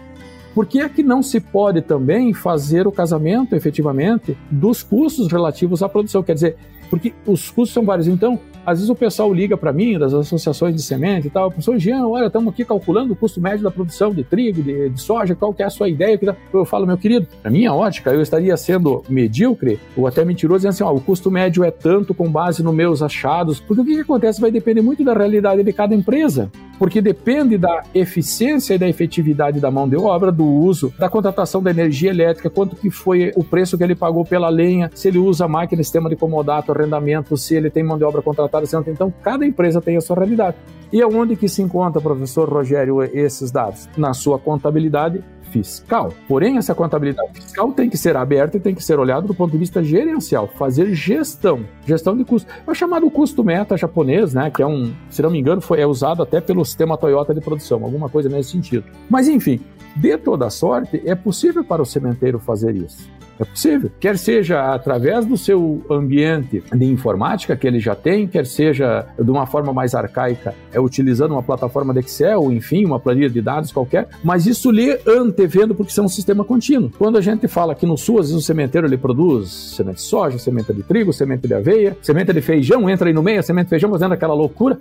Por 0.54 0.66
que 0.66 0.80
é 0.80 0.88
que 0.88 1.02
não 1.02 1.22
se 1.22 1.38
pode 1.38 1.82
também 1.82 2.32
fazer 2.32 2.86
o 2.86 2.92
casamento, 2.92 3.54
efetivamente, 3.54 4.36
dos 4.50 4.82
custos 4.82 5.30
relativos 5.30 5.82
à 5.82 5.88
produção? 5.88 6.22
Quer 6.22 6.34
dizer, 6.34 6.56
porque 6.90 7.12
os 7.26 7.50
custos 7.50 7.74
são 7.74 7.84
vários. 7.84 8.08
Então, 8.08 8.40
às 8.64 8.78
vezes 8.78 8.90
o 8.90 8.94
pessoal 8.94 9.32
liga 9.32 9.56
para 9.56 9.72
mim, 9.72 9.98
das 9.98 10.12
associações 10.12 10.74
de 10.74 10.82
semente 10.82 11.26
e 11.26 11.30
tal, 11.30 11.48
professor 11.48 11.78
Jean, 11.78 12.06
olha, 12.06 12.26
estamos 12.26 12.52
aqui 12.52 12.64
calculando 12.64 13.12
o 13.12 13.16
custo 13.16 13.40
médio 13.40 13.62
da 13.62 13.70
produção 13.70 14.12
de 14.12 14.24
trigo, 14.24 14.62
de, 14.62 14.90
de 14.90 15.00
soja, 15.00 15.34
qual 15.34 15.54
que 15.54 15.62
é 15.62 15.66
a 15.66 15.70
sua 15.70 15.88
ideia? 15.88 16.18
Eu 16.52 16.64
falo, 16.64 16.86
meu 16.86 16.98
querido, 16.98 17.26
na 17.42 17.50
minha 17.50 17.72
ótica, 17.72 18.10
eu 18.10 18.20
estaria 18.20 18.56
sendo 18.56 19.02
medíocre 19.08 19.78
ou 19.96 20.06
até 20.06 20.24
mentiroso, 20.24 20.58
dizendo 20.58 20.70
assim, 20.70 20.84
ó, 20.84 20.92
o 20.92 21.00
custo 21.00 21.30
médio 21.30 21.64
é 21.64 21.70
tanto 21.70 22.12
com 22.12 22.30
base 22.30 22.62
nos 22.62 22.74
meus 22.74 23.00
achados, 23.00 23.60
porque 23.60 23.82
o 23.82 23.84
que, 23.84 23.94
que 23.94 24.00
acontece 24.00 24.40
vai 24.40 24.50
depender 24.50 24.82
muito 24.82 25.04
da 25.04 25.14
realidade 25.14 25.62
de 25.62 25.72
cada 25.72 25.94
empresa 25.94 26.50
porque 26.78 27.00
depende 27.00 27.58
da 27.58 27.82
eficiência 27.94 28.74
e 28.74 28.78
da 28.78 28.88
efetividade 28.88 29.60
da 29.60 29.70
mão 29.70 29.88
de 29.88 29.96
obra, 29.96 30.30
do 30.30 30.44
uso, 30.44 30.92
da 30.98 31.08
contratação 31.08 31.62
da 31.62 31.70
energia 31.70 32.10
elétrica, 32.10 32.48
quanto 32.48 32.76
que 32.76 32.90
foi 32.90 33.32
o 33.34 33.42
preço 33.42 33.76
que 33.76 33.84
ele 33.84 33.94
pagou 33.94 34.24
pela 34.24 34.48
lenha, 34.48 34.90
se 34.94 35.08
ele 35.08 35.18
usa 35.18 35.48
máquina, 35.48 35.82
sistema 35.82 36.08
de 36.08 36.16
comodato, 36.16 36.72
arrendamento, 36.72 37.36
se 37.36 37.54
ele 37.54 37.70
tem 37.70 37.82
mão 37.82 37.98
de 37.98 38.04
obra 38.04 38.22
contratada, 38.22 38.66
se 38.66 38.74
não 38.74 38.82
tem. 38.82 38.94
Então, 38.94 39.12
cada 39.22 39.44
empresa 39.44 39.80
tem 39.80 39.96
a 39.96 40.00
sua 40.00 40.16
realidade. 40.16 40.56
E 40.90 41.02
aonde 41.02 41.36
que 41.36 41.48
se 41.48 41.60
encontra, 41.60 42.00
professor 42.00 42.48
Rogério, 42.48 43.02
esses 43.02 43.50
dados? 43.50 43.88
Na 43.96 44.14
sua 44.14 44.38
contabilidade 44.38 45.22
fiscal. 45.50 46.12
Porém, 46.26 46.58
essa 46.58 46.74
contabilidade 46.74 47.32
fiscal 47.32 47.72
tem 47.72 47.88
que 47.90 47.96
ser 47.96 48.16
aberta 48.16 48.56
e 48.56 48.60
tem 48.60 48.74
que 48.74 48.82
ser 48.82 48.98
olhada 48.98 49.26
do 49.26 49.34
ponto 49.34 49.52
de 49.52 49.58
vista 49.58 49.82
gerencial, 49.82 50.46
fazer 50.46 50.94
gestão, 50.94 51.64
gestão 51.86 52.16
de 52.16 52.24
custo. 52.24 52.50
É 52.66 52.74
chamado 52.74 53.10
custo 53.10 53.42
meta 53.44 53.76
japonês, 53.76 54.34
né, 54.34 54.50
que 54.50 54.62
é 54.62 54.66
um, 54.66 54.92
se 55.10 55.22
não 55.22 55.30
me 55.30 55.38
engano, 55.38 55.60
foi 55.60 55.80
é 55.80 55.86
usado 55.86 56.22
até 56.22 56.40
pelo 56.40 56.64
sistema 56.64 56.96
Toyota 56.96 57.34
de 57.34 57.40
produção, 57.40 57.84
alguma 57.84 58.08
coisa 58.08 58.28
nesse 58.28 58.50
sentido. 58.50 58.84
Mas 59.08 59.28
enfim, 59.28 59.60
de 59.96 60.16
toda 60.16 60.50
sorte, 60.50 61.02
é 61.04 61.14
possível 61.14 61.64
para 61.64 61.82
o 61.82 61.86
sementeiro 61.86 62.38
fazer 62.38 62.74
isso. 62.74 63.17
É 63.38 63.44
possível. 63.44 63.90
Quer 64.00 64.18
seja 64.18 64.74
através 64.74 65.24
do 65.24 65.36
seu 65.36 65.84
ambiente 65.90 66.62
de 66.72 66.84
informática 66.84 67.56
que 67.56 67.66
ele 67.66 67.78
já 67.78 67.94
tem, 67.94 68.26
quer 68.26 68.44
seja 68.46 69.06
de 69.18 69.30
uma 69.30 69.46
forma 69.46 69.72
mais 69.72 69.94
arcaica, 69.94 70.54
é 70.72 70.80
utilizando 70.80 71.32
uma 71.32 71.42
plataforma 71.42 71.92
de 71.92 72.00
Excel, 72.00 72.50
enfim, 72.50 72.84
uma 72.84 72.98
planilha 72.98 73.30
de 73.30 73.40
dados 73.40 73.70
qualquer, 73.70 74.08
mas 74.24 74.46
isso 74.46 74.70
lhe 74.70 74.98
antevendo 75.06 75.74
porque 75.74 75.90
isso 75.90 76.00
é 76.00 76.04
um 76.04 76.08
sistema 76.08 76.44
contínuo. 76.44 76.90
Quando 76.98 77.16
a 77.16 77.20
gente 77.20 77.46
fala 77.46 77.74
que 77.74 77.86
no 77.86 77.96
sul, 77.96 78.18
às 78.18 78.26
vezes 78.26 78.42
o 78.42 78.44
sementeiro 78.44 78.86
ele 78.86 78.96
produz 78.96 79.50
semente 79.76 79.96
de 79.96 80.02
soja, 80.02 80.38
semente 80.38 80.72
de 80.72 80.82
trigo, 80.82 81.12
semente 81.12 81.46
de 81.46 81.54
aveia, 81.54 81.96
semente 82.02 82.32
de 82.32 82.40
feijão, 82.40 82.90
entra 82.90 83.08
aí 83.08 83.14
no 83.14 83.22
meio, 83.22 83.40
a 83.40 83.42
semente 83.42 83.66
de 83.66 83.70
feijão 83.70 83.90
fazendo 83.90 84.12
aquela 84.12 84.34
loucura, 84.34 84.78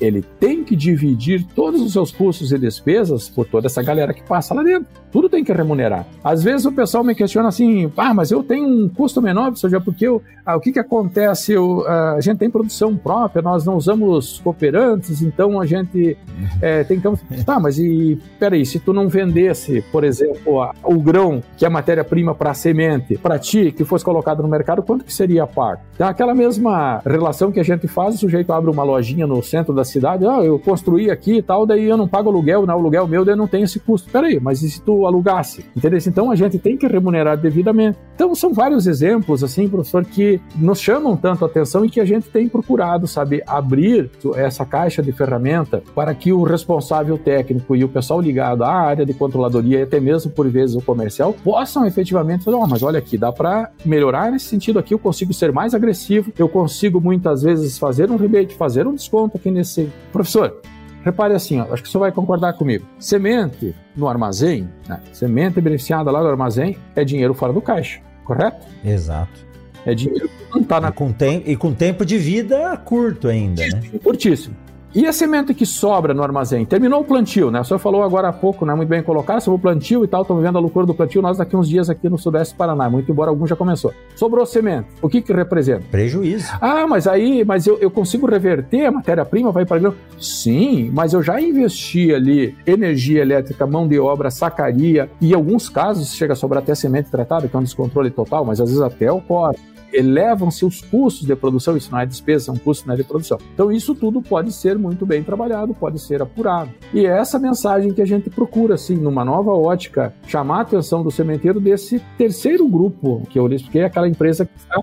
ele 0.00 0.22
tem 0.38 0.64
que 0.64 0.76
dividir 0.76 1.44
todos 1.54 1.80
os 1.80 1.92
seus 1.92 2.12
custos 2.12 2.52
e 2.52 2.58
despesas 2.58 3.28
por 3.28 3.46
toda 3.46 3.66
essa 3.66 3.82
galera 3.82 4.12
que 4.12 4.22
passa 4.22 4.54
lá 4.54 4.62
dentro. 4.62 4.86
Tudo 5.10 5.28
tem 5.28 5.42
que 5.42 5.52
remunerar. 5.52 6.06
Às 6.22 6.42
vezes 6.42 6.66
o 6.66 6.72
pessoal 6.72 7.02
me 7.02 7.14
questiona 7.14 7.48
assim, 7.48 7.90
ah, 7.96 8.12
mas 8.12 8.30
eu 8.30 8.42
tenho 8.42 8.66
um 8.66 8.88
custo 8.88 9.22
menor, 9.22 9.56
seja 9.56 9.80
porque 9.80 10.06
eu, 10.06 10.22
ah, 10.44 10.56
o 10.56 10.60
que, 10.60 10.72
que 10.72 10.78
acontece? 10.78 11.52
Eu, 11.52 11.84
ah, 11.86 12.14
a 12.16 12.20
gente 12.20 12.38
tem 12.38 12.50
produção 12.50 12.96
própria, 12.96 13.42
nós 13.42 13.64
não 13.64 13.76
usamos 13.76 14.38
cooperantes, 14.40 15.22
então 15.22 15.60
a 15.60 15.66
gente 15.66 16.16
é, 16.60 16.84
tem 16.84 17.00
que... 17.00 17.08
Tá, 17.44 17.58
mas 17.58 17.78
e 17.78 18.20
peraí, 18.38 18.66
se 18.66 18.78
tu 18.78 18.92
não 18.92 19.08
vendesse, 19.08 19.80
por 19.90 20.04
exemplo, 20.04 20.60
a, 20.60 20.74
o 20.82 21.00
grão, 21.00 21.42
que 21.56 21.64
é 21.64 21.68
a 21.68 21.70
matéria-prima 21.70 22.34
para 22.34 22.50
a 22.50 22.54
semente, 22.54 23.16
para 23.16 23.38
ti, 23.38 23.72
que 23.72 23.84
fosse 23.84 24.04
colocado 24.04 24.42
no 24.42 24.48
mercado, 24.48 24.82
quanto 24.82 25.04
que 25.04 25.12
seria 25.12 25.44
a 25.44 25.46
parte? 25.46 25.82
Então, 25.94 26.06
aquela 26.06 26.34
mesma 26.34 27.00
relação 27.06 27.50
que 27.50 27.58
a 27.58 27.62
gente 27.62 27.88
faz, 27.88 28.16
o 28.16 28.18
sujeito 28.18 28.52
abre 28.52 28.70
uma 28.70 28.82
lojinha 28.82 29.26
no 29.26 29.42
centro 29.42 29.74
da 29.74 29.84
cidade, 29.88 30.26
ah, 30.26 30.42
eu 30.42 30.58
construí 30.58 31.10
aqui 31.10 31.38
e 31.38 31.42
tal, 31.42 31.66
daí 31.66 31.84
eu 31.84 31.96
não 31.96 32.08
pago 32.08 32.28
aluguel, 32.28 32.66
não, 32.66 32.74
aluguel 32.74 33.06
meu, 33.06 33.24
daí 33.24 33.36
não 33.36 33.46
tem 33.46 33.62
esse 33.62 33.80
custo. 33.80 34.10
Peraí, 34.10 34.38
mas 34.40 34.62
e 34.62 34.70
se 34.70 34.80
tu 34.80 35.06
alugasse? 35.06 35.64
Entendeu? 35.76 35.98
Então 36.06 36.30
a 36.30 36.36
gente 36.36 36.58
tem 36.58 36.76
que 36.76 36.86
remunerar 36.86 37.36
devidamente. 37.36 37.98
Então 38.14 38.34
são 38.34 38.52
vários 38.52 38.86
exemplos, 38.86 39.42
assim, 39.44 39.68
professor, 39.68 40.04
que 40.04 40.40
nos 40.56 40.80
chamam 40.80 41.16
tanto 41.16 41.44
a 41.44 41.48
atenção 41.48 41.84
e 41.84 41.90
que 41.90 42.00
a 42.00 42.04
gente 42.04 42.28
tem 42.28 42.48
procurado, 42.48 43.06
sabe, 43.06 43.42
abrir 43.46 44.10
essa 44.36 44.64
caixa 44.64 45.02
de 45.02 45.12
ferramenta 45.12 45.82
para 45.94 46.14
que 46.14 46.32
o 46.32 46.42
responsável 46.42 47.16
técnico 47.16 47.76
e 47.76 47.84
o 47.84 47.88
pessoal 47.88 48.20
ligado 48.20 48.64
à 48.64 48.72
área 48.72 49.06
de 49.06 49.14
controladoria 49.14 49.80
e 49.80 49.82
até 49.82 50.00
mesmo 50.00 50.30
por 50.30 50.48
vezes 50.48 50.76
o 50.76 50.82
comercial 50.82 51.34
possam 51.44 51.86
efetivamente 51.86 52.44
falar, 52.44 52.58
oh, 52.58 52.66
mas 52.66 52.82
olha 52.82 52.98
aqui, 52.98 53.16
dá 53.16 53.32
para 53.32 53.70
melhorar 53.84 54.30
nesse 54.30 54.46
sentido 54.46 54.78
aqui, 54.78 54.94
eu 54.94 54.98
consigo 54.98 55.32
ser 55.32 55.52
mais 55.52 55.74
agressivo, 55.74 56.32
eu 56.38 56.48
consigo 56.48 57.00
muitas 57.00 57.42
vezes 57.42 57.78
fazer 57.78 58.10
um 58.10 58.16
rebate, 58.16 58.54
fazer 58.54 58.86
um 58.86 58.94
desconto 58.94 59.36
aqui 59.36 59.50
nesse 59.50 59.77
Professor, 60.12 60.60
repare 61.04 61.34
assim, 61.34 61.60
ó, 61.60 61.72
acho 61.72 61.82
que 61.82 61.88
o 61.88 61.92
senhor 61.92 62.02
vai 62.02 62.12
concordar 62.12 62.52
comigo. 62.54 62.86
Semente 62.98 63.74
no 63.96 64.08
armazém, 64.08 64.68
né? 64.88 65.00
semente 65.12 65.60
beneficiada 65.60 66.10
lá 66.10 66.20
do 66.20 66.28
armazém, 66.28 66.76
é 66.96 67.04
dinheiro 67.04 67.34
fora 67.34 67.52
do 67.52 67.60
caixa, 67.60 68.00
correto? 68.24 68.66
Exato. 68.84 69.46
É 69.86 69.94
dinheiro 69.94 70.28
que 70.28 70.54
não 70.54 70.62
está 70.62 70.80
na. 70.80 70.88
E 70.88 70.92
com, 70.92 71.12
tem... 71.12 71.42
e 71.46 71.56
com 71.56 71.72
tempo 71.72 72.04
de 72.04 72.18
vida 72.18 72.76
curto 72.78 73.28
ainda, 73.28 73.66
né? 73.66 73.82
Curtíssimo. 74.02 74.56
E 74.94 75.06
a 75.06 75.12
semente 75.12 75.52
que 75.52 75.66
sobra 75.66 76.14
no 76.14 76.22
armazém? 76.22 76.64
Terminou 76.64 77.02
o 77.02 77.04
plantio, 77.04 77.50
né? 77.50 77.60
O 77.60 77.64
senhor 77.64 77.78
falou 77.78 78.02
agora 78.02 78.28
há 78.28 78.32
pouco, 78.32 78.64
né? 78.64 78.74
Muito 78.74 78.88
bem 78.88 79.02
colocado, 79.02 79.40
sobre 79.40 79.58
o 79.58 79.60
plantio 79.60 80.02
e 80.02 80.08
tal, 80.08 80.22
estamos 80.22 80.42
vendo 80.42 80.56
a 80.56 80.60
loucura 80.60 80.86
do 80.86 80.94
plantio, 80.94 81.20
nós 81.20 81.36
daqui 81.36 81.54
uns 81.54 81.68
dias 81.68 81.90
aqui 81.90 82.08
no 82.08 82.16
Sudeste 82.16 82.54
do 82.54 82.56
Paraná, 82.56 82.88
muito 82.88 83.12
embora 83.12 83.30
algum 83.30 83.46
já 83.46 83.54
começou. 83.54 83.92
Sobrou 84.16 84.46
semente. 84.46 84.88
O 85.02 85.08
que 85.08 85.20
que 85.20 85.32
representa? 85.32 85.84
Prejuízo. 85.90 86.50
Ah, 86.58 86.86
mas 86.86 87.06
aí, 87.06 87.44
mas 87.44 87.66
eu, 87.66 87.76
eu 87.78 87.90
consigo 87.90 88.26
reverter 88.26 88.86
a 88.86 88.90
matéria-prima, 88.90 89.52
vai 89.52 89.66
para 89.66 89.78
grão? 89.78 89.94
Sim, 90.18 90.90
mas 90.94 91.12
eu 91.12 91.22
já 91.22 91.38
investi 91.38 92.14
ali 92.14 92.56
energia 92.66 93.20
elétrica, 93.20 93.66
mão 93.66 93.86
de 93.86 94.00
obra, 94.00 94.30
sacaria, 94.30 95.10
e 95.20 95.32
em 95.32 95.34
alguns 95.34 95.68
casos 95.68 96.14
chega 96.14 96.32
a 96.32 96.36
sobrar 96.36 96.62
até 96.62 96.74
semente 96.74 97.10
tratada, 97.10 97.46
que 97.46 97.54
é 97.54 97.58
um 97.58 97.62
descontrole 97.62 98.10
total, 98.10 98.42
mas 98.44 98.58
às 98.58 98.70
vezes 98.70 98.82
até 98.82 99.12
ocorre 99.12 99.56
elevam-se 99.92 100.64
os 100.64 100.80
custos 100.80 101.26
de 101.26 101.34
produção, 101.34 101.76
isso 101.76 101.90
não 101.90 101.98
é 101.98 102.06
despesa, 102.06 102.46
são 102.46 102.56
custos 102.56 102.86
né, 102.86 102.96
de 102.96 103.04
produção. 103.04 103.38
Então, 103.54 103.70
isso 103.72 103.94
tudo 103.94 104.20
pode 104.20 104.52
ser 104.52 104.78
muito 104.78 105.06
bem 105.06 105.22
trabalhado, 105.22 105.74
pode 105.74 105.98
ser 105.98 106.22
apurado. 106.22 106.70
E 106.92 107.06
é 107.06 107.18
essa 107.18 107.38
mensagem 107.38 107.92
que 107.92 108.02
a 108.02 108.06
gente 108.06 108.30
procura, 108.30 108.74
assim, 108.74 108.96
numa 108.96 109.24
nova 109.24 109.50
ótica, 109.50 110.14
chamar 110.26 110.58
a 110.58 110.62
atenção 110.62 111.02
do 111.02 111.10
sementeiro 111.10 111.60
desse 111.60 112.00
terceiro 112.16 112.66
grupo 112.68 113.22
que 113.30 113.38
eu 113.38 113.46
lhe 113.46 113.56
expliquei, 113.56 113.84
aquela 113.84 114.08
empresa 114.08 114.44
que 114.44 114.56
está 114.56 114.82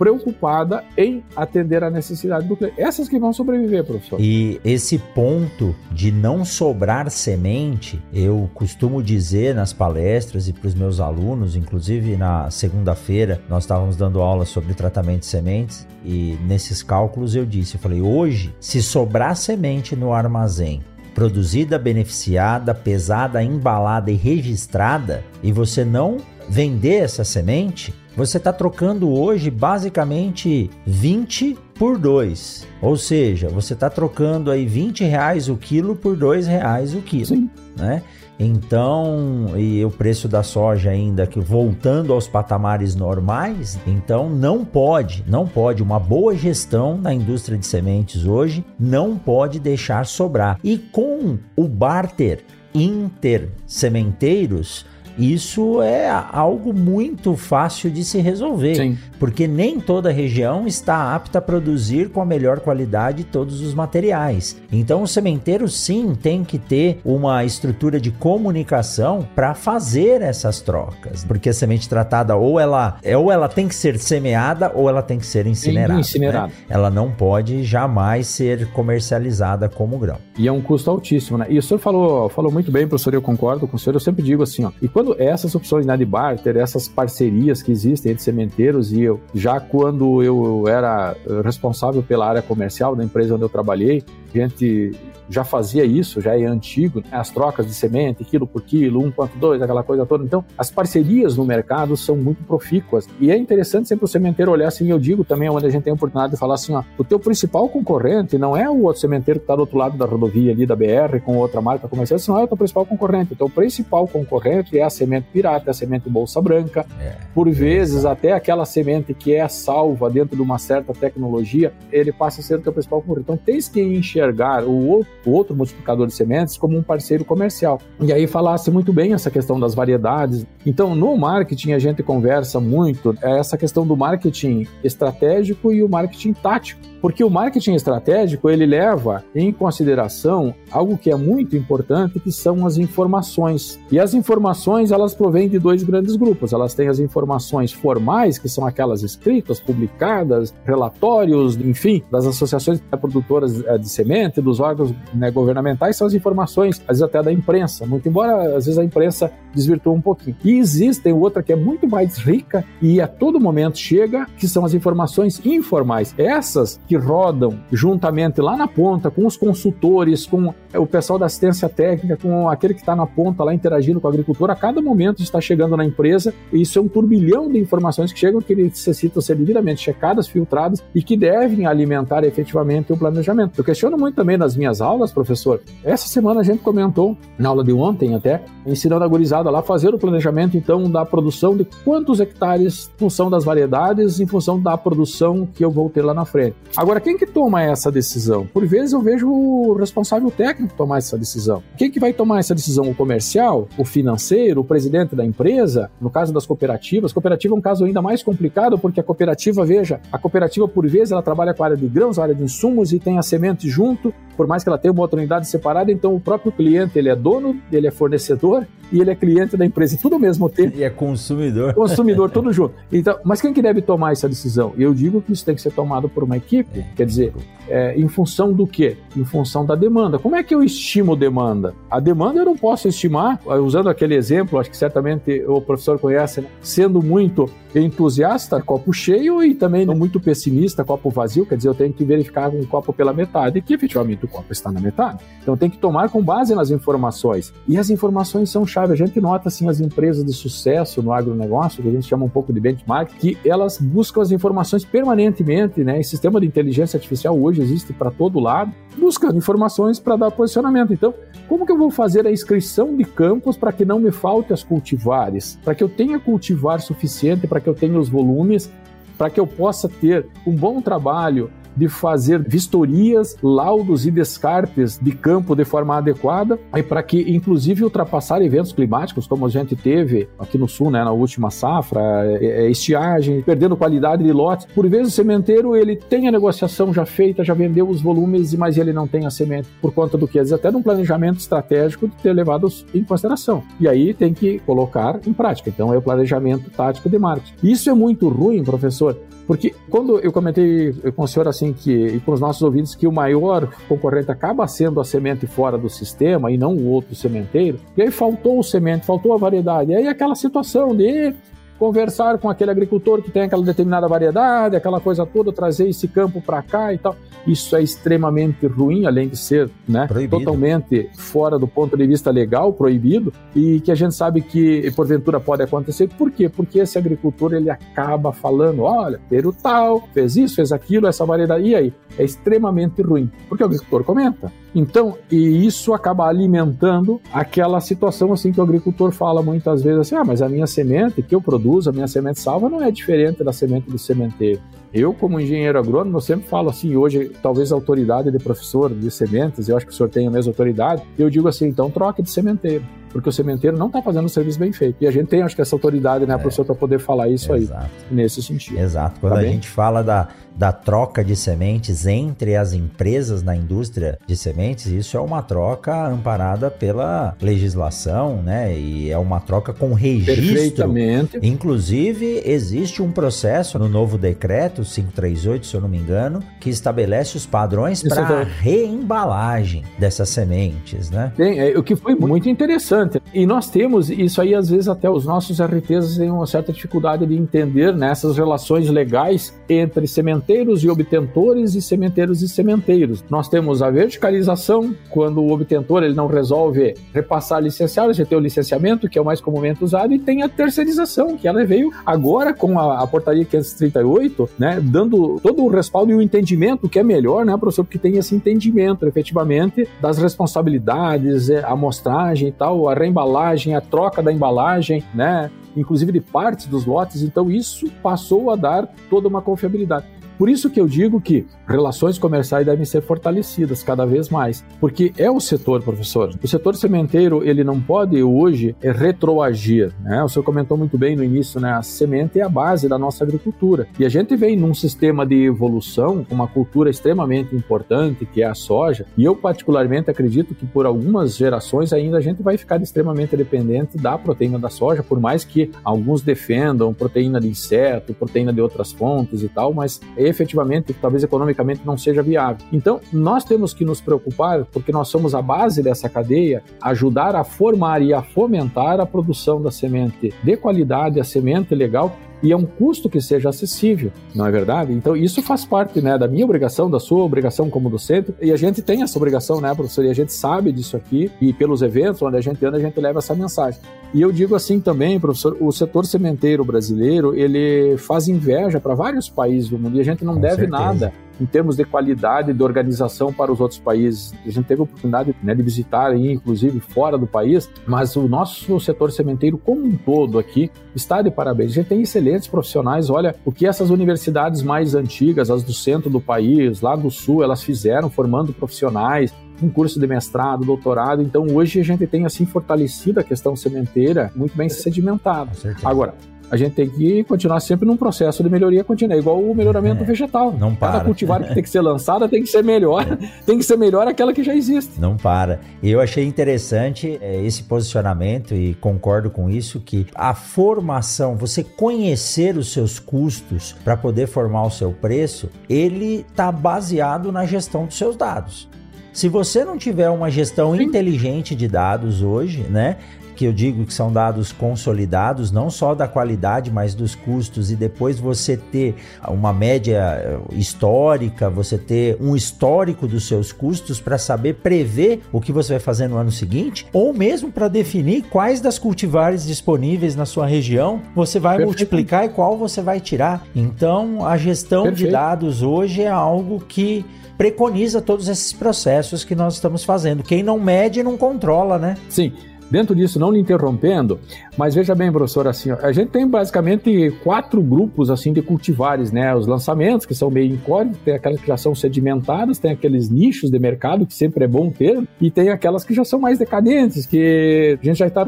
preocupada 0.00 0.82
em 0.96 1.22
atender 1.36 1.84
a 1.84 1.90
necessidade 1.90 2.48
do 2.48 2.56
cliente. 2.56 2.80
Essas 2.80 3.06
que 3.06 3.18
vão 3.18 3.34
sobreviver, 3.34 3.84
professor. 3.84 4.18
E 4.18 4.58
esse 4.64 4.96
ponto 4.96 5.76
de 5.92 6.10
não 6.10 6.42
sobrar 6.42 7.10
semente, 7.10 8.02
eu 8.10 8.48
costumo 8.54 9.02
dizer 9.02 9.54
nas 9.54 9.74
palestras 9.74 10.48
e 10.48 10.54
para 10.54 10.68
os 10.68 10.74
meus 10.74 11.00
alunos, 11.00 11.54
inclusive 11.54 12.16
na 12.16 12.50
segunda-feira, 12.50 13.42
nós 13.46 13.64
estávamos 13.64 13.94
dando 13.94 14.22
aula 14.22 14.46
sobre 14.46 14.72
tratamento 14.72 15.20
de 15.20 15.26
sementes 15.26 15.86
e 16.02 16.38
nesses 16.46 16.82
cálculos 16.82 17.36
eu 17.36 17.44
disse, 17.44 17.74
eu 17.74 17.80
falei, 17.80 18.00
hoje, 18.00 18.54
se 18.58 18.82
sobrar 18.82 19.36
semente 19.36 19.94
no 19.94 20.14
armazém, 20.14 20.80
produzida, 21.14 21.78
beneficiada, 21.78 22.74
pesada, 22.74 23.42
embalada 23.42 24.10
e 24.10 24.14
registrada, 24.14 25.22
e 25.42 25.52
você 25.52 25.84
não 25.84 26.16
vender 26.48 27.02
essa 27.02 27.22
semente, 27.22 27.94
você 28.20 28.36
está 28.36 28.52
trocando 28.52 29.10
hoje 29.10 29.50
basicamente 29.50 30.70
20 30.86 31.56
por 31.74 31.96
2. 31.96 32.66
Ou 32.82 32.94
seja, 32.94 33.48
você 33.48 33.72
está 33.72 33.88
trocando 33.88 34.50
aí 34.50 34.66
20 34.66 35.04
reais 35.04 35.48
o 35.48 35.56
quilo 35.56 35.96
por 35.96 36.14
2 36.14 36.46
reais 36.46 36.94
o 36.94 37.00
quilo. 37.00 37.24
Sim. 37.24 37.50
Né? 37.74 38.02
Então, 38.38 39.54
e 39.56 39.82
o 39.82 39.90
preço 39.90 40.28
da 40.28 40.42
soja 40.42 40.90
ainda 40.90 41.26
que 41.26 41.40
voltando 41.40 42.12
aos 42.12 42.28
patamares 42.28 42.94
normais, 42.94 43.78
então 43.86 44.28
não 44.28 44.66
pode, 44.66 45.24
não 45.26 45.46
pode 45.46 45.82
uma 45.82 45.98
boa 45.98 46.36
gestão 46.36 46.98
na 46.98 47.14
indústria 47.14 47.56
de 47.56 47.66
sementes 47.66 48.26
hoje 48.26 48.62
não 48.78 49.16
pode 49.16 49.58
deixar 49.58 50.04
sobrar. 50.04 50.58
E 50.62 50.76
com 50.76 51.38
o 51.56 51.66
barter 51.66 52.44
inter 52.74 53.48
sementeiros, 53.66 54.84
isso 55.20 55.82
é 55.82 56.08
algo 56.32 56.72
muito 56.72 57.36
fácil 57.36 57.90
de 57.90 58.04
se 58.04 58.18
resolver, 58.18 58.74
Sim. 58.74 58.98
Porque 59.20 59.46
nem 59.46 59.78
toda 59.78 60.10
região 60.10 60.66
está 60.66 61.14
apta 61.14 61.38
a 61.38 61.42
produzir 61.42 62.08
com 62.08 62.22
a 62.22 62.24
melhor 62.24 62.58
qualidade 62.60 63.22
todos 63.22 63.60
os 63.60 63.74
materiais. 63.74 64.56
Então, 64.72 65.02
o 65.02 65.06
sementeiro 65.06 65.68
sim 65.68 66.14
tem 66.14 66.42
que 66.42 66.58
ter 66.58 67.00
uma 67.04 67.44
estrutura 67.44 68.00
de 68.00 68.10
comunicação 68.10 69.28
para 69.34 69.54
fazer 69.54 70.22
essas 70.22 70.62
trocas, 70.62 71.22
porque 71.22 71.50
a 71.50 71.52
semente 71.52 71.86
tratada 71.86 72.34
ou 72.34 72.58
ela, 72.58 72.96
é, 73.02 73.16
ou 73.16 73.30
ela 73.30 73.46
tem 73.46 73.68
que 73.68 73.74
ser 73.74 73.98
semeada 73.98 74.72
ou 74.74 74.88
ela 74.88 75.02
tem 75.02 75.18
que 75.18 75.26
ser 75.26 75.46
incinerada. 75.46 75.94
Né? 75.94 76.00
incinerada. 76.00 76.46
Né? 76.46 76.52
Ela 76.70 76.88
não 76.88 77.10
pode 77.10 77.62
jamais 77.62 78.26
ser 78.26 78.70
comercializada 78.72 79.68
como 79.68 79.98
grão. 79.98 80.16
E 80.38 80.48
é 80.48 80.52
um 80.52 80.62
custo 80.62 80.90
altíssimo, 80.90 81.36
né? 81.36 81.46
E 81.50 81.58
o 81.58 81.62
senhor 81.62 81.78
falou, 81.78 82.30
falou 82.30 82.50
muito 82.50 82.72
bem, 82.72 82.88
professor, 82.88 83.12
eu 83.12 83.20
concordo 83.20 83.68
com 83.68 83.76
o 83.76 83.78
senhor. 83.78 83.94
Eu 83.94 84.00
sempre 84.00 84.22
digo 84.22 84.42
assim, 84.42 84.64
ó, 84.64 84.70
e 84.80 84.88
quando 84.88 85.14
essas 85.20 85.54
opções 85.54 85.84
né, 85.84 85.94
de 85.94 86.06
barter, 86.06 86.56
essas 86.56 86.88
parcerias 86.88 87.62
que 87.62 87.70
existem 87.70 88.12
entre 88.12 88.24
sementeiros 88.24 88.90
e 88.92 89.09
eu, 89.10 89.20
já 89.34 89.60
quando 89.60 90.22
eu 90.22 90.66
era 90.66 91.16
responsável 91.44 92.02
pela 92.02 92.28
área 92.28 92.42
comercial 92.42 92.96
da 92.96 93.04
empresa 93.04 93.34
onde 93.34 93.44
eu 93.44 93.48
trabalhei, 93.48 94.02
a 94.34 94.38
gente 94.38 94.92
já 95.30 95.44
fazia 95.44 95.84
isso, 95.84 96.20
já 96.20 96.36
é 96.36 96.44
antigo, 96.44 97.00
né? 97.00 97.06
as 97.12 97.30
trocas 97.30 97.64
de 97.64 97.72
semente, 97.72 98.24
quilo 98.24 98.46
por 98.46 98.62
quilo, 98.62 99.00
1.2, 99.00 99.62
aquela 99.62 99.82
coisa 99.84 100.04
toda. 100.04 100.24
Então, 100.24 100.44
as 100.58 100.70
parcerias 100.70 101.36
no 101.36 101.44
mercado 101.44 101.96
são 101.96 102.16
muito 102.16 102.42
profícuas. 102.42 103.08
E 103.20 103.30
é 103.30 103.36
interessante 103.36 103.88
sempre 103.88 104.04
o 104.04 104.08
sementeiro 104.08 104.50
olhar 104.50 104.66
assim, 104.66 104.90
eu 104.90 104.98
digo 104.98 105.24
também, 105.24 105.48
onde 105.48 105.66
a 105.66 105.70
gente 105.70 105.84
tem 105.84 105.92
a 105.92 105.94
oportunidade 105.94 106.32
de 106.32 106.38
falar 106.38 106.54
assim, 106.54 106.74
ó, 106.74 106.82
o 106.98 107.04
teu 107.04 107.20
principal 107.20 107.68
concorrente 107.68 108.36
não 108.36 108.56
é 108.56 108.68
o 108.68 108.82
outro 108.82 109.00
sementeiro 109.00 109.38
que 109.38 109.44
está 109.44 109.54
do 109.54 109.60
outro 109.60 109.78
lado 109.78 109.96
da 109.96 110.04
rodovia 110.04 110.50
ali 110.50 110.66
da 110.66 110.74
BR 110.74 111.20
com 111.24 111.36
outra 111.36 111.60
marca 111.60 111.86
comercial, 111.86 112.16
esse 112.16 112.28
não 112.28 112.38
é 112.38 112.42
o 112.42 112.48
teu 112.48 112.56
principal 112.56 112.84
concorrente. 112.84 113.32
Então, 113.32 113.46
o 113.46 113.50
principal 113.50 114.08
concorrente 114.08 114.76
é 114.76 114.82
a 114.82 114.90
semente 114.90 115.28
pirata, 115.32 115.70
a 115.70 115.74
semente 115.74 116.10
bolsa 116.10 116.42
branca, 116.42 116.84
é, 116.98 117.14
por 117.32 117.46
é 117.46 117.52
vezes 117.52 118.04
até 118.04 118.32
aquela 118.32 118.64
semente 118.64 118.99
que 119.02 119.34
é 119.34 119.46
salva 119.48 120.10
dentro 120.10 120.36
de 120.36 120.42
uma 120.42 120.58
certa 120.58 120.92
tecnologia, 120.92 121.72
ele 121.90 122.12
passa 122.12 122.40
a 122.40 122.44
ser 122.44 122.56
o 122.58 122.62
teu 122.62 122.72
principal 122.72 123.00
concorrente. 123.00 123.24
Então, 123.24 123.36
tens 123.36 123.68
que 123.68 123.80
enxergar 123.80 124.64
o 124.64 124.88
outro 124.88 125.10
o 125.24 125.32
outro 125.32 125.54
multiplicador 125.54 126.06
de 126.06 126.14
sementes 126.14 126.56
como 126.56 126.76
um 126.76 126.82
parceiro 126.82 127.24
comercial. 127.24 127.80
E 128.00 128.12
aí 128.12 128.26
falasse 128.26 128.70
muito 128.70 128.92
bem 128.92 129.12
essa 129.12 129.30
questão 129.30 129.58
das 129.58 129.74
variedades. 129.74 130.46
Então, 130.64 130.94
no 130.94 131.16
marketing, 131.16 131.72
a 131.72 131.78
gente 131.78 132.02
conversa 132.02 132.60
muito 132.60 133.16
é 133.22 133.38
essa 133.38 133.56
questão 133.56 133.86
do 133.86 133.96
marketing 133.96 134.66
estratégico 134.82 135.72
e 135.72 135.82
o 135.82 135.88
marketing 135.88 136.32
tático. 136.32 136.80
Porque 137.00 137.24
o 137.24 137.30
marketing 137.30 137.74
estratégico, 137.74 138.48
ele 138.48 138.66
leva 138.66 139.24
em 139.34 139.52
consideração 139.52 140.54
algo 140.70 140.96
que 140.96 141.10
é 141.10 141.16
muito 141.16 141.56
importante, 141.56 142.20
que 142.20 142.30
são 142.30 142.66
as 142.66 142.76
informações. 142.76 143.78
E 143.90 143.98
as 143.98 144.14
informações, 144.14 144.90
elas 144.90 145.14
provêm 145.14 145.48
de 145.48 145.58
dois 145.58 145.82
grandes 145.82 146.16
grupos. 146.16 146.52
Elas 146.52 146.74
têm 146.74 146.88
as 146.88 146.98
informações 146.98 147.72
formais, 147.72 148.38
que 148.38 148.48
são 148.48 148.66
aquelas 148.66 149.02
escritas, 149.02 149.60
publicadas, 149.60 150.54
relatórios, 150.64 151.56
enfim, 151.56 152.02
das 152.10 152.26
associações 152.26 152.80
produtoras 153.00 153.64
eh, 153.64 153.78
de 153.78 153.88
semente, 153.88 154.40
dos 154.40 154.60
órgãos 154.60 154.94
né, 155.14 155.30
governamentais, 155.30 155.96
são 155.96 156.06
as 156.06 156.14
informações, 156.14 156.80
às 156.82 156.98
vezes 156.98 157.02
até 157.02 157.22
da 157.22 157.32
imprensa, 157.32 157.86
muito 157.86 158.08
embora 158.08 158.56
às 158.56 158.66
vezes 158.66 158.78
a 158.78 158.84
imprensa 158.84 159.32
desvirtua 159.54 159.92
um 159.92 160.00
pouquinho. 160.00 160.36
E 160.44 160.58
existem 160.58 161.12
outra 161.12 161.42
que 161.42 161.52
é 161.52 161.56
muito 161.56 161.88
mais 161.88 162.16
rica 162.18 162.64
e 162.80 163.00
a 163.00 163.08
todo 163.08 163.40
momento 163.40 163.78
chega, 163.78 164.26
que 164.36 164.46
são 164.46 164.64
as 164.64 164.74
informações 164.74 165.44
informais. 165.44 166.14
Essas 166.16 166.80
que 166.90 166.96
rodam 166.96 167.60
juntamente 167.70 168.40
lá 168.40 168.56
na 168.56 168.66
ponta 168.66 169.12
com 169.12 169.24
os 169.24 169.36
consultores, 169.36 170.26
com 170.26 170.52
o 170.74 170.86
pessoal 170.86 171.20
da 171.20 171.26
assistência 171.26 171.68
técnica, 171.68 172.16
com 172.16 172.48
aquele 172.48 172.74
que 172.74 172.80
está 172.80 172.96
na 172.96 173.06
ponta 173.06 173.44
lá 173.44 173.54
interagindo 173.54 174.00
com 174.00 174.08
o 174.08 174.10
agricultor, 174.10 174.50
a 174.50 174.56
cada 174.56 174.82
momento 174.82 175.22
está 175.22 175.40
chegando 175.40 175.76
na 175.76 175.84
empresa. 175.84 176.34
E 176.52 176.60
isso 176.60 176.80
é 176.80 176.82
um 176.82 176.88
turbilhão 176.88 177.48
de 177.48 177.60
informações 177.60 178.12
que 178.12 178.18
chegam 178.18 178.40
que 178.40 178.56
necessitam 178.56 179.22
ser 179.22 179.36
devidamente 179.36 179.80
checadas, 179.80 180.26
filtradas 180.26 180.82
e 180.92 181.00
que 181.00 181.16
devem 181.16 181.64
alimentar 181.64 182.24
efetivamente 182.24 182.92
o 182.92 182.96
planejamento. 182.96 183.52
Eu 183.56 183.62
questiono 183.62 183.96
muito 183.96 184.16
também 184.16 184.36
nas 184.36 184.56
minhas 184.56 184.80
aulas, 184.80 185.12
professor. 185.12 185.60
Essa 185.84 186.08
semana 186.08 186.40
a 186.40 186.42
gente 186.42 186.58
comentou, 186.58 187.16
na 187.38 187.50
aula 187.50 187.62
de 187.62 187.72
ontem 187.72 188.16
até, 188.16 188.42
ensinando 188.66 189.04
a 189.04 189.06
gurizada 189.06 189.48
lá 189.48 189.62
fazer 189.62 189.94
o 189.94 189.98
planejamento 189.98 190.56
então 190.56 190.90
da 190.90 191.06
produção 191.06 191.56
de 191.56 191.64
quantos 191.84 192.18
hectares 192.18 192.90
em 192.96 192.98
função 192.98 193.30
das 193.30 193.44
variedades, 193.44 194.18
em 194.18 194.26
função 194.26 194.60
da 194.60 194.76
produção 194.76 195.46
que 195.54 195.64
eu 195.64 195.70
vou 195.70 195.88
ter 195.88 196.02
lá 196.02 196.12
na 196.12 196.24
frente. 196.24 196.56
Agora, 196.80 196.98
quem 196.98 197.14
que 197.14 197.26
toma 197.26 197.62
essa 197.62 197.92
decisão? 197.92 198.46
Por 198.46 198.66
vezes 198.66 198.94
eu 198.94 199.02
vejo 199.02 199.28
o 199.30 199.74
responsável 199.74 200.30
técnico 200.30 200.72
tomar 200.74 200.96
essa 200.96 201.18
decisão. 201.18 201.62
Quem 201.76 201.90
que 201.90 202.00
vai 202.00 202.10
tomar 202.10 202.38
essa 202.38 202.54
decisão? 202.54 202.90
O 202.90 202.94
comercial, 202.94 203.68
o 203.76 203.84
financeiro, 203.84 204.62
o 204.62 204.64
presidente 204.64 205.14
da 205.14 205.22
empresa? 205.22 205.90
No 206.00 206.08
caso 206.08 206.32
das 206.32 206.46
cooperativas, 206.46 207.12
cooperativa 207.12 207.54
é 207.54 207.58
um 207.58 207.60
caso 207.60 207.84
ainda 207.84 208.00
mais 208.00 208.22
complicado 208.22 208.78
porque 208.78 208.98
a 208.98 209.02
cooperativa, 209.02 209.62
veja, 209.62 210.00
a 210.10 210.16
cooperativa 210.16 210.66
por 210.66 210.88
vezes 210.88 211.12
ela 211.12 211.22
trabalha 211.22 211.52
com 211.52 211.62
a 211.62 211.66
área 211.66 211.76
de 211.76 211.86
grãos, 211.86 212.18
a 212.18 212.22
área 212.22 212.34
de 212.34 212.42
insumos 212.42 212.94
e 212.94 212.98
tem 212.98 213.18
a 213.18 213.22
semente 213.22 213.68
junto, 213.68 214.14
por 214.40 214.46
mais 214.46 214.62
que 214.62 214.70
ela 214.70 214.78
tenha 214.78 214.90
uma 214.90 215.02
outra 215.02 215.18
unidade 215.18 215.46
separada, 215.46 215.92
então 215.92 216.14
o 216.14 216.18
próprio 216.18 216.50
cliente 216.50 216.98
ele 216.98 217.10
é 217.10 217.14
dono, 217.14 217.60
ele 217.70 217.86
é 217.86 217.90
fornecedor 217.90 218.66
e 218.90 218.98
ele 218.98 219.10
é 219.10 219.14
cliente 219.14 219.54
da 219.54 219.66
empresa, 219.66 219.98
tudo 220.00 220.14
ao 220.14 220.18
mesmo 220.18 220.48
tempo. 220.48 220.78
E 220.78 220.82
é 220.82 220.88
consumidor. 220.88 221.74
Consumidor, 221.74 222.30
tudo 222.32 222.50
junto. 222.50 222.74
Então, 222.90 223.18
mas 223.22 223.38
quem 223.42 223.52
que 223.52 223.60
deve 223.60 223.82
tomar 223.82 224.12
essa 224.12 224.26
decisão? 224.26 224.72
Eu 224.78 224.94
digo 224.94 225.20
que 225.20 225.30
isso 225.30 225.44
tem 225.44 225.54
que 225.54 225.60
ser 225.60 225.72
tomado 225.72 226.08
por 226.08 226.24
uma 226.24 226.38
equipe, 226.38 226.82
quer 226.96 227.04
dizer, 227.04 227.34
é, 227.68 227.94
em 227.94 228.08
função 228.08 228.50
do 228.52 228.66
quê? 228.66 228.96
Em 229.16 229.24
função 229.24 229.64
da 229.64 229.74
demanda. 229.74 230.18
Como 230.18 230.34
é 230.34 230.42
que 230.42 230.54
eu 230.54 230.62
estimo 230.62 231.14
demanda? 231.14 231.74
A 231.90 232.00
demanda 232.00 232.40
eu 232.40 232.44
não 232.44 232.56
posso 232.56 232.88
estimar, 232.88 233.40
usando 233.46 233.88
aquele 233.88 234.14
exemplo, 234.14 234.58
acho 234.58 234.70
que 234.70 234.76
certamente 234.76 235.44
o 235.46 235.60
professor 235.60 235.98
conhece, 235.98 236.40
né? 236.40 236.48
sendo 236.62 237.02
muito 237.02 237.48
entusiasta, 237.74 238.60
copo 238.60 238.92
cheio, 238.92 239.44
e 239.44 239.54
também 239.54 239.86
não 239.86 239.94
muito 239.94 240.18
pessimista, 240.18 240.84
copo 240.84 241.10
vazio, 241.10 241.46
quer 241.46 241.56
dizer, 241.56 241.68
eu 241.68 241.74
tenho 241.74 241.92
que 241.92 242.04
verificar 242.04 242.48
um 242.48 242.64
copo 242.64 242.92
pela 242.92 243.12
metade, 243.12 243.60
que 243.60 243.74
efetivamente 243.74 244.26
copo 244.30 244.50
está 244.52 244.72
na 244.72 244.80
metade. 244.80 245.22
Então 245.42 245.56
tem 245.56 245.68
que 245.68 245.78
tomar 245.78 246.08
com 246.08 246.22
base 246.22 246.54
nas 246.54 246.70
informações. 246.70 247.52
E 247.68 247.76
as 247.76 247.90
informações 247.90 248.48
são 248.50 248.66
chave. 248.66 248.94
A 248.94 248.96
gente 248.96 249.20
nota 249.20 249.48
assim 249.48 249.68
as 249.68 249.80
empresas 249.80 250.24
de 250.24 250.32
sucesso 250.32 251.02
no 251.02 251.12
agronegócio, 251.12 251.82
que 251.82 251.88
a 251.88 251.92
gente 251.92 252.06
chama 252.06 252.24
um 252.24 252.28
pouco 252.28 252.52
de 252.52 252.60
benchmark, 252.60 253.10
que 253.18 253.36
elas 253.44 253.78
buscam 253.78 254.22
as 254.22 254.30
informações 254.30 254.84
permanentemente, 254.84 255.84
né? 255.84 256.00
E 256.00 256.04
sistema 256.04 256.40
de 256.40 256.46
inteligência 256.46 256.96
artificial 256.96 257.38
hoje 257.38 257.50
hoje 257.50 257.62
existe 257.62 257.92
para 257.92 258.10
todo 258.10 258.40
lado, 258.40 258.72
buscando 258.96 259.36
informações 259.36 259.98
para 260.00 260.16
dar 260.16 260.30
posicionamento. 260.30 260.92
Então, 260.92 261.12
como 261.48 261.66
que 261.66 261.72
eu 261.72 261.78
vou 261.78 261.90
fazer 261.90 262.26
a 262.26 262.32
inscrição 262.32 262.96
de 262.96 263.04
campos 263.04 263.56
para 263.56 263.72
que 263.72 263.84
não 263.84 263.98
me 263.98 264.10
falte 264.10 264.52
as 264.52 264.62
cultivares? 264.62 265.58
Para 265.64 265.74
que 265.74 265.84
eu 265.84 265.88
tenha 265.88 266.18
cultivar 266.18 266.80
suficiente, 266.80 267.46
para 267.46 267.60
que 267.60 267.68
eu 267.68 267.74
tenha 267.74 267.98
os 267.98 268.08
volumes, 268.08 268.70
para 269.18 269.28
que 269.28 269.38
eu 269.38 269.46
possa 269.46 269.88
ter 269.88 270.26
um 270.46 270.54
bom 270.54 270.80
trabalho 270.80 271.50
de 271.76 271.88
fazer 271.88 272.42
vistorias, 272.42 273.36
laudos 273.42 274.06
e 274.06 274.10
descartes 274.10 274.98
de 274.98 275.12
campo 275.12 275.54
de 275.54 275.64
forma 275.64 275.96
adequada, 275.96 276.58
e 276.74 276.82
para 276.82 277.02
que, 277.02 277.30
inclusive, 277.30 277.84
ultrapassar 277.84 278.42
eventos 278.42 278.72
climáticos, 278.72 279.26
como 279.26 279.46
a 279.46 279.48
gente 279.48 279.74
teve 279.76 280.28
aqui 280.38 280.58
no 280.58 280.68
sul, 280.68 280.90
né, 280.90 281.02
na 281.04 281.12
última 281.12 281.50
safra, 281.50 282.00
é, 282.24 282.64
é, 282.64 282.70
estiagem, 282.70 283.42
perdendo 283.42 283.76
qualidade 283.76 284.24
de 284.24 284.32
lotes. 284.32 284.66
Por 284.66 284.88
vezes 284.88 285.12
o 285.12 285.16
sementeiro 285.16 285.76
ele 285.76 285.96
tem 285.96 286.28
a 286.28 286.32
negociação 286.32 286.92
já 286.92 287.04
feita, 287.04 287.44
já 287.44 287.54
vendeu 287.54 287.88
os 287.88 288.00
volumes, 288.00 288.54
mas 288.54 288.76
ele 288.76 288.92
não 288.92 289.06
tem 289.06 289.26
a 289.26 289.30
semente 289.30 289.68
por 289.80 289.92
conta 289.92 290.16
do 290.16 290.26
que? 290.26 290.38
Vezes 290.38 290.52
até 290.52 290.70
um 290.70 290.82
planejamento 290.82 291.38
estratégico 291.38 292.08
de 292.08 292.14
ter 292.16 292.32
levado 292.32 292.68
em 292.94 293.04
consideração. 293.04 293.62
E 293.78 293.88
aí 293.88 294.14
tem 294.14 294.32
que 294.32 294.58
colocar 294.60 295.20
em 295.26 295.32
prática. 295.32 295.70
Então 295.70 295.92
é 295.92 295.98
o 295.98 296.02
planejamento 296.02 296.70
tático 296.70 297.08
de 297.08 297.18
marketing. 297.18 297.54
Isso 297.62 297.90
é 297.90 297.94
muito 297.94 298.28
ruim, 298.28 298.62
professor, 298.64 299.16
porque 299.46 299.74
quando 299.88 300.20
eu 300.20 300.30
comentei 300.32 300.92
com 301.16 301.24
o 301.24 301.28
senhor 301.28 301.48
assim 301.48 301.59
que 301.72 301.92
e 301.92 302.20
com 302.20 302.32
os 302.32 302.40
nossos 302.40 302.62
ouvintes 302.62 302.94
que 302.94 303.06
o 303.06 303.12
maior 303.12 303.68
concorrente 303.88 304.30
acaba 304.30 304.66
sendo 304.66 305.00
a 305.00 305.04
semente 305.04 305.46
fora 305.46 305.76
do 305.76 305.88
sistema 305.88 306.50
e 306.50 306.56
não 306.56 306.74
o 306.74 306.86
outro 306.86 307.14
sementeiro, 307.14 307.78
e 307.96 308.02
aí 308.02 308.10
faltou 308.10 308.58
o 308.58 308.62
semente, 308.62 309.04
faltou 309.04 309.34
a 309.34 309.36
variedade. 309.36 309.92
E 309.92 309.94
aí 309.94 310.08
aquela 310.08 310.34
situação 310.34 310.96
de 310.96 311.34
conversar 311.80 312.36
com 312.36 312.50
aquele 312.50 312.70
agricultor 312.70 313.22
que 313.22 313.30
tem 313.30 313.40
aquela 313.40 313.64
determinada 313.64 314.06
variedade, 314.06 314.76
aquela 314.76 315.00
coisa 315.00 315.24
toda, 315.24 315.50
trazer 315.50 315.88
esse 315.88 316.06
campo 316.06 316.42
para 316.42 316.60
cá 316.60 316.92
e 316.92 316.98
tal. 316.98 317.16
Isso 317.46 317.74
é 317.74 317.82
extremamente 317.82 318.66
ruim, 318.66 319.06
além 319.06 319.30
de 319.30 319.36
ser 319.38 319.70
né, 319.88 320.06
totalmente 320.28 321.08
fora 321.16 321.58
do 321.58 321.66
ponto 321.66 321.96
de 321.96 322.06
vista 322.06 322.30
legal, 322.30 322.70
proibido, 322.74 323.32
e 323.56 323.80
que 323.80 323.90
a 323.90 323.94
gente 323.94 324.14
sabe 324.14 324.42
que 324.42 324.92
porventura 324.94 325.40
pode 325.40 325.62
acontecer. 325.62 326.06
Por 326.18 326.30
quê? 326.30 326.50
Porque 326.50 326.80
esse 326.80 326.98
agricultor 326.98 327.54
ele 327.54 327.70
acaba 327.70 328.30
falando: 328.30 328.82
olha, 328.82 329.18
o 329.46 329.52
tal, 329.52 330.06
fez 330.12 330.36
isso, 330.36 330.56
fez 330.56 330.72
aquilo, 330.72 331.06
essa 331.06 331.24
variedade. 331.24 331.66
E 331.66 331.74
aí? 331.74 331.94
É 332.18 332.24
extremamente 332.24 333.00
ruim, 333.00 333.30
porque 333.48 333.62
o 333.64 333.66
agricultor 333.66 334.04
comenta. 334.04 334.52
Então, 334.74 335.16
e 335.30 335.66
isso 335.66 335.92
acaba 335.92 336.28
alimentando 336.28 337.20
aquela 337.32 337.80
situação 337.80 338.32
assim 338.32 338.52
que 338.52 338.60
o 338.60 338.62
agricultor 338.62 339.10
fala 339.10 339.42
muitas 339.42 339.82
vezes 339.82 340.00
assim: 340.00 340.14
ah, 340.14 340.24
mas 340.24 340.42
a 340.42 340.48
minha 340.48 340.66
semente 340.66 341.22
que 341.22 341.34
eu 341.34 341.40
produzo, 341.40 341.90
a 341.90 341.92
minha 341.92 342.06
semente 342.06 342.40
salva 342.40 342.68
não 342.68 342.82
é 342.82 342.90
diferente 342.90 343.42
da 343.42 343.52
semente 343.52 343.90
do 343.90 343.98
sementeiro. 343.98 344.60
Eu, 344.92 345.12
como 345.12 345.40
engenheiro 345.40 345.78
agrônomo, 345.78 346.16
eu 346.16 346.20
sempre 346.20 346.48
falo 346.48 346.68
assim, 346.68 346.96
hoje, 346.96 347.30
talvez 347.40 347.70
a 347.70 347.76
autoridade 347.76 348.30
de 348.30 348.38
professor 348.38 348.92
de 348.92 349.08
sementes, 349.08 349.68
eu 349.68 349.76
acho 349.76 349.86
que 349.86 349.92
o 349.92 349.94
senhor 349.94 350.08
tem 350.08 350.26
a 350.26 350.30
mesma 350.30 350.50
autoridade, 350.50 351.02
eu 351.16 351.30
digo 351.30 351.46
assim, 351.46 351.68
então 351.68 351.90
troque 351.90 352.22
de 352.22 352.30
sementeiro 352.30 352.84
porque 353.12 353.28
o 353.28 353.32
sementeiro 353.32 353.76
não 353.76 353.86
está 353.86 354.00
fazendo 354.02 354.26
o 354.26 354.28
serviço 354.28 354.58
bem 354.58 354.72
feito. 354.72 354.96
E 355.00 355.06
a 355.06 355.10
gente 355.10 355.28
tem, 355.28 355.42
acho 355.42 355.54
que, 355.54 355.62
essa 355.62 355.74
autoridade, 355.74 356.26
né, 356.26 356.34
é, 356.34 356.38
professor, 356.38 356.64
para 356.64 356.74
poder 356.74 356.98
falar 356.98 357.28
isso 357.28 357.54
Exato. 357.54 357.84
aí, 357.84 358.14
nesse 358.14 358.42
sentido. 358.42 358.78
Exato. 358.78 359.20
Quando 359.20 359.32
tá 359.34 359.38
a 359.38 359.42
bem? 359.42 359.52
gente 359.52 359.68
fala 359.68 360.02
da, 360.02 360.28
da 360.56 360.72
troca 360.72 361.24
de 361.24 361.34
sementes 361.34 362.06
entre 362.06 362.56
as 362.56 362.72
empresas 362.72 363.42
na 363.42 363.56
indústria 363.56 364.18
de 364.26 364.36
sementes, 364.36 364.86
isso 364.86 365.16
é 365.16 365.20
uma 365.20 365.42
troca 365.42 366.06
amparada 366.06 366.70
pela 366.70 367.34
legislação, 367.40 368.42
né? 368.42 368.76
E 368.76 369.10
é 369.10 369.18
uma 369.18 369.40
troca 369.40 369.72
com 369.72 369.92
registro. 369.92 370.34
Perfeitamente. 370.34 371.38
Inclusive, 371.42 372.42
existe 372.44 373.02
um 373.02 373.10
processo 373.10 373.78
no 373.78 373.88
novo 373.88 374.18
decreto 374.18 374.82
538, 374.82 375.66
se 375.66 375.74
eu 375.74 375.80
não 375.80 375.88
me 375.88 375.98
engano, 375.98 376.40
que 376.60 376.70
estabelece 376.70 377.36
os 377.36 377.46
padrões 377.46 378.02
para 378.02 378.42
reembalagem 378.42 379.84
dessas 379.98 380.28
sementes, 380.28 381.10
né? 381.10 381.32
Tem, 381.36 381.58
é, 381.58 381.78
o 381.78 381.82
que 381.82 381.96
foi 381.96 382.14
muito 382.14 382.48
interessante 382.48 382.99
interessante. 383.04 383.22
E 383.32 383.46
nós 383.46 383.68
temos 383.70 384.10
isso 384.10 384.40
aí, 384.40 384.54
às 384.54 384.68
vezes, 384.68 384.88
até 384.88 385.08
os 385.08 385.24
nossos 385.24 385.60
RTs 385.60 386.16
têm 386.16 386.30
uma 386.30 386.46
certa 386.46 386.72
dificuldade 386.72 387.26
de 387.26 387.34
entender 387.34 387.94
nessas 387.94 388.36
né, 388.36 388.42
relações 388.42 388.88
legais 388.88 389.54
entre 389.68 390.06
sementeiros 390.06 390.82
e 390.82 390.88
obtentores 390.88 391.74
e 391.74 391.82
sementeiros 391.82 392.42
e 392.42 392.48
sementeiros. 392.48 393.24
Nós 393.30 393.48
temos 393.48 393.82
a 393.82 393.90
verticalização, 393.90 394.94
quando 395.08 395.40
o 395.40 395.52
obtentor 395.52 396.02
ele 396.02 396.14
não 396.14 396.26
resolve 396.26 396.94
repassar 397.12 397.62
licenciado, 397.62 398.12
já 398.12 398.24
tem 398.24 398.36
o 398.36 398.40
licenciamento, 398.40 399.08
que 399.08 399.18
é 399.18 399.22
o 399.22 399.24
mais 399.24 399.40
comumente 399.40 399.84
usado, 399.84 400.12
e 400.12 400.18
tem 400.18 400.42
a 400.42 400.48
terceirização, 400.48 401.36
que 401.36 401.46
ela 401.46 401.64
veio 401.64 401.90
agora 402.04 402.52
com 402.52 402.78
a, 402.78 403.02
a 403.02 403.06
portaria 403.06 403.44
538, 403.44 404.50
né, 404.58 404.80
dando 404.82 405.38
todo 405.42 405.62
o 405.62 405.68
respaldo 405.68 406.12
e 406.12 406.14
o 406.14 406.22
entendimento, 406.22 406.88
que 406.88 406.98
é 406.98 407.02
melhor, 407.02 407.44
né, 407.44 407.56
professor, 407.56 407.84
porque 407.84 407.98
tem 407.98 408.16
esse 408.16 408.34
entendimento, 408.34 409.06
efetivamente, 409.06 409.88
das 410.00 410.18
responsabilidades, 410.18 411.50
é, 411.50 411.62
a 411.62 411.74
amostragem 411.80 412.48
e 412.48 412.52
tal, 412.52 412.89
a 412.90 412.94
reembalagem, 412.94 413.74
a 413.74 413.80
troca 413.80 414.22
da 414.22 414.32
embalagem, 414.32 415.02
né? 415.14 415.50
Inclusive 415.76 416.12
de 416.12 416.20
partes 416.20 416.66
dos 416.66 416.84
lotes. 416.84 417.22
Então 417.22 417.50
isso 417.50 417.90
passou 418.02 418.50
a 418.50 418.56
dar 418.56 418.88
toda 419.08 419.28
uma 419.28 419.40
confiabilidade. 419.40 420.06
Por 420.40 420.48
isso 420.48 420.70
que 420.70 420.80
eu 420.80 420.88
digo 420.88 421.20
que 421.20 421.44
relações 421.68 422.18
comerciais 422.18 422.64
devem 422.64 422.86
ser 422.86 423.02
fortalecidas 423.02 423.82
cada 423.82 424.06
vez 424.06 424.30
mais, 424.30 424.64
porque 424.80 425.12
é 425.18 425.30
o 425.30 425.38
setor, 425.38 425.82
professor. 425.82 426.34
O 426.42 426.48
setor 426.48 426.74
sementeiro 426.76 427.44
ele 427.44 427.62
não 427.62 427.78
pode 427.78 428.22
hoje 428.22 428.74
retroagir. 428.80 429.92
Né? 430.00 430.24
O 430.24 430.30
senhor 430.30 430.42
comentou 430.42 430.78
muito 430.78 430.96
bem 430.96 431.14
no 431.14 431.22
início, 431.22 431.60
né? 431.60 431.72
A 431.72 431.82
semente 431.82 432.40
é 432.40 432.42
a 432.42 432.48
base 432.48 432.88
da 432.88 432.98
nossa 432.98 433.22
agricultura 433.22 433.86
e 433.98 434.04
a 434.06 434.08
gente 434.08 434.34
vem 434.34 434.56
num 434.56 434.72
sistema 434.72 435.26
de 435.26 435.44
evolução, 435.44 436.24
uma 436.30 436.48
cultura 436.48 436.88
extremamente 436.88 437.54
importante 437.54 438.24
que 438.24 438.42
é 438.42 438.46
a 438.46 438.54
soja. 438.54 439.04
E 439.18 439.24
eu 439.26 439.36
particularmente 439.36 440.10
acredito 440.10 440.54
que 440.54 440.64
por 440.64 440.86
algumas 440.86 441.36
gerações 441.36 441.92
ainda 441.92 442.16
a 442.16 442.22
gente 442.22 442.42
vai 442.42 442.56
ficar 442.56 442.80
extremamente 442.80 443.36
dependente 443.36 443.98
da 443.98 444.16
proteína 444.16 444.58
da 444.58 444.70
soja, 444.70 445.02
por 445.02 445.20
mais 445.20 445.44
que 445.44 445.70
alguns 445.84 446.22
defendam 446.22 446.94
proteína 446.94 447.38
de 447.38 447.48
inseto, 447.48 448.14
proteína 448.14 448.54
de 448.54 448.62
outras 448.62 448.90
fontes 448.90 449.42
e 449.42 449.48
tal, 449.50 449.74
mas 449.74 450.00
efetivamente, 450.30 450.94
talvez 450.94 451.22
economicamente 451.22 451.82
não 451.84 451.98
seja 451.98 452.22
viável. 452.22 452.66
Então, 452.72 453.00
nós 453.12 453.44
temos 453.44 453.74
que 453.74 453.84
nos 453.84 454.00
preocupar, 454.00 454.64
porque 454.72 454.92
nós 454.92 455.08
somos 455.08 455.34
a 455.34 455.42
base 455.42 455.82
dessa 455.82 456.08
cadeia, 456.08 456.62
ajudar 456.80 457.36
a 457.36 457.44
formar 457.44 458.00
e 458.02 458.14
a 458.14 458.22
fomentar 458.22 459.00
a 459.00 459.06
produção 459.06 459.60
da 459.60 459.70
semente 459.70 460.32
de 460.42 460.56
qualidade, 460.56 461.20
a 461.20 461.24
semente 461.24 461.74
legal 461.74 462.16
e 462.42 462.52
é 462.52 462.56
um 462.56 462.64
custo 462.64 463.08
que 463.08 463.20
seja 463.20 463.48
acessível, 463.48 464.10
não 464.34 464.46
é 464.46 464.50
verdade? 464.50 464.92
Então 464.92 465.16
isso 465.16 465.42
faz 465.42 465.64
parte 465.64 466.00
né, 466.00 466.16
da 466.16 466.26
minha 466.26 466.44
obrigação, 466.44 466.90
da 466.90 466.98
sua 466.98 467.22
obrigação 467.22 467.68
como 467.68 467.90
docente, 467.90 468.34
e 468.40 468.52
a 468.52 468.56
gente 468.56 468.82
tem 468.82 469.02
essa 469.02 469.18
obrigação, 469.18 469.60
né, 469.60 469.74
professor? 469.74 470.04
E 470.04 470.10
a 470.10 470.14
gente 470.14 470.32
sabe 470.32 470.72
disso 470.72 470.96
aqui, 470.96 471.30
e 471.40 471.52
pelos 471.52 471.82
eventos 471.82 472.22
onde 472.22 472.36
a 472.36 472.40
gente 472.40 472.64
anda, 472.64 472.76
a 472.76 472.80
gente 472.80 472.98
leva 472.98 473.18
essa 473.18 473.34
mensagem. 473.34 473.80
E 474.12 474.20
eu 474.20 474.32
digo 474.32 474.54
assim 474.54 474.80
também, 474.80 475.20
professor, 475.20 475.56
o 475.60 475.70
setor 475.70 476.06
sementeiro 476.06 476.64
brasileiro, 476.64 477.34
ele 477.34 477.96
faz 477.96 478.28
inveja 478.28 478.80
para 478.80 478.94
vários 478.94 479.28
países 479.28 479.68
do 479.68 479.78
mundo, 479.78 479.96
e 479.96 480.00
a 480.00 480.04
gente 480.04 480.24
não 480.24 480.34
Com 480.34 480.40
deve 480.40 480.62
certeza. 480.62 480.78
nada 480.78 481.12
em 481.40 481.46
termos 481.46 481.76
de 481.76 481.84
qualidade 481.84 482.52
de 482.52 482.62
organização 482.62 483.32
para 483.32 483.50
os 483.50 483.60
outros 483.60 483.80
países. 483.80 484.34
A 484.46 484.50
gente 484.50 484.66
teve 484.66 484.80
a 484.80 484.84
oportunidade 484.84 485.34
né, 485.42 485.54
de 485.54 485.62
visitar, 485.62 486.14
inclusive, 486.14 486.80
fora 486.80 487.16
do 487.16 487.26
país, 487.26 487.70
mas 487.86 488.14
o 488.16 488.28
nosso 488.28 488.78
setor 488.78 489.10
sementeiro 489.10 489.56
como 489.58 489.84
um 489.84 489.96
todo 489.96 490.38
aqui 490.38 490.70
está 490.94 491.22
de 491.22 491.30
parabéns. 491.30 491.72
A 491.72 491.74
gente 491.74 491.88
tem 491.88 492.02
excelentes 492.02 492.48
profissionais. 492.48 493.08
Olha, 493.08 493.34
o 493.44 493.52
que 493.52 493.66
essas 493.66 493.90
universidades 493.90 494.62
mais 494.62 494.94
antigas, 494.94 495.50
as 495.50 495.62
do 495.62 495.72
centro 495.72 496.10
do 496.10 496.20
país, 496.20 496.80
lá 496.80 496.94
do 496.94 497.10
sul, 497.10 497.42
elas 497.42 497.62
fizeram 497.62 498.10
formando 498.10 498.52
profissionais, 498.52 499.32
um 499.62 499.68
curso 499.68 500.00
de 500.00 500.06
mestrado, 500.06 500.64
doutorado. 500.64 501.22
Então, 501.22 501.46
hoje 501.52 501.80
a 501.80 501.84
gente 501.84 502.06
tem 502.06 502.24
assim 502.24 502.46
fortalecido 502.46 503.20
a 503.20 503.24
questão 503.24 503.54
sementeira, 503.54 504.32
muito 504.34 504.56
bem 504.56 504.68
sedimentada. 504.68 505.50
Agora, 505.84 506.14
a 506.50 506.56
gente 506.56 506.74
tem 506.74 506.88
que 506.88 507.24
continuar 507.24 507.60
sempre 507.60 507.86
num 507.86 507.96
processo 507.96 508.42
de 508.42 508.50
melhoria 508.50 508.82
contínua, 508.82 509.14
é 509.14 509.18
igual 509.18 509.40
o 509.40 509.54
melhoramento 509.54 510.02
é, 510.02 510.06
vegetal. 510.06 510.52
Não 510.52 510.74
para. 510.74 510.92
Cada 510.92 511.04
cultivar 511.04 511.42
que 511.42 511.54
tem 511.54 511.62
que 511.62 511.70
ser 511.70 511.80
lançada 511.82 512.28
tem 512.28 512.42
que 512.42 512.48
ser 512.48 512.64
melhor, 512.64 513.04
tem 513.46 513.56
que 513.56 513.64
ser 513.64 513.76
melhor 513.76 514.06
aquela 514.08 514.32
que 514.32 514.42
já 514.42 514.54
existe. 514.54 515.00
Não 515.00 515.16
para. 515.16 515.60
Eu 515.82 516.00
achei 516.00 516.24
interessante 516.24 517.18
é, 517.20 517.44
esse 517.44 517.62
posicionamento 517.62 518.54
e 518.54 518.74
concordo 518.74 519.30
com 519.30 519.48
isso 519.48 519.80
que 519.80 520.06
a 520.14 520.34
formação, 520.34 521.36
você 521.36 521.62
conhecer 521.62 522.56
os 522.56 522.72
seus 522.72 522.98
custos 522.98 523.76
para 523.84 523.96
poder 523.96 524.26
formar 524.26 524.64
o 524.64 524.70
seu 524.70 524.92
preço, 524.92 525.48
ele 525.68 526.26
está 526.28 526.50
baseado 526.50 527.30
na 527.30 527.46
gestão 527.46 527.86
dos 527.86 527.96
seus 527.96 528.16
dados. 528.16 528.68
Se 529.12 529.28
você 529.28 529.64
não 529.64 529.76
tiver 529.76 530.08
uma 530.08 530.30
gestão 530.30 530.76
Sim. 530.76 530.84
inteligente 530.84 531.54
de 531.54 531.66
dados 531.66 532.22
hoje, 532.22 532.62
né? 532.70 532.96
Que 533.40 533.46
eu 533.46 533.54
digo 533.54 533.86
que 533.86 533.94
são 533.94 534.12
dados 534.12 534.52
consolidados, 534.52 535.50
não 535.50 535.70
só 535.70 535.94
da 535.94 536.06
qualidade, 536.06 536.70
mas 536.70 536.94
dos 536.94 537.14
custos, 537.14 537.70
e 537.70 537.74
depois 537.74 538.20
você 538.20 538.54
ter 538.54 538.96
uma 539.26 539.50
média 539.50 539.98
eh, 539.98 540.38
histórica, 540.52 541.48
você 541.48 541.78
ter 541.78 542.18
um 542.20 542.36
histórico 542.36 543.08
dos 543.08 543.26
seus 543.26 543.50
custos 543.50 543.98
para 543.98 544.18
saber 544.18 544.56
prever 544.56 545.22
o 545.32 545.40
que 545.40 545.52
você 545.52 545.72
vai 545.72 545.80
fazer 545.80 546.06
no 546.06 546.18
ano 546.18 546.30
seguinte, 546.30 546.86
ou 546.92 547.14
mesmo 547.14 547.50
para 547.50 547.66
definir 547.66 548.24
quais 548.24 548.60
das 548.60 548.78
cultivares 548.78 549.46
disponíveis 549.46 550.14
na 550.14 550.26
sua 550.26 550.46
região 550.46 551.00
você 551.16 551.40
vai 551.40 551.56
Perfeito. 551.56 551.68
multiplicar 551.68 552.26
e 552.26 552.28
qual 552.28 552.58
você 552.58 552.82
vai 552.82 553.00
tirar. 553.00 553.46
Então, 553.56 554.26
a 554.26 554.36
gestão 554.36 554.82
Perfeito. 554.82 555.06
de 555.06 555.12
dados 555.12 555.62
hoje 555.62 556.02
é 556.02 556.10
algo 556.10 556.60
que 556.68 557.06
preconiza 557.38 558.02
todos 558.02 558.28
esses 558.28 558.52
processos 558.52 559.24
que 559.24 559.34
nós 559.34 559.54
estamos 559.54 559.82
fazendo. 559.82 560.22
Quem 560.22 560.42
não 560.42 560.60
mede 560.60 561.02
não 561.02 561.16
controla, 561.16 561.78
né? 561.78 561.96
Sim. 562.10 562.34
Dentro 562.70 562.94
disso, 562.94 563.18
não 563.18 563.32
lhe 563.32 563.40
interrompendo, 563.40 564.20
mas 564.56 564.74
veja 564.74 564.94
bem, 564.94 565.10
professor, 565.10 565.48
assim, 565.48 565.70
a 565.70 565.92
gente 565.92 566.10
tem 566.10 566.26
basicamente 566.26 567.12
quatro 567.24 567.60
grupos 567.60 568.10
assim 568.10 568.32
de 568.32 568.40
cultivares, 568.42 569.10
né? 569.10 569.34
Os 569.34 569.46
lançamentos, 569.46 570.06
que 570.06 570.14
são 570.14 570.30
meio 570.30 570.52
incógnitos, 570.52 571.00
tem 571.04 571.14
aquelas 571.14 571.40
que 571.40 571.46
já 571.48 571.56
são 571.56 571.74
sedimentadas, 571.74 572.58
tem 572.58 572.70
aqueles 572.70 573.10
nichos 573.10 573.50
de 573.50 573.58
mercado 573.58 574.06
que 574.06 574.14
sempre 574.14 574.44
é 574.44 574.48
bom 574.48 574.70
ter, 574.70 575.02
e 575.20 575.30
tem 575.30 575.48
aquelas 575.48 575.84
que 575.84 575.92
já 575.92 576.04
são 576.04 576.20
mais 576.20 576.38
decadentes, 576.38 577.06
que 577.06 577.78
a 577.80 577.84
gente 577.84 577.98
já 577.98 578.06
está 578.06 578.26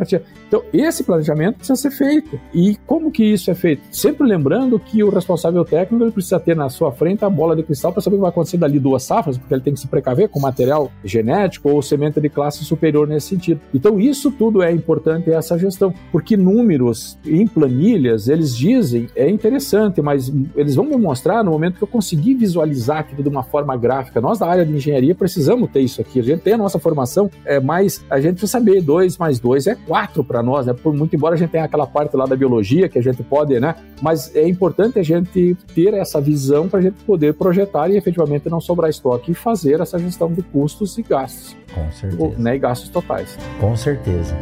Então, 0.48 0.62
esse 0.72 1.04
planejamento 1.04 1.58
precisa 1.58 1.76
ser 1.76 1.90
feito. 1.90 2.40
E 2.52 2.76
como 2.86 3.10
que 3.10 3.24
isso 3.24 3.50
é 3.50 3.54
feito? 3.54 3.82
Sempre 3.90 4.26
lembrando 4.26 4.78
que 4.78 5.04
o 5.04 5.10
responsável 5.10 5.64
técnico 5.64 6.02
ele 6.02 6.10
precisa 6.10 6.40
ter 6.40 6.56
na 6.56 6.68
sua 6.68 6.90
frente 6.90 7.24
a 7.24 7.30
bola 7.30 7.54
de 7.54 7.62
cristal 7.62 7.92
para 7.92 8.02
saber 8.02 8.16
o 8.16 8.18
que 8.18 8.22
vai 8.22 8.30
acontecer 8.30 8.56
dali 8.56 8.78
duas 8.78 9.04
safras, 9.04 9.38
porque 9.38 9.54
ele 9.54 9.62
tem 9.62 9.74
que 9.74 9.80
se 9.80 9.86
precaver 9.86 10.28
com 10.28 10.40
material 10.40 10.90
genético 11.04 11.70
ou 11.70 11.80
semente 11.80 12.20
de 12.20 12.28
classe 12.28 12.64
superior 12.64 13.06
nesse 13.06 13.28
sentido. 13.28 13.60
Então, 13.72 14.00
isso 14.00 14.31
tudo 14.32 14.62
é 14.62 14.72
importante 14.72 15.30
essa 15.30 15.58
gestão, 15.58 15.94
porque 16.10 16.36
números 16.36 17.18
em 17.24 17.46
planilhas, 17.46 18.28
eles 18.28 18.56
dizem, 18.56 19.08
é 19.14 19.28
interessante, 19.28 20.00
mas 20.00 20.32
eles 20.56 20.74
vão 20.74 20.84
me 20.84 20.96
mostrar 20.96 21.44
no 21.44 21.50
momento 21.50 21.76
que 21.76 21.82
eu 21.82 21.88
conseguir 21.88 22.34
visualizar 22.34 22.98
aquilo 22.98 23.22
de 23.22 23.28
uma 23.28 23.42
forma 23.42 23.76
gráfica. 23.76 24.20
Nós 24.20 24.38
da 24.38 24.46
área 24.46 24.64
de 24.64 24.72
engenharia 24.72 25.14
precisamos 25.14 25.70
ter 25.70 25.80
isso 25.80 26.00
aqui. 26.00 26.20
A 26.20 26.22
gente 26.22 26.40
tem 26.40 26.54
a 26.54 26.58
nossa 26.58 26.78
formação, 26.78 27.30
é, 27.44 27.60
mas 27.60 28.04
a 28.10 28.20
gente 28.20 28.32
precisa 28.32 28.52
saber 28.52 28.80
2 28.80 29.18
mais 29.18 29.38
2 29.38 29.66
é 29.66 29.74
4 29.74 30.24
para 30.24 30.42
nós, 30.42 30.66
né? 30.66 30.72
Por 30.72 30.92
muito 30.94 31.14
embora 31.14 31.34
a 31.34 31.38
gente 31.38 31.50
tenha 31.50 31.64
aquela 31.64 31.86
parte 31.86 32.16
lá 32.16 32.26
da 32.26 32.36
biologia 32.36 32.88
que 32.88 32.98
a 32.98 33.02
gente 33.02 33.22
pode, 33.22 33.58
né? 33.60 33.74
Mas 34.00 34.34
é 34.34 34.46
importante 34.48 34.98
a 34.98 35.02
gente 35.02 35.56
ter 35.74 35.94
essa 35.94 36.20
visão 36.20 36.68
para 36.68 36.78
a 36.78 36.82
gente 36.82 37.02
poder 37.04 37.34
projetar 37.34 37.90
e 37.90 37.96
efetivamente 37.96 38.48
não 38.48 38.60
sobrar 38.60 38.90
estoque 38.90 39.32
e 39.32 39.34
fazer 39.34 39.80
essa 39.80 39.98
gestão 39.98 40.32
de 40.32 40.42
custos 40.42 40.96
e 40.98 41.02
gastos. 41.02 41.61
Com 41.74 41.90
certeza. 41.92 42.38
Né, 42.38 42.56
e 42.56 42.58
gastos 42.58 42.88
totais. 42.88 43.38
Com 43.60 43.76
certeza. 43.76 44.36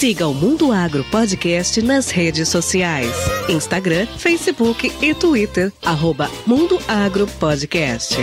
Siga 0.00 0.26
o 0.26 0.32
Mundo 0.32 0.72
Agro 0.72 1.04
Podcast 1.04 1.82
nas 1.82 2.08
redes 2.10 2.48
sociais: 2.48 3.12
Instagram, 3.50 4.06
Facebook 4.06 4.90
e 5.02 5.12
Twitter. 5.12 5.70
Arroba 5.84 6.30
Mundo 6.46 6.78
Agro 6.88 7.26
Podcast. 7.38 8.16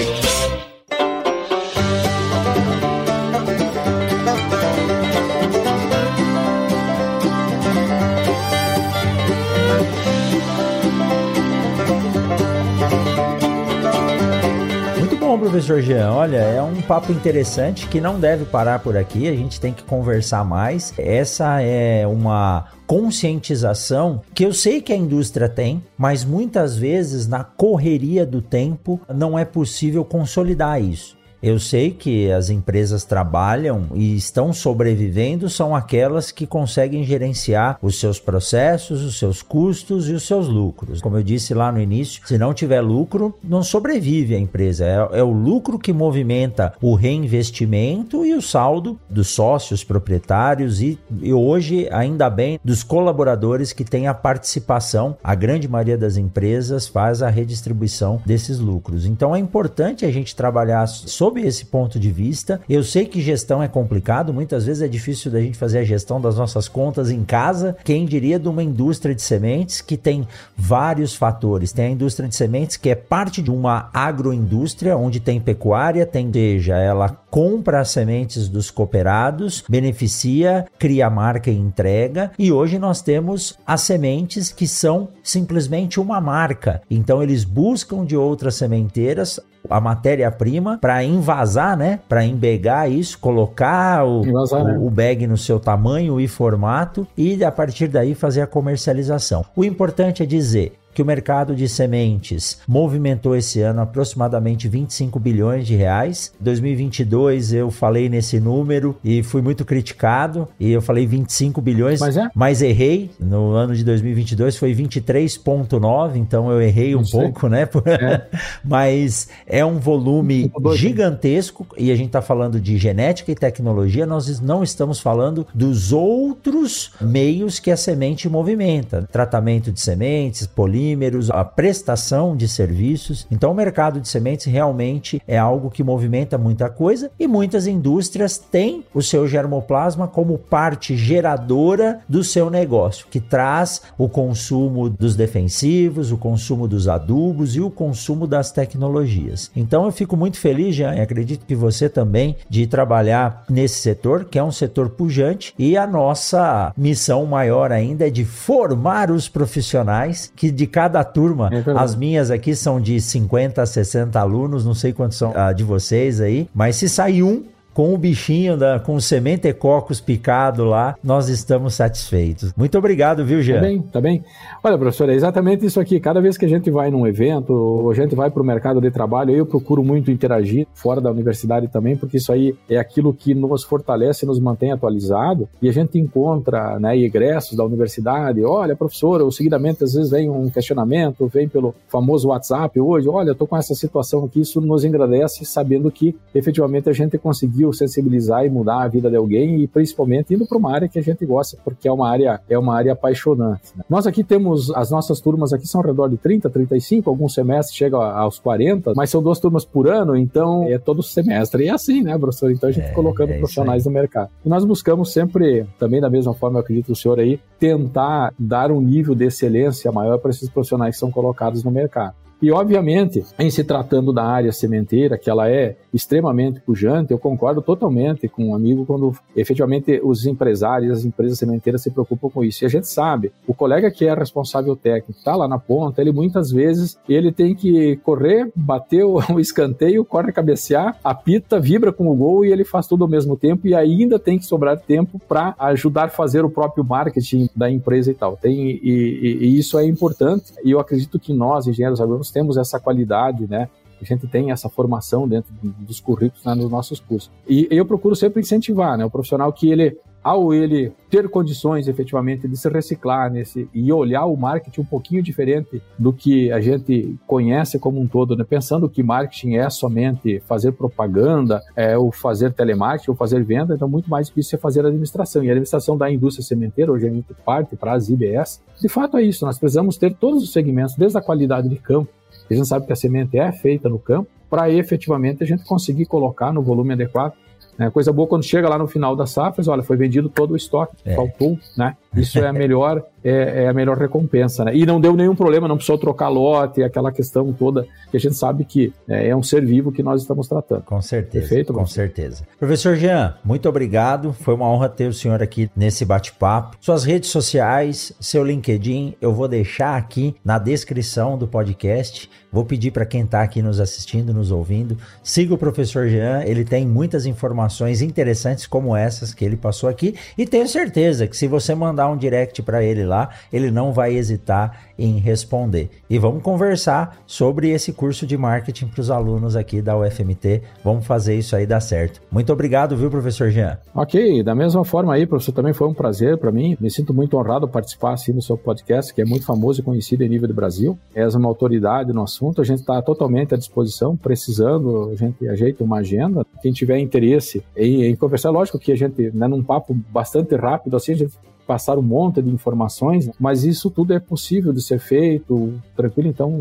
Professor 15.37 15.81
Jean. 15.81 16.11
Olha, 16.11 16.37
é 16.37 16.61
um 16.61 16.81
papo 16.81 17.11
interessante 17.11 17.87
que 17.87 18.01
não 18.01 18.19
deve 18.19 18.45
parar 18.45 18.79
por 18.79 18.97
aqui. 18.97 19.27
A 19.27 19.35
gente 19.35 19.59
tem 19.59 19.73
que 19.73 19.83
conversar 19.83 20.43
mais. 20.43 20.93
Essa 20.97 21.61
é 21.61 22.05
uma 22.07 22.65
conscientização 22.85 24.21
que 24.33 24.45
eu 24.45 24.53
sei 24.53 24.81
que 24.81 24.93
a 24.93 24.95
indústria 24.95 25.49
tem, 25.49 25.83
mas 25.97 26.23
muitas 26.23 26.77
vezes 26.77 27.27
na 27.27 27.43
correria 27.43 28.25
do 28.25 28.41
tempo 28.41 28.99
não 29.13 29.37
é 29.37 29.43
possível 29.43 30.05
consolidar 30.05 30.81
isso. 30.81 31.16
Eu 31.47 31.59
sei 31.59 31.91
que 31.91 32.29
as 32.29 32.49
empresas 32.49 33.05
trabalham 33.05 33.85
e 33.93 34.17
estão 34.17 34.51
sobrevivendo 34.51 35.49
são 35.49 35.73
aquelas 35.73 36.29
que 36.29 36.45
conseguem 36.45 37.05
gerenciar 37.05 37.79
os 37.81 38.01
seus 38.01 38.19
processos, 38.19 39.01
os 39.01 39.17
seus 39.17 39.41
custos 39.41 40.09
e 40.09 40.11
os 40.11 40.23
seus 40.23 40.49
lucros. 40.49 41.01
Como 41.01 41.15
eu 41.15 41.23
disse 41.23 41.53
lá 41.53 41.71
no 41.71 41.79
início, 41.79 42.21
se 42.27 42.37
não 42.37 42.53
tiver 42.53 42.81
lucro, 42.81 43.33
não 43.41 43.63
sobrevive 43.63 44.35
a 44.35 44.39
empresa. 44.39 44.83
É, 44.83 45.19
é 45.19 45.23
o 45.23 45.31
lucro 45.31 45.79
que 45.79 45.93
movimenta 45.93 46.73
o 46.81 46.95
reinvestimento 46.95 48.25
e 48.25 48.33
o 48.33 48.41
saldo 48.41 48.99
dos 49.09 49.29
sócios 49.29 49.85
proprietários 49.85 50.81
e, 50.81 50.99
e 51.21 51.31
hoje, 51.31 51.87
ainda 51.93 52.29
bem, 52.29 52.59
dos 52.61 52.83
colaboradores 52.83 53.71
que 53.71 53.85
têm 53.85 54.05
a 54.07 54.13
participação. 54.13 55.15
A 55.23 55.33
grande 55.33 55.65
maioria 55.65 55.97
das 55.97 56.17
empresas 56.17 56.89
faz 56.89 57.21
a 57.21 57.29
redistribuição 57.29 58.21
desses 58.25 58.59
lucros. 58.59 59.05
Então 59.05 59.33
é 59.33 59.39
importante 59.39 60.05
a 60.05 60.11
gente 60.11 60.35
trabalhar 60.35 60.85
sobre 60.87 61.36
sob 61.37 61.41
esse 61.41 61.65
ponto 61.65 61.99
de 61.99 62.11
vista. 62.11 62.59
Eu 62.67 62.83
sei 62.83 63.05
que 63.05 63.21
gestão 63.21 63.61
é 63.61 63.67
complicado, 63.67 64.33
muitas 64.33 64.65
vezes 64.65 64.81
é 64.81 64.87
difícil 64.87 65.31
da 65.31 65.39
gente 65.39 65.57
fazer 65.57 65.79
a 65.79 65.83
gestão 65.83 66.19
das 66.19 66.37
nossas 66.37 66.67
contas 66.67 67.11
em 67.11 67.23
casa. 67.23 67.77
Quem 67.83 68.05
diria 68.05 68.39
de 68.39 68.47
uma 68.47 68.63
indústria 68.63 69.13
de 69.13 69.21
sementes 69.21 69.81
que 69.81 69.95
tem 69.95 70.27
vários 70.55 71.15
fatores. 71.15 71.71
Tem 71.71 71.85
a 71.85 71.91
indústria 71.91 72.27
de 72.27 72.35
sementes 72.35 72.77
que 72.77 72.89
é 72.89 72.95
parte 72.95 73.41
de 73.41 73.51
uma 73.51 73.89
agroindústria 73.93 74.97
onde 74.97 75.19
tem 75.19 75.39
pecuária, 75.39 76.05
tem 76.05 76.31
seja, 76.31 76.77
ela 76.77 77.09
compra 77.29 77.81
as 77.81 77.89
sementes 77.89 78.47
dos 78.47 78.71
cooperados, 78.71 79.63
beneficia, 79.67 80.65
cria 80.79 81.09
marca 81.09 81.51
e 81.51 81.57
entrega. 81.57 82.31
E 82.37 82.51
hoje 82.51 82.79
nós 82.79 83.01
temos 83.01 83.57
as 83.65 83.81
sementes 83.81 84.51
que 84.51 84.67
são 84.67 85.09
simplesmente 85.21 85.99
uma 85.99 86.19
marca. 86.21 86.81
Então 86.89 87.21
eles 87.21 87.43
buscam 87.43 88.05
de 88.05 88.15
outras 88.15 88.55
sementeiras 88.55 89.39
a 89.69 89.79
matéria-prima 89.79 90.77
para 90.79 91.03
invasar, 91.03 91.77
né? 91.77 91.99
Para 92.07 92.25
embegar 92.25 92.91
isso, 92.91 93.17
colocar 93.19 94.05
o, 94.05 94.25
Invasar, 94.25 94.61
o, 94.61 94.65
né? 94.65 94.77
o, 94.79 94.89
bag 94.89 95.27
no 95.27 95.37
seu 95.37 95.59
tamanho 95.59 96.19
e 96.19 96.27
formato 96.27 97.07
e 97.17 97.43
a 97.43 97.51
partir 97.51 97.87
daí 97.87 98.15
fazer 98.15 98.41
a 98.41 98.47
comercialização. 98.47 99.45
O 99.55 99.63
importante 99.63 100.23
é 100.23 100.25
dizer 100.25 100.73
que 100.97 101.01
o 101.03 101.05
mercado 101.05 101.55
de 101.55 101.69
sementes 101.69 102.57
movimentou 102.67 103.35
esse 103.35 103.61
ano 103.61 103.81
aproximadamente 103.81 104.67
25 104.67 105.19
bilhões 105.19 105.67
de 105.67 105.75
reais. 105.75 106.33
2022 106.39 107.53
eu 107.53 107.69
falei 107.69 108.09
nesse 108.09 108.39
número 108.39 108.97
e 109.03 109.21
fui 109.21 109.43
muito 109.43 109.63
criticado 109.63 110.47
e 110.59 110.71
eu 110.71 110.81
falei 110.81 111.05
25 111.05 111.61
bilhões, 111.61 111.99
mas, 111.99 112.17
é? 112.17 112.27
mas 112.33 112.63
errei. 112.63 113.11
No 113.19 113.51
ano 113.51 113.75
de 113.75 113.83
2022 113.83 114.57
foi 114.57 114.73
23.9, 114.73 116.15
então 116.15 116.49
eu 116.49 116.59
errei 116.59 116.95
um 116.95 117.03
pouco, 117.03 117.47
né? 117.47 117.69
É. 117.87 118.27
mas 118.63 119.27
é 119.45 119.63
um 119.63 119.79
volume 119.79 120.51
gigantesco 120.75 121.65
e 121.77 121.91
a 121.91 121.95
gente 121.95 122.07
está 122.07 122.21
falando 122.21 122.59
de 122.59 122.77
genética 122.77 123.31
e 123.31 123.35
tecnologia, 123.35 124.05
nós 124.05 124.39
não 124.39 124.63
estamos 124.63 124.99
falando 124.99 125.45
dos 125.53 125.93
outros 125.93 126.91
meios 126.99 127.59
que 127.59 127.69
a 127.69 127.77
semente 127.77 128.27
movimenta. 128.27 129.07
Tratamento 129.11 129.71
de 129.71 129.79
sementes, 129.79 130.47
polímeros, 130.47 130.86
polímeros, 130.87 131.29
a 131.29 131.43
prestação 131.43 132.35
de 132.35 132.47
serviços. 132.47 133.27
Então, 133.29 133.51
o 133.51 133.55
mercado 133.55 133.99
de 133.99 134.07
sementes 134.07 134.45
realmente 134.45 135.21
é 135.27 135.37
algo 135.37 135.69
que 135.69 135.83
movimenta 135.83 136.37
muita 136.37 136.69
coisa 136.69 137.11
e 137.19 137.27
muitas 137.27 137.67
indústrias 137.67 138.37
têm 138.37 138.85
o 138.93 139.01
seu 139.01 139.27
germoplasma 139.27 140.07
como 140.07 140.37
parte 140.37 140.95
geradora 140.95 141.99
do 142.07 142.23
seu 142.23 142.49
negócio, 142.49 143.07
que 143.09 143.19
traz 143.19 143.81
o 143.97 144.07
consumo 144.07 144.89
dos 144.89 145.15
defensivos, 145.15 146.11
o 146.11 146.17
consumo 146.17 146.67
dos 146.67 146.87
adubos 146.87 147.55
e 147.55 147.59
o 147.59 147.69
consumo 147.69 148.25
das 148.25 148.51
tecnologias. 148.51 149.51
Então, 149.55 149.85
eu 149.85 149.91
fico 149.91 150.15
muito 150.15 150.37
feliz, 150.37 150.75
Jean, 150.75 150.95
e 150.95 151.01
acredito 151.01 151.45
que 151.45 151.55
você 151.55 151.89
também, 151.89 152.37
de 152.49 152.65
trabalhar 152.65 153.43
nesse 153.49 153.81
setor, 153.81 154.25
que 154.25 154.39
é 154.39 154.43
um 154.43 154.51
setor 154.51 154.89
pujante, 154.89 155.53
e 155.59 155.75
a 155.75 155.85
nossa 155.85 156.71
missão 156.77 157.25
maior 157.25 157.71
ainda 157.71 158.07
é 158.07 158.09
de 158.09 158.23
formar 158.23 159.11
os 159.11 159.27
profissionais 159.27 160.31
que 160.35 160.51
de 160.51 160.66
cada 160.67 161.03
turma. 161.03 161.49
É 161.51 161.63
as 161.77 161.95
minhas 161.95 162.29
aqui 162.29 162.55
são 162.55 162.79
de 162.79 162.99
50 162.99 163.61
a 163.61 163.65
60 163.65 164.19
alunos, 164.19 164.65
não 164.65 164.73
sei 164.73 164.93
quantos 164.93 165.17
são 165.17 165.33
ah, 165.35 165.51
de 165.53 165.63
vocês 165.63 166.21
aí, 166.21 166.47
mas 166.53 166.75
se 166.75 166.87
sair 166.87 167.23
um, 167.23 167.43
com 167.77 167.93
o 167.93 167.97
bichinho, 167.97 168.57
da, 168.57 168.79
com 168.79 168.95
o 168.95 168.99
sementecocos 168.99 170.01
picado 170.01 170.65
lá, 170.65 170.95
nós 171.03 171.29
estamos 171.29 171.75
satisfeitos. 171.75 172.51
Muito 172.57 172.75
obrigado, 172.75 173.23
viu, 173.23 173.39
Jean? 173.39 173.57
Tá 173.57 173.61
bem, 173.61 173.81
tá 173.83 174.01
bem. 174.01 174.23
Olha, 174.63 174.75
professor, 174.75 175.07
é 175.09 175.13
exatamente 175.13 175.63
isso 175.63 175.79
aqui. 175.79 175.99
Cada 175.99 176.19
vez 176.19 176.39
que 176.39 176.45
a 176.45 176.49
gente 176.49 176.71
vai 176.71 176.89
num 176.89 177.05
evento, 177.05 177.53
ou 177.53 177.91
a 177.91 177.93
gente 177.93 178.15
vai 178.15 178.31
para 178.31 178.41
o 178.41 178.43
mercado 178.43 178.81
de 178.81 178.89
trabalho, 178.89 179.29
eu 179.29 179.45
procuro 179.45 179.83
muito 179.83 180.09
interagir 180.09 180.65
fora 180.73 180.99
da 180.99 181.11
universidade 181.11 181.67
também, 181.67 181.95
porque 181.95 182.17
isso 182.17 182.31
aí 182.31 182.55
é 182.67 182.77
aquilo 182.77 183.13
que 183.13 183.35
nos 183.35 183.63
fortalece 183.63 184.25
nos 184.25 184.39
mantém 184.39 184.71
atualizado. 184.71 185.47
E 185.61 185.69
a 185.69 185.71
gente 185.71 185.99
encontra 185.99 186.79
né, 186.79 186.97
egressos 186.97 187.55
da 187.55 187.63
universidade, 187.63 188.43
olha, 188.43 188.75
professor, 188.75 189.21
ou 189.21 189.31
seguidamente 189.31 189.83
às 189.83 189.93
vezes 189.93 190.09
vem 190.09 190.31
um 190.31 190.49
questionamento, 190.49 191.27
vem 191.27 191.47
pelo 191.47 191.75
famoso 191.87 192.29
WhatsApp 192.29 192.79
hoje, 192.79 193.07
olha, 193.07 193.33
estou 193.33 193.47
com 193.47 193.55
essa 193.55 193.75
situação 193.75 194.25
aqui, 194.25 194.41
isso 194.41 194.59
nos 194.59 194.83
engrandece 194.83 195.45
sabendo 195.45 195.91
que 195.91 196.15
efetivamente 196.33 196.89
a 196.89 196.93
gente 196.93 197.19
conseguiu 197.19 197.66
conseguiu 197.67 197.73
sensibilizar 197.73 198.45
e 198.45 198.49
mudar 198.49 198.83
a 198.83 198.87
vida 198.87 199.09
de 199.09 199.15
alguém 199.15 199.61
e 199.61 199.67
principalmente 199.67 200.33
indo 200.33 200.45
para 200.45 200.57
uma 200.57 200.73
área 200.73 200.87
que 200.87 200.99
a 200.99 201.01
gente 201.01 201.25
gosta, 201.25 201.57
porque 201.63 201.87
é 201.87 201.91
uma 201.91 202.09
área 202.09 202.39
é 202.49 202.57
uma 202.57 202.75
área 202.75 202.93
apaixonante. 202.93 203.71
Né? 203.75 203.83
Nós 203.89 204.07
aqui 204.07 204.23
temos 204.23 204.71
as 204.71 204.91
nossas 204.91 205.19
turmas 205.19 205.53
aqui 205.53 205.67
são 205.67 205.81
ao 205.81 205.87
redor 205.87 206.09
de 206.09 206.17
30, 206.17 206.49
35, 206.49 207.09
alguns 207.09 207.33
semestres 207.33 207.75
chegam 207.75 208.01
aos 208.01 208.39
40, 208.39 208.93
mas 208.95 209.09
são 209.09 209.21
duas 209.21 209.39
turmas 209.39 209.65
por 209.65 209.89
ano, 209.89 210.15
então 210.15 210.63
é 210.63 210.77
todo 210.77 211.03
semestre. 211.03 211.65
E 211.65 211.67
é 211.67 211.71
assim, 211.71 212.01
né, 212.03 212.17
professor? 212.17 212.51
Então 212.51 212.69
a 212.69 212.71
gente 212.71 212.87
é, 212.87 212.93
colocando 212.93 213.31
é 213.31 213.37
profissionais 213.37 213.85
no 213.85 213.91
mercado. 213.91 214.29
E 214.45 214.49
nós 214.49 214.63
buscamos 214.63 215.11
sempre, 215.11 215.65
também 215.79 216.01
da 216.01 216.09
mesma 216.09 216.33
forma, 216.33 216.57
eu 216.57 216.61
acredito 216.61 216.91
o 216.91 216.95
senhor 216.95 217.19
aí, 217.19 217.39
tentar 217.59 218.33
dar 218.37 218.71
um 218.71 218.81
nível 218.81 219.15
de 219.15 219.25
excelência 219.25 219.91
maior 219.91 220.17
para 220.19 220.31
esses 220.31 220.49
profissionais 220.49 220.95
que 220.95 220.99
são 220.99 221.11
colocados 221.11 221.63
no 221.63 221.71
mercado. 221.71 222.15
E, 222.41 222.51
obviamente, 222.51 223.23
em 223.39 223.49
se 223.49 223.63
tratando 223.63 224.13
da 224.13 224.23
área 224.23 224.51
sementeira, 224.51 225.17
que 225.17 225.29
ela 225.29 225.49
é 225.49 225.75
extremamente 225.93 226.59
pujante, 226.61 227.11
eu 227.11 227.17
concordo 227.17 227.61
totalmente 227.61 228.27
com 228.27 228.49
um 228.49 228.55
amigo 228.55 228.85
quando 228.85 229.13
efetivamente 229.35 229.99
os 230.03 230.25
empresários, 230.25 230.99
as 230.99 231.05
empresas 231.05 231.39
sementeiras 231.39 231.81
se 231.81 231.89
preocupam 231.89 232.29
com 232.29 232.43
isso. 232.43 232.63
E 232.63 232.65
a 232.65 232.69
gente 232.69 232.87
sabe, 232.87 233.31
o 233.47 233.53
colega 233.53 233.89
que 233.89 234.05
é 234.05 234.13
responsável 234.13 234.75
técnico, 234.75 235.17
está 235.17 235.35
lá 235.35 235.47
na 235.47 235.57
ponta, 235.57 236.01
ele 236.01 236.11
muitas 236.11 236.51
vezes 236.51 236.97
ele 237.09 237.31
tem 237.31 237.55
que 237.55 237.97
correr, 237.97 238.51
bater 238.55 239.03
o 239.03 239.19
escanteio, 239.39 240.05
corre 240.05 240.31
cabecear, 240.31 240.97
apita, 241.03 241.59
vibra 241.59 241.91
com 241.91 242.09
o 242.09 242.15
gol 242.15 242.45
e 242.45 242.51
ele 242.51 242.63
faz 242.63 242.87
tudo 242.87 243.03
ao 243.03 243.09
mesmo 243.09 243.35
tempo 243.35 243.67
e 243.67 243.73
ainda 243.73 244.19
tem 244.19 244.37
que 244.37 244.45
sobrar 244.45 244.79
tempo 244.79 245.19
para 245.27 245.55
ajudar 245.57 246.05
a 246.05 246.09
fazer 246.09 246.45
o 246.45 246.49
próprio 246.49 246.83
marketing 246.83 247.49
da 247.55 247.69
empresa 247.69 248.11
e 248.11 248.13
tal. 248.13 248.37
Tem, 248.37 248.55
e, 248.55 248.79
e, 248.83 249.37
e 249.45 249.59
isso 249.59 249.79
é 249.79 249.85
importante 249.85 250.53
e 250.63 250.71
eu 250.71 250.79
acredito 250.79 251.19
que 251.19 251.33
nós, 251.33 251.67
engenheiros 251.67 251.99
agrônomos, 251.99 252.26
nós 252.27 252.31
temos 252.31 252.57
essa 252.57 252.79
qualidade, 252.79 253.47
né? 253.47 253.69
A 253.99 254.05
gente 254.05 254.27
tem 254.27 254.51
essa 254.51 254.69
formação 254.69 255.27
dentro 255.27 255.51
dos 255.61 255.99
currículos 255.99 256.45
né, 256.45 256.53
nos 256.53 256.69
nossos 256.69 256.99
cursos. 256.99 257.31
E 257.47 257.67
eu 257.71 257.83
procuro 257.83 258.15
sempre 258.15 258.41
incentivar, 258.41 258.95
né? 258.97 259.05
O 259.05 259.09
profissional 259.09 259.51
que 259.51 259.71
ele 259.71 259.97
ao 260.23 260.53
ele 260.53 260.91
ter 261.09 261.29
condições 261.29 261.87
efetivamente 261.87 262.49
de 262.49 262.57
se 262.57 262.67
reciclar 262.67 263.31
nesse 263.31 263.69
e 263.73 263.93
olhar 263.93 264.25
o 264.25 264.35
marketing 264.35 264.81
um 264.81 264.85
pouquinho 264.85 265.23
diferente 265.23 265.81
do 265.97 266.11
que 266.11 266.51
a 266.51 266.59
gente 266.59 267.15
conhece 267.25 267.79
como 267.79 268.01
um 268.01 268.05
todo, 268.05 268.35
né? 268.35 268.43
pensando 268.43 268.89
que 268.89 269.01
marketing 269.01 269.55
é 269.55 269.69
somente 269.69 270.41
fazer 270.41 270.73
propaganda, 270.73 271.63
é 271.77 271.97
ou 271.97 272.11
fazer 272.11 272.51
telemarketing, 272.51 273.11
ou 273.11 273.15
fazer 273.15 273.41
venda, 273.45 273.73
então 273.73 273.87
muito 273.87 274.09
mais 274.09 274.27
do 274.27 274.33
que 274.33 274.41
isso 274.41 274.53
é 274.53 274.59
fazer 274.59 274.85
administração. 274.85 275.43
E 275.45 275.47
a 275.47 275.51
administração 275.51 275.97
da 275.97 276.11
indústria 276.11 276.45
sementeira, 276.45 276.91
hoje 276.91 277.07
a 277.07 277.09
gente 277.09 277.33
parte 277.45 277.77
para 277.77 277.93
as 277.93 278.09
IBS, 278.09 278.61
de 278.81 278.89
fato 278.89 279.15
é 279.15 279.23
isso, 279.23 279.45
nós 279.45 279.57
precisamos 279.57 279.95
ter 279.95 280.13
todos 280.13 280.43
os 280.43 280.51
segmentos, 280.51 280.95
desde 280.95 281.17
a 281.17 281.21
qualidade 281.21 281.69
de 281.69 281.77
campo, 281.77 282.09
a 282.53 282.57
gente 282.57 282.67
sabe 282.67 282.85
que 282.85 282.93
a 282.93 282.95
semente 282.95 283.37
é 283.37 283.51
feita 283.51 283.89
no 283.89 283.99
campo, 283.99 284.29
para 284.49 284.69
efetivamente 284.69 285.43
a 285.43 285.47
gente 285.47 285.63
conseguir 285.65 286.05
colocar 286.05 286.53
no 286.53 286.61
volume 286.61 286.93
adequado 286.93 287.33
é 287.79 287.91
coisa 287.91 288.11
boa 288.11 288.27
quando 288.27 288.43
chega 288.43 288.67
lá 288.67 288.77
no 288.77 288.87
final 288.87 289.15
da 289.15 289.27
safra, 289.27 289.63
olha, 289.69 289.83
foi 289.83 289.95
vendido 289.95 290.29
todo 290.29 290.51
o 290.51 290.57
estoque, 290.57 290.95
é. 291.05 291.15
faltou, 291.15 291.59
né? 291.77 291.95
Isso 292.19 292.39
é 292.39 292.47
a 292.47 292.53
melhor, 292.53 293.03
é, 293.23 293.63
é, 293.63 293.67
a 293.67 293.73
melhor 293.73 293.97
recompensa, 293.97 294.65
né? 294.65 294.75
E 294.75 294.85
não 294.85 294.99
deu 294.99 295.15
nenhum 295.15 295.35
problema, 295.35 295.67
não 295.67 295.75
precisou 295.75 295.97
trocar 295.97 296.29
lote, 296.29 296.83
aquela 296.83 297.11
questão 297.11 297.51
toda 297.53 297.87
que 298.09 298.17
a 298.17 298.19
gente 298.19 298.35
sabe 298.35 298.65
que 298.65 298.93
é, 299.07 299.29
é 299.29 299.35
um 299.35 299.43
ser 299.43 299.65
vivo 299.65 299.91
que 299.91 300.03
nós 300.03 300.21
estamos 300.21 300.47
tratando. 300.47 300.83
Com 300.83 301.01
certeza. 301.01 301.47
Perfeito? 301.47 301.73
Com 301.73 301.85
certeza. 301.85 302.43
Professor 302.59 302.95
Jean, 302.95 303.35
muito 303.43 303.67
obrigado. 303.67 304.33
Foi 304.33 304.53
uma 304.53 304.67
honra 304.69 304.89
ter 304.89 305.07
o 305.07 305.13
senhor 305.13 305.41
aqui 305.41 305.69
nesse 305.75 306.05
bate-papo. 306.05 306.77
Suas 306.79 307.03
redes 307.03 307.29
sociais, 307.29 308.13
seu 308.19 308.43
LinkedIn, 308.43 309.15
eu 309.21 309.33
vou 309.33 309.47
deixar 309.47 309.97
aqui 309.97 310.35
na 310.43 310.57
descrição 310.57 311.37
do 311.37 311.47
podcast. 311.47 312.29
Vou 312.51 312.63
pedir 312.63 312.91
para 312.91 313.05
quem 313.05 313.23
está 313.23 313.41
aqui 313.43 313.61
nos 313.61 313.79
assistindo, 313.79 314.33
nos 314.33 314.51
ouvindo, 314.51 314.97
siga 315.21 315.53
o 315.53 315.57
professor 315.57 316.07
Jean, 316.07 316.43
ele 316.43 316.63
tem 316.63 316.87
muitas 316.87 317.25
informações 317.25 318.01
interessantes 318.01 318.65
como 318.65 318.95
essas 318.95 319.33
que 319.33 319.43
ele 319.43 319.57
passou 319.57 319.89
aqui 319.89 320.15
e 320.37 320.45
tenho 320.45 320.67
certeza 320.67 321.27
que 321.27 321.35
se 321.35 321.45
você 321.47 321.75
mandar 321.75 322.06
um 322.09 322.17
direct 322.17 322.61
para 322.61 322.83
ele 322.83 323.05
lá, 323.05 323.29
ele 323.51 323.71
não 323.71 323.93
vai 323.93 324.15
hesitar 324.15 324.87
em 324.97 325.17
responder. 325.19 325.89
E 326.09 326.17
vamos 326.17 326.41
conversar 326.41 327.17
sobre 327.25 327.69
esse 327.69 327.93
curso 327.93 328.25
de 328.25 328.37
marketing 328.37 328.87
para 328.87 329.01
os 329.01 329.11
alunos 329.11 329.55
aqui 329.55 329.81
da 329.81 329.97
UFMT. 329.97 330.61
Vamos 330.83 331.05
fazer 331.05 331.35
isso 331.35 331.55
aí 331.55 331.65
dar 331.65 331.79
certo. 331.79 332.21
Muito 332.31 332.51
obrigado, 332.51 332.95
viu, 332.95 333.09
professor 333.09 333.49
Jean? 333.49 333.77
Ok, 333.93 334.43
da 334.43 334.55
mesma 334.55 334.83
forma 334.83 335.13
aí, 335.13 335.25
professor, 335.25 335.51
também 335.51 335.73
foi 335.73 335.87
um 335.87 335.93
prazer 335.93 336.37
para 336.37 336.51
mim. 336.51 336.75
Me 336.79 336.89
sinto 336.89 337.13
muito 337.13 337.37
honrado 337.37 337.67
participar 337.67 338.13
assim 338.13 338.33
no 338.33 338.41
seu 338.41 338.57
podcast, 338.57 339.13
que 339.13 339.21
é 339.21 339.25
muito 339.25 339.45
famoso 339.45 339.81
e 339.81 339.83
conhecido 339.83 340.23
em 340.23 340.29
nível 340.29 340.47
do 340.47 340.53
Brasil. 340.53 340.97
És 341.13 341.35
uma 341.35 341.47
autoridade 341.47 342.13
no 342.13 342.23
assunto, 342.23 342.61
a 342.61 342.65
gente 342.65 342.79
está 342.79 343.01
totalmente 343.01 343.53
à 343.53 343.57
disposição, 343.57 344.15
precisando, 344.15 345.09
a 345.11 345.15
gente 345.15 345.47
ajeita 345.47 345.83
uma 345.83 345.97
agenda. 345.97 346.45
Quem 346.61 346.71
tiver 346.71 346.99
interesse 346.99 347.63
em, 347.75 348.03
em 348.05 348.15
conversar, 348.15 348.49
lógico 348.49 348.79
que 348.79 348.91
a 348.91 348.95
gente, 348.95 349.31
né, 349.33 349.47
num 349.47 349.63
papo 349.63 349.93
bastante 350.09 350.55
rápido, 350.55 350.95
assim, 350.95 351.13
a 351.13 351.15
gente 351.15 351.33
passar 351.67 351.97
um 351.97 352.01
monte 352.01 352.41
de 352.41 352.49
informações, 352.49 353.29
mas 353.37 353.65
isso 353.65 353.91
tudo 353.91 354.13
é 354.13 354.19
possível 354.19 354.71
de 354.71 354.81
ser 354.81 354.99
feito, 354.99 355.73
tranquilo, 355.95 356.29
então 356.29 356.59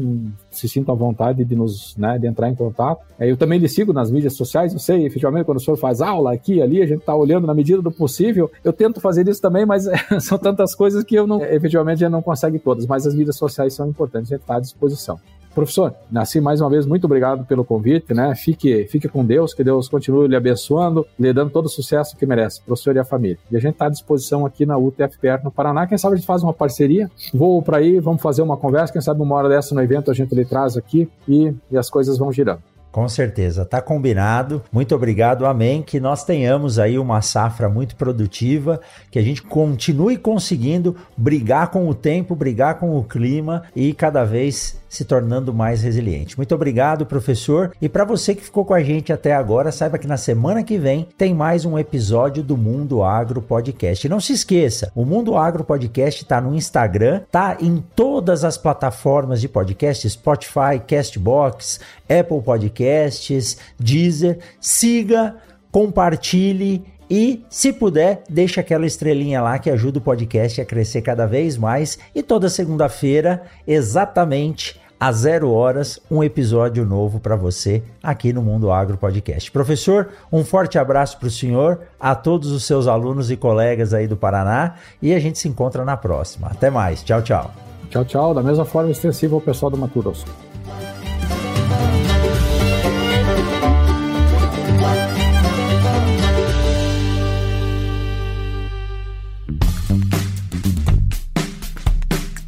se 0.50 0.68
sinta 0.68 0.90
à 0.90 0.94
vontade 0.94 1.44
de 1.44 1.54
nos, 1.54 1.96
né, 1.96 2.18
de 2.18 2.26
entrar 2.26 2.50
em 2.50 2.54
contato. 2.54 3.06
É, 3.18 3.30
eu 3.30 3.36
também 3.36 3.58
lhe 3.58 3.68
sigo 3.68 3.92
nas 3.92 4.10
mídias 4.10 4.34
sociais, 4.34 4.72
eu 4.72 4.78
sei, 4.78 5.06
efetivamente, 5.06 5.44
quando 5.44 5.58
o 5.58 5.60
senhor 5.60 5.76
faz 5.76 6.00
aula 6.00 6.32
aqui, 6.32 6.60
ali, 6.60 6.82
a 6.82 6.86
gente 6.86 7.00
está 7.00 7.14
olhando 7.14 7.46
na 7.46 7.54
medida 7.54 7.80
do 7.80 7.90
possível. 7.90 8.50
Eu 8.64 8.72
tento 8.72 9.00
fazer 9.00 9.28
isso 9.28 9.40
também, 9.40 9.64
mas 9.64 9.86
são 10.20 10.36
tantas 10.36 10.74
coisas 10.74 11.04
que 11.04 11.14
eu 11.14 11.26
não, 11.26 11.42
efetivamente, 11.42 12.00
já 12.00 12.10
não 12.10 12.20
consegue 12.20 12.58
todas, 12.58 12.86
mas 12.86 13.06
as 13.06 13.14
mídias 13.14 13.36
sociais 13.36 13.74
são 13.74 13.88
importantes, 13.88 14.32
a 14.32 14.34
gente 14.34 14.42
está 14.42 14.56
à 14.56 14.60
disposição. 14.60 15.20
Professor, 15.56 15.94
nasci 16.12 16.38
mais 16.38 16.60
uma 16.60 16.68
vez, 16.68 16.84
muito 16.84 17.04
obrigado 17.04 17.46
pelo 17.46 17.64
convite, 17.64 18.12
né? 18.12 18.34
Fique, 18.34 18.84
fique 18.88 19.08
com 19.08 19.24
Deus, 19.24 19.54
que 19.54 19.64
Deus 19.64 19.88
continue 19.88 20.28
lhe 20.28 20.36
abençoando, 20.36 21.06
lhe 21.18 21.32
dando 21.32 21.50
todo 21.50 21.64
o 21.64 21.68
sucesso 21.70 22.14
que 22.14 22.26
merece, 22.26 22.60
professor 22.60 22.94
e 22.94 22.98
a 22.98 23.04
família. 23.06 23.38
E 23.50 23.56
a 23.56 23.58
gente 23.58 23.72
está 23.72 23.86
à 23.86 23.88
disposição 23.88 24.44
aqui 24.44 24.66
na 24.66 24.76
UTFPR 24.76 25.42
no 25.42 25.50
Paraná. 25.50 25.86
Quem 25.86 25.96
sabe 25.96 26.12
a 26.12 26.16
gente 26.18 26.26
faz 26.26 26.42
uma 26.42 26.52
parceria, 26.52 27.10
vou 27.32 27.62
para 27.62 27.78
aí, 27.78 27.98
vamos 27.98 28.20
fazer 28.20 28.42
uma 28.42 28.58
conversa, 28.58 28.92
quem 28.92 29.00
sabe 29.00 29.22
uma 29.22 29.34
hora 29.34 29.48
dessa 29.48 29.74
no 29.74 29.80
evento 29.80 30.10
a 30.10 30.14
gente 30.14 30.34
lhe 30.34 30.44
traz 30.44 30.76
aqui 30.76 31.08
e, 31.26 31.54
e 31.70 31.78
as 31.78 31.88
coisas 31.88 32.18
vão 32.18 32.30
girando. 32.30 32.60
Com 32.96 33.10
certeza, 33.10 33.62
tá 33.66 33.82
combinado. 33.82 34.62
Muito 34.72 34.94
obrigado, 34.94 35.44
amém. 35.44 35.82
Que 35.82 36.00
nós 36.00 36.24
tenhamos 36.24 36.78
aí 36.78 36.98
uma 36.98 37.20
safra 37.20 37.68
muito 37.68 37.94
produtiva, 37.94 38.80
que 39.10 39.18
a 39.18 39.22
gente 39.22 39.42
continue 39.42 40.16
conseguindo 40.16 40.96
brigar 41.14 41.68
com 41.68 41.86
o 41.90 41.94
tempo, 41.94 42.34
brigar 42.34 42.78
com 42.78 42.96
o 42.96 43.04
clima 43.04 43.64
e 43.76 43.92
cada 43.92 44.24
vez 44.24 44.80
se 44.88 45.04
tornando 45.04 45.52
mais 45.52 45.82
resiliente. 45.82 46.38
Muito 46.38 46.54
obrigado, 46.54 47.04
professor. 47.04 47.70
E 47.82 47.88
para 47.88 48.04
você 48.04 48.34
que 48.34 48.42
ficou 48.42 48.64
com 48.64 48.72
a 48.72 48.82
gente 48.82 49.12
até 49.12 49.34
agora, 49.34 49.70
saiba 49.70 49.98
que 49.98 50.06
na 50.06 50.16
semana 50.16 50.62
que 50.62 50.78
vem 50.78 51.06
tem 51.18 51.34
mais 51.34 51.66
um 51.66 51.78
episódio 51.78 52.42
do 52.42 52.56
Mundo 52.56 53.02
Agro 53.02 53.42
Podcast. 53.42 54.06
E 54.06 54.10
não 54.10 54.20
se 54.20 54.32
esqueça, 54.32 54.90
o 54.94 55.04
Mundo 55.04 55.36
Agro 55.36 55.64
Podcast 55.64 56.22
está 56.22 56.40
no 56.40 56.54
Instagram, 56.54 57.22
tá 57.30 57.58
em 57.60 57.84
todas 57.94 58.42
as 58.42 58.56
plataformas 58.56 59.40
de 59.40 59.48
podcast, 59.48 60.08
Spotify, 60.08 60.80
Castbox, 60.86 61.78
Apple 62.08 62.40
Podcasts, 62.86 63.58
Deezer. 63.78 64.38
Siga, 64.60 65.36
compartilhe 65.70 66.84
e, 67.10 67.44
se 67.48 67.72
puder, 67.72 68.22
deixa 68.28 68.60
aquela 68.60 68.86
estrelinha 68.86 69.40
lá 69.40 69.58
que 69.58 69.70
ajuda 69.70 69.98
o 69.98 70.02
podcast 70.02 70.60
a 70.60 70.64
crescer 70.64 71.02
cada 71.02 71.26
vez 71.26 71.56
mais. 71.56 71.98
E 72.14 72.22
toda 72.22 72.48
segunda-feira, 72.48 73.42
exatamente 73.66 74.80
às 74.98 75.16
zero 75.16 75.52
horas, 75.52 76.00
um 76.10 76.24
episódio 76.24 76.84
novo 76.84 77.20
para 77.20 77.36
você 77.36 77.82
aqui 78.02 78.32
no 78.32 78.40
Mundo 78.40 78.72
Agro 78.72 78.96
Podcast. 78.96 79.52
Professor, 79.52 80.08
um 80.32 80.42
forte 80.42 80.78
abraço 80.78 81.18
para 81.18 81.28
o 81.28 81.30
senhor, 81.30 81.80
a 82.00 82.14
todos 82.14 82.50
os 82.50 82.64
seus 82.64 82.86
alunos 82.86 83.30
e 83.30 83.36
colegas 83.36 83.92
aí 83.92 84.08
do 84.08 84.16
Paraná 84.16 84.76
e 85.00 85.14
a 85.14 85.20
gente 85.20 85.38
se 85.38 85.48
encontra 85.48 85.84
na 85.84 85.96
próxima. 85.98 86.48
Até 86.48 86.70
mais. 86.70 87.02
Tchau, 87.02 87.20
tchau. 87.20 87.50
Tchau, 87.90 88.04
tchau. 88.04 88.34
Da 88.34 88.42
mesma 88.42 88.64
forma 88.64 88.90
extensiva 88.90 89.34
ao 89.34 89.40
pessoal 89.40 89.70
do 89.70 89.76
Mato. 89.76 90.45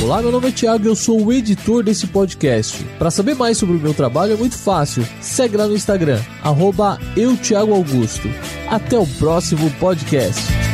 Olá, 0.00 0.22
meu 0.22 0.30
nome 0.30 0.48
é 0.48 0.52
Thiago 0.52 0.84
e 0.84 0.86
eu 0.86 0.94
sou 0.94 1.20
o 1.20 1.32
editor 1.32 1.82
desse 1.82 2.06
podcast. 2.06 2.84
Para 2.98 3.10
saber 3.10 3.34
mais 3.34 3.58
sobre 3.58 3.76
o 3.76 3.80
meu 3.80 3.92
trabalho 3.92 4.34
é 4.34 4.36
muito 4.36 4.56
fácil. 4.56 5.04
Segue 5.20 5.56
lá 5.56 5.66
no 5.66 5.74
Instagram, 5.74 6.20
arroba. 6.42 7.00
Até 8.70 8.96
o 8.96 9.06
próximo 9.06 9.68
podcast. 9.72 10.67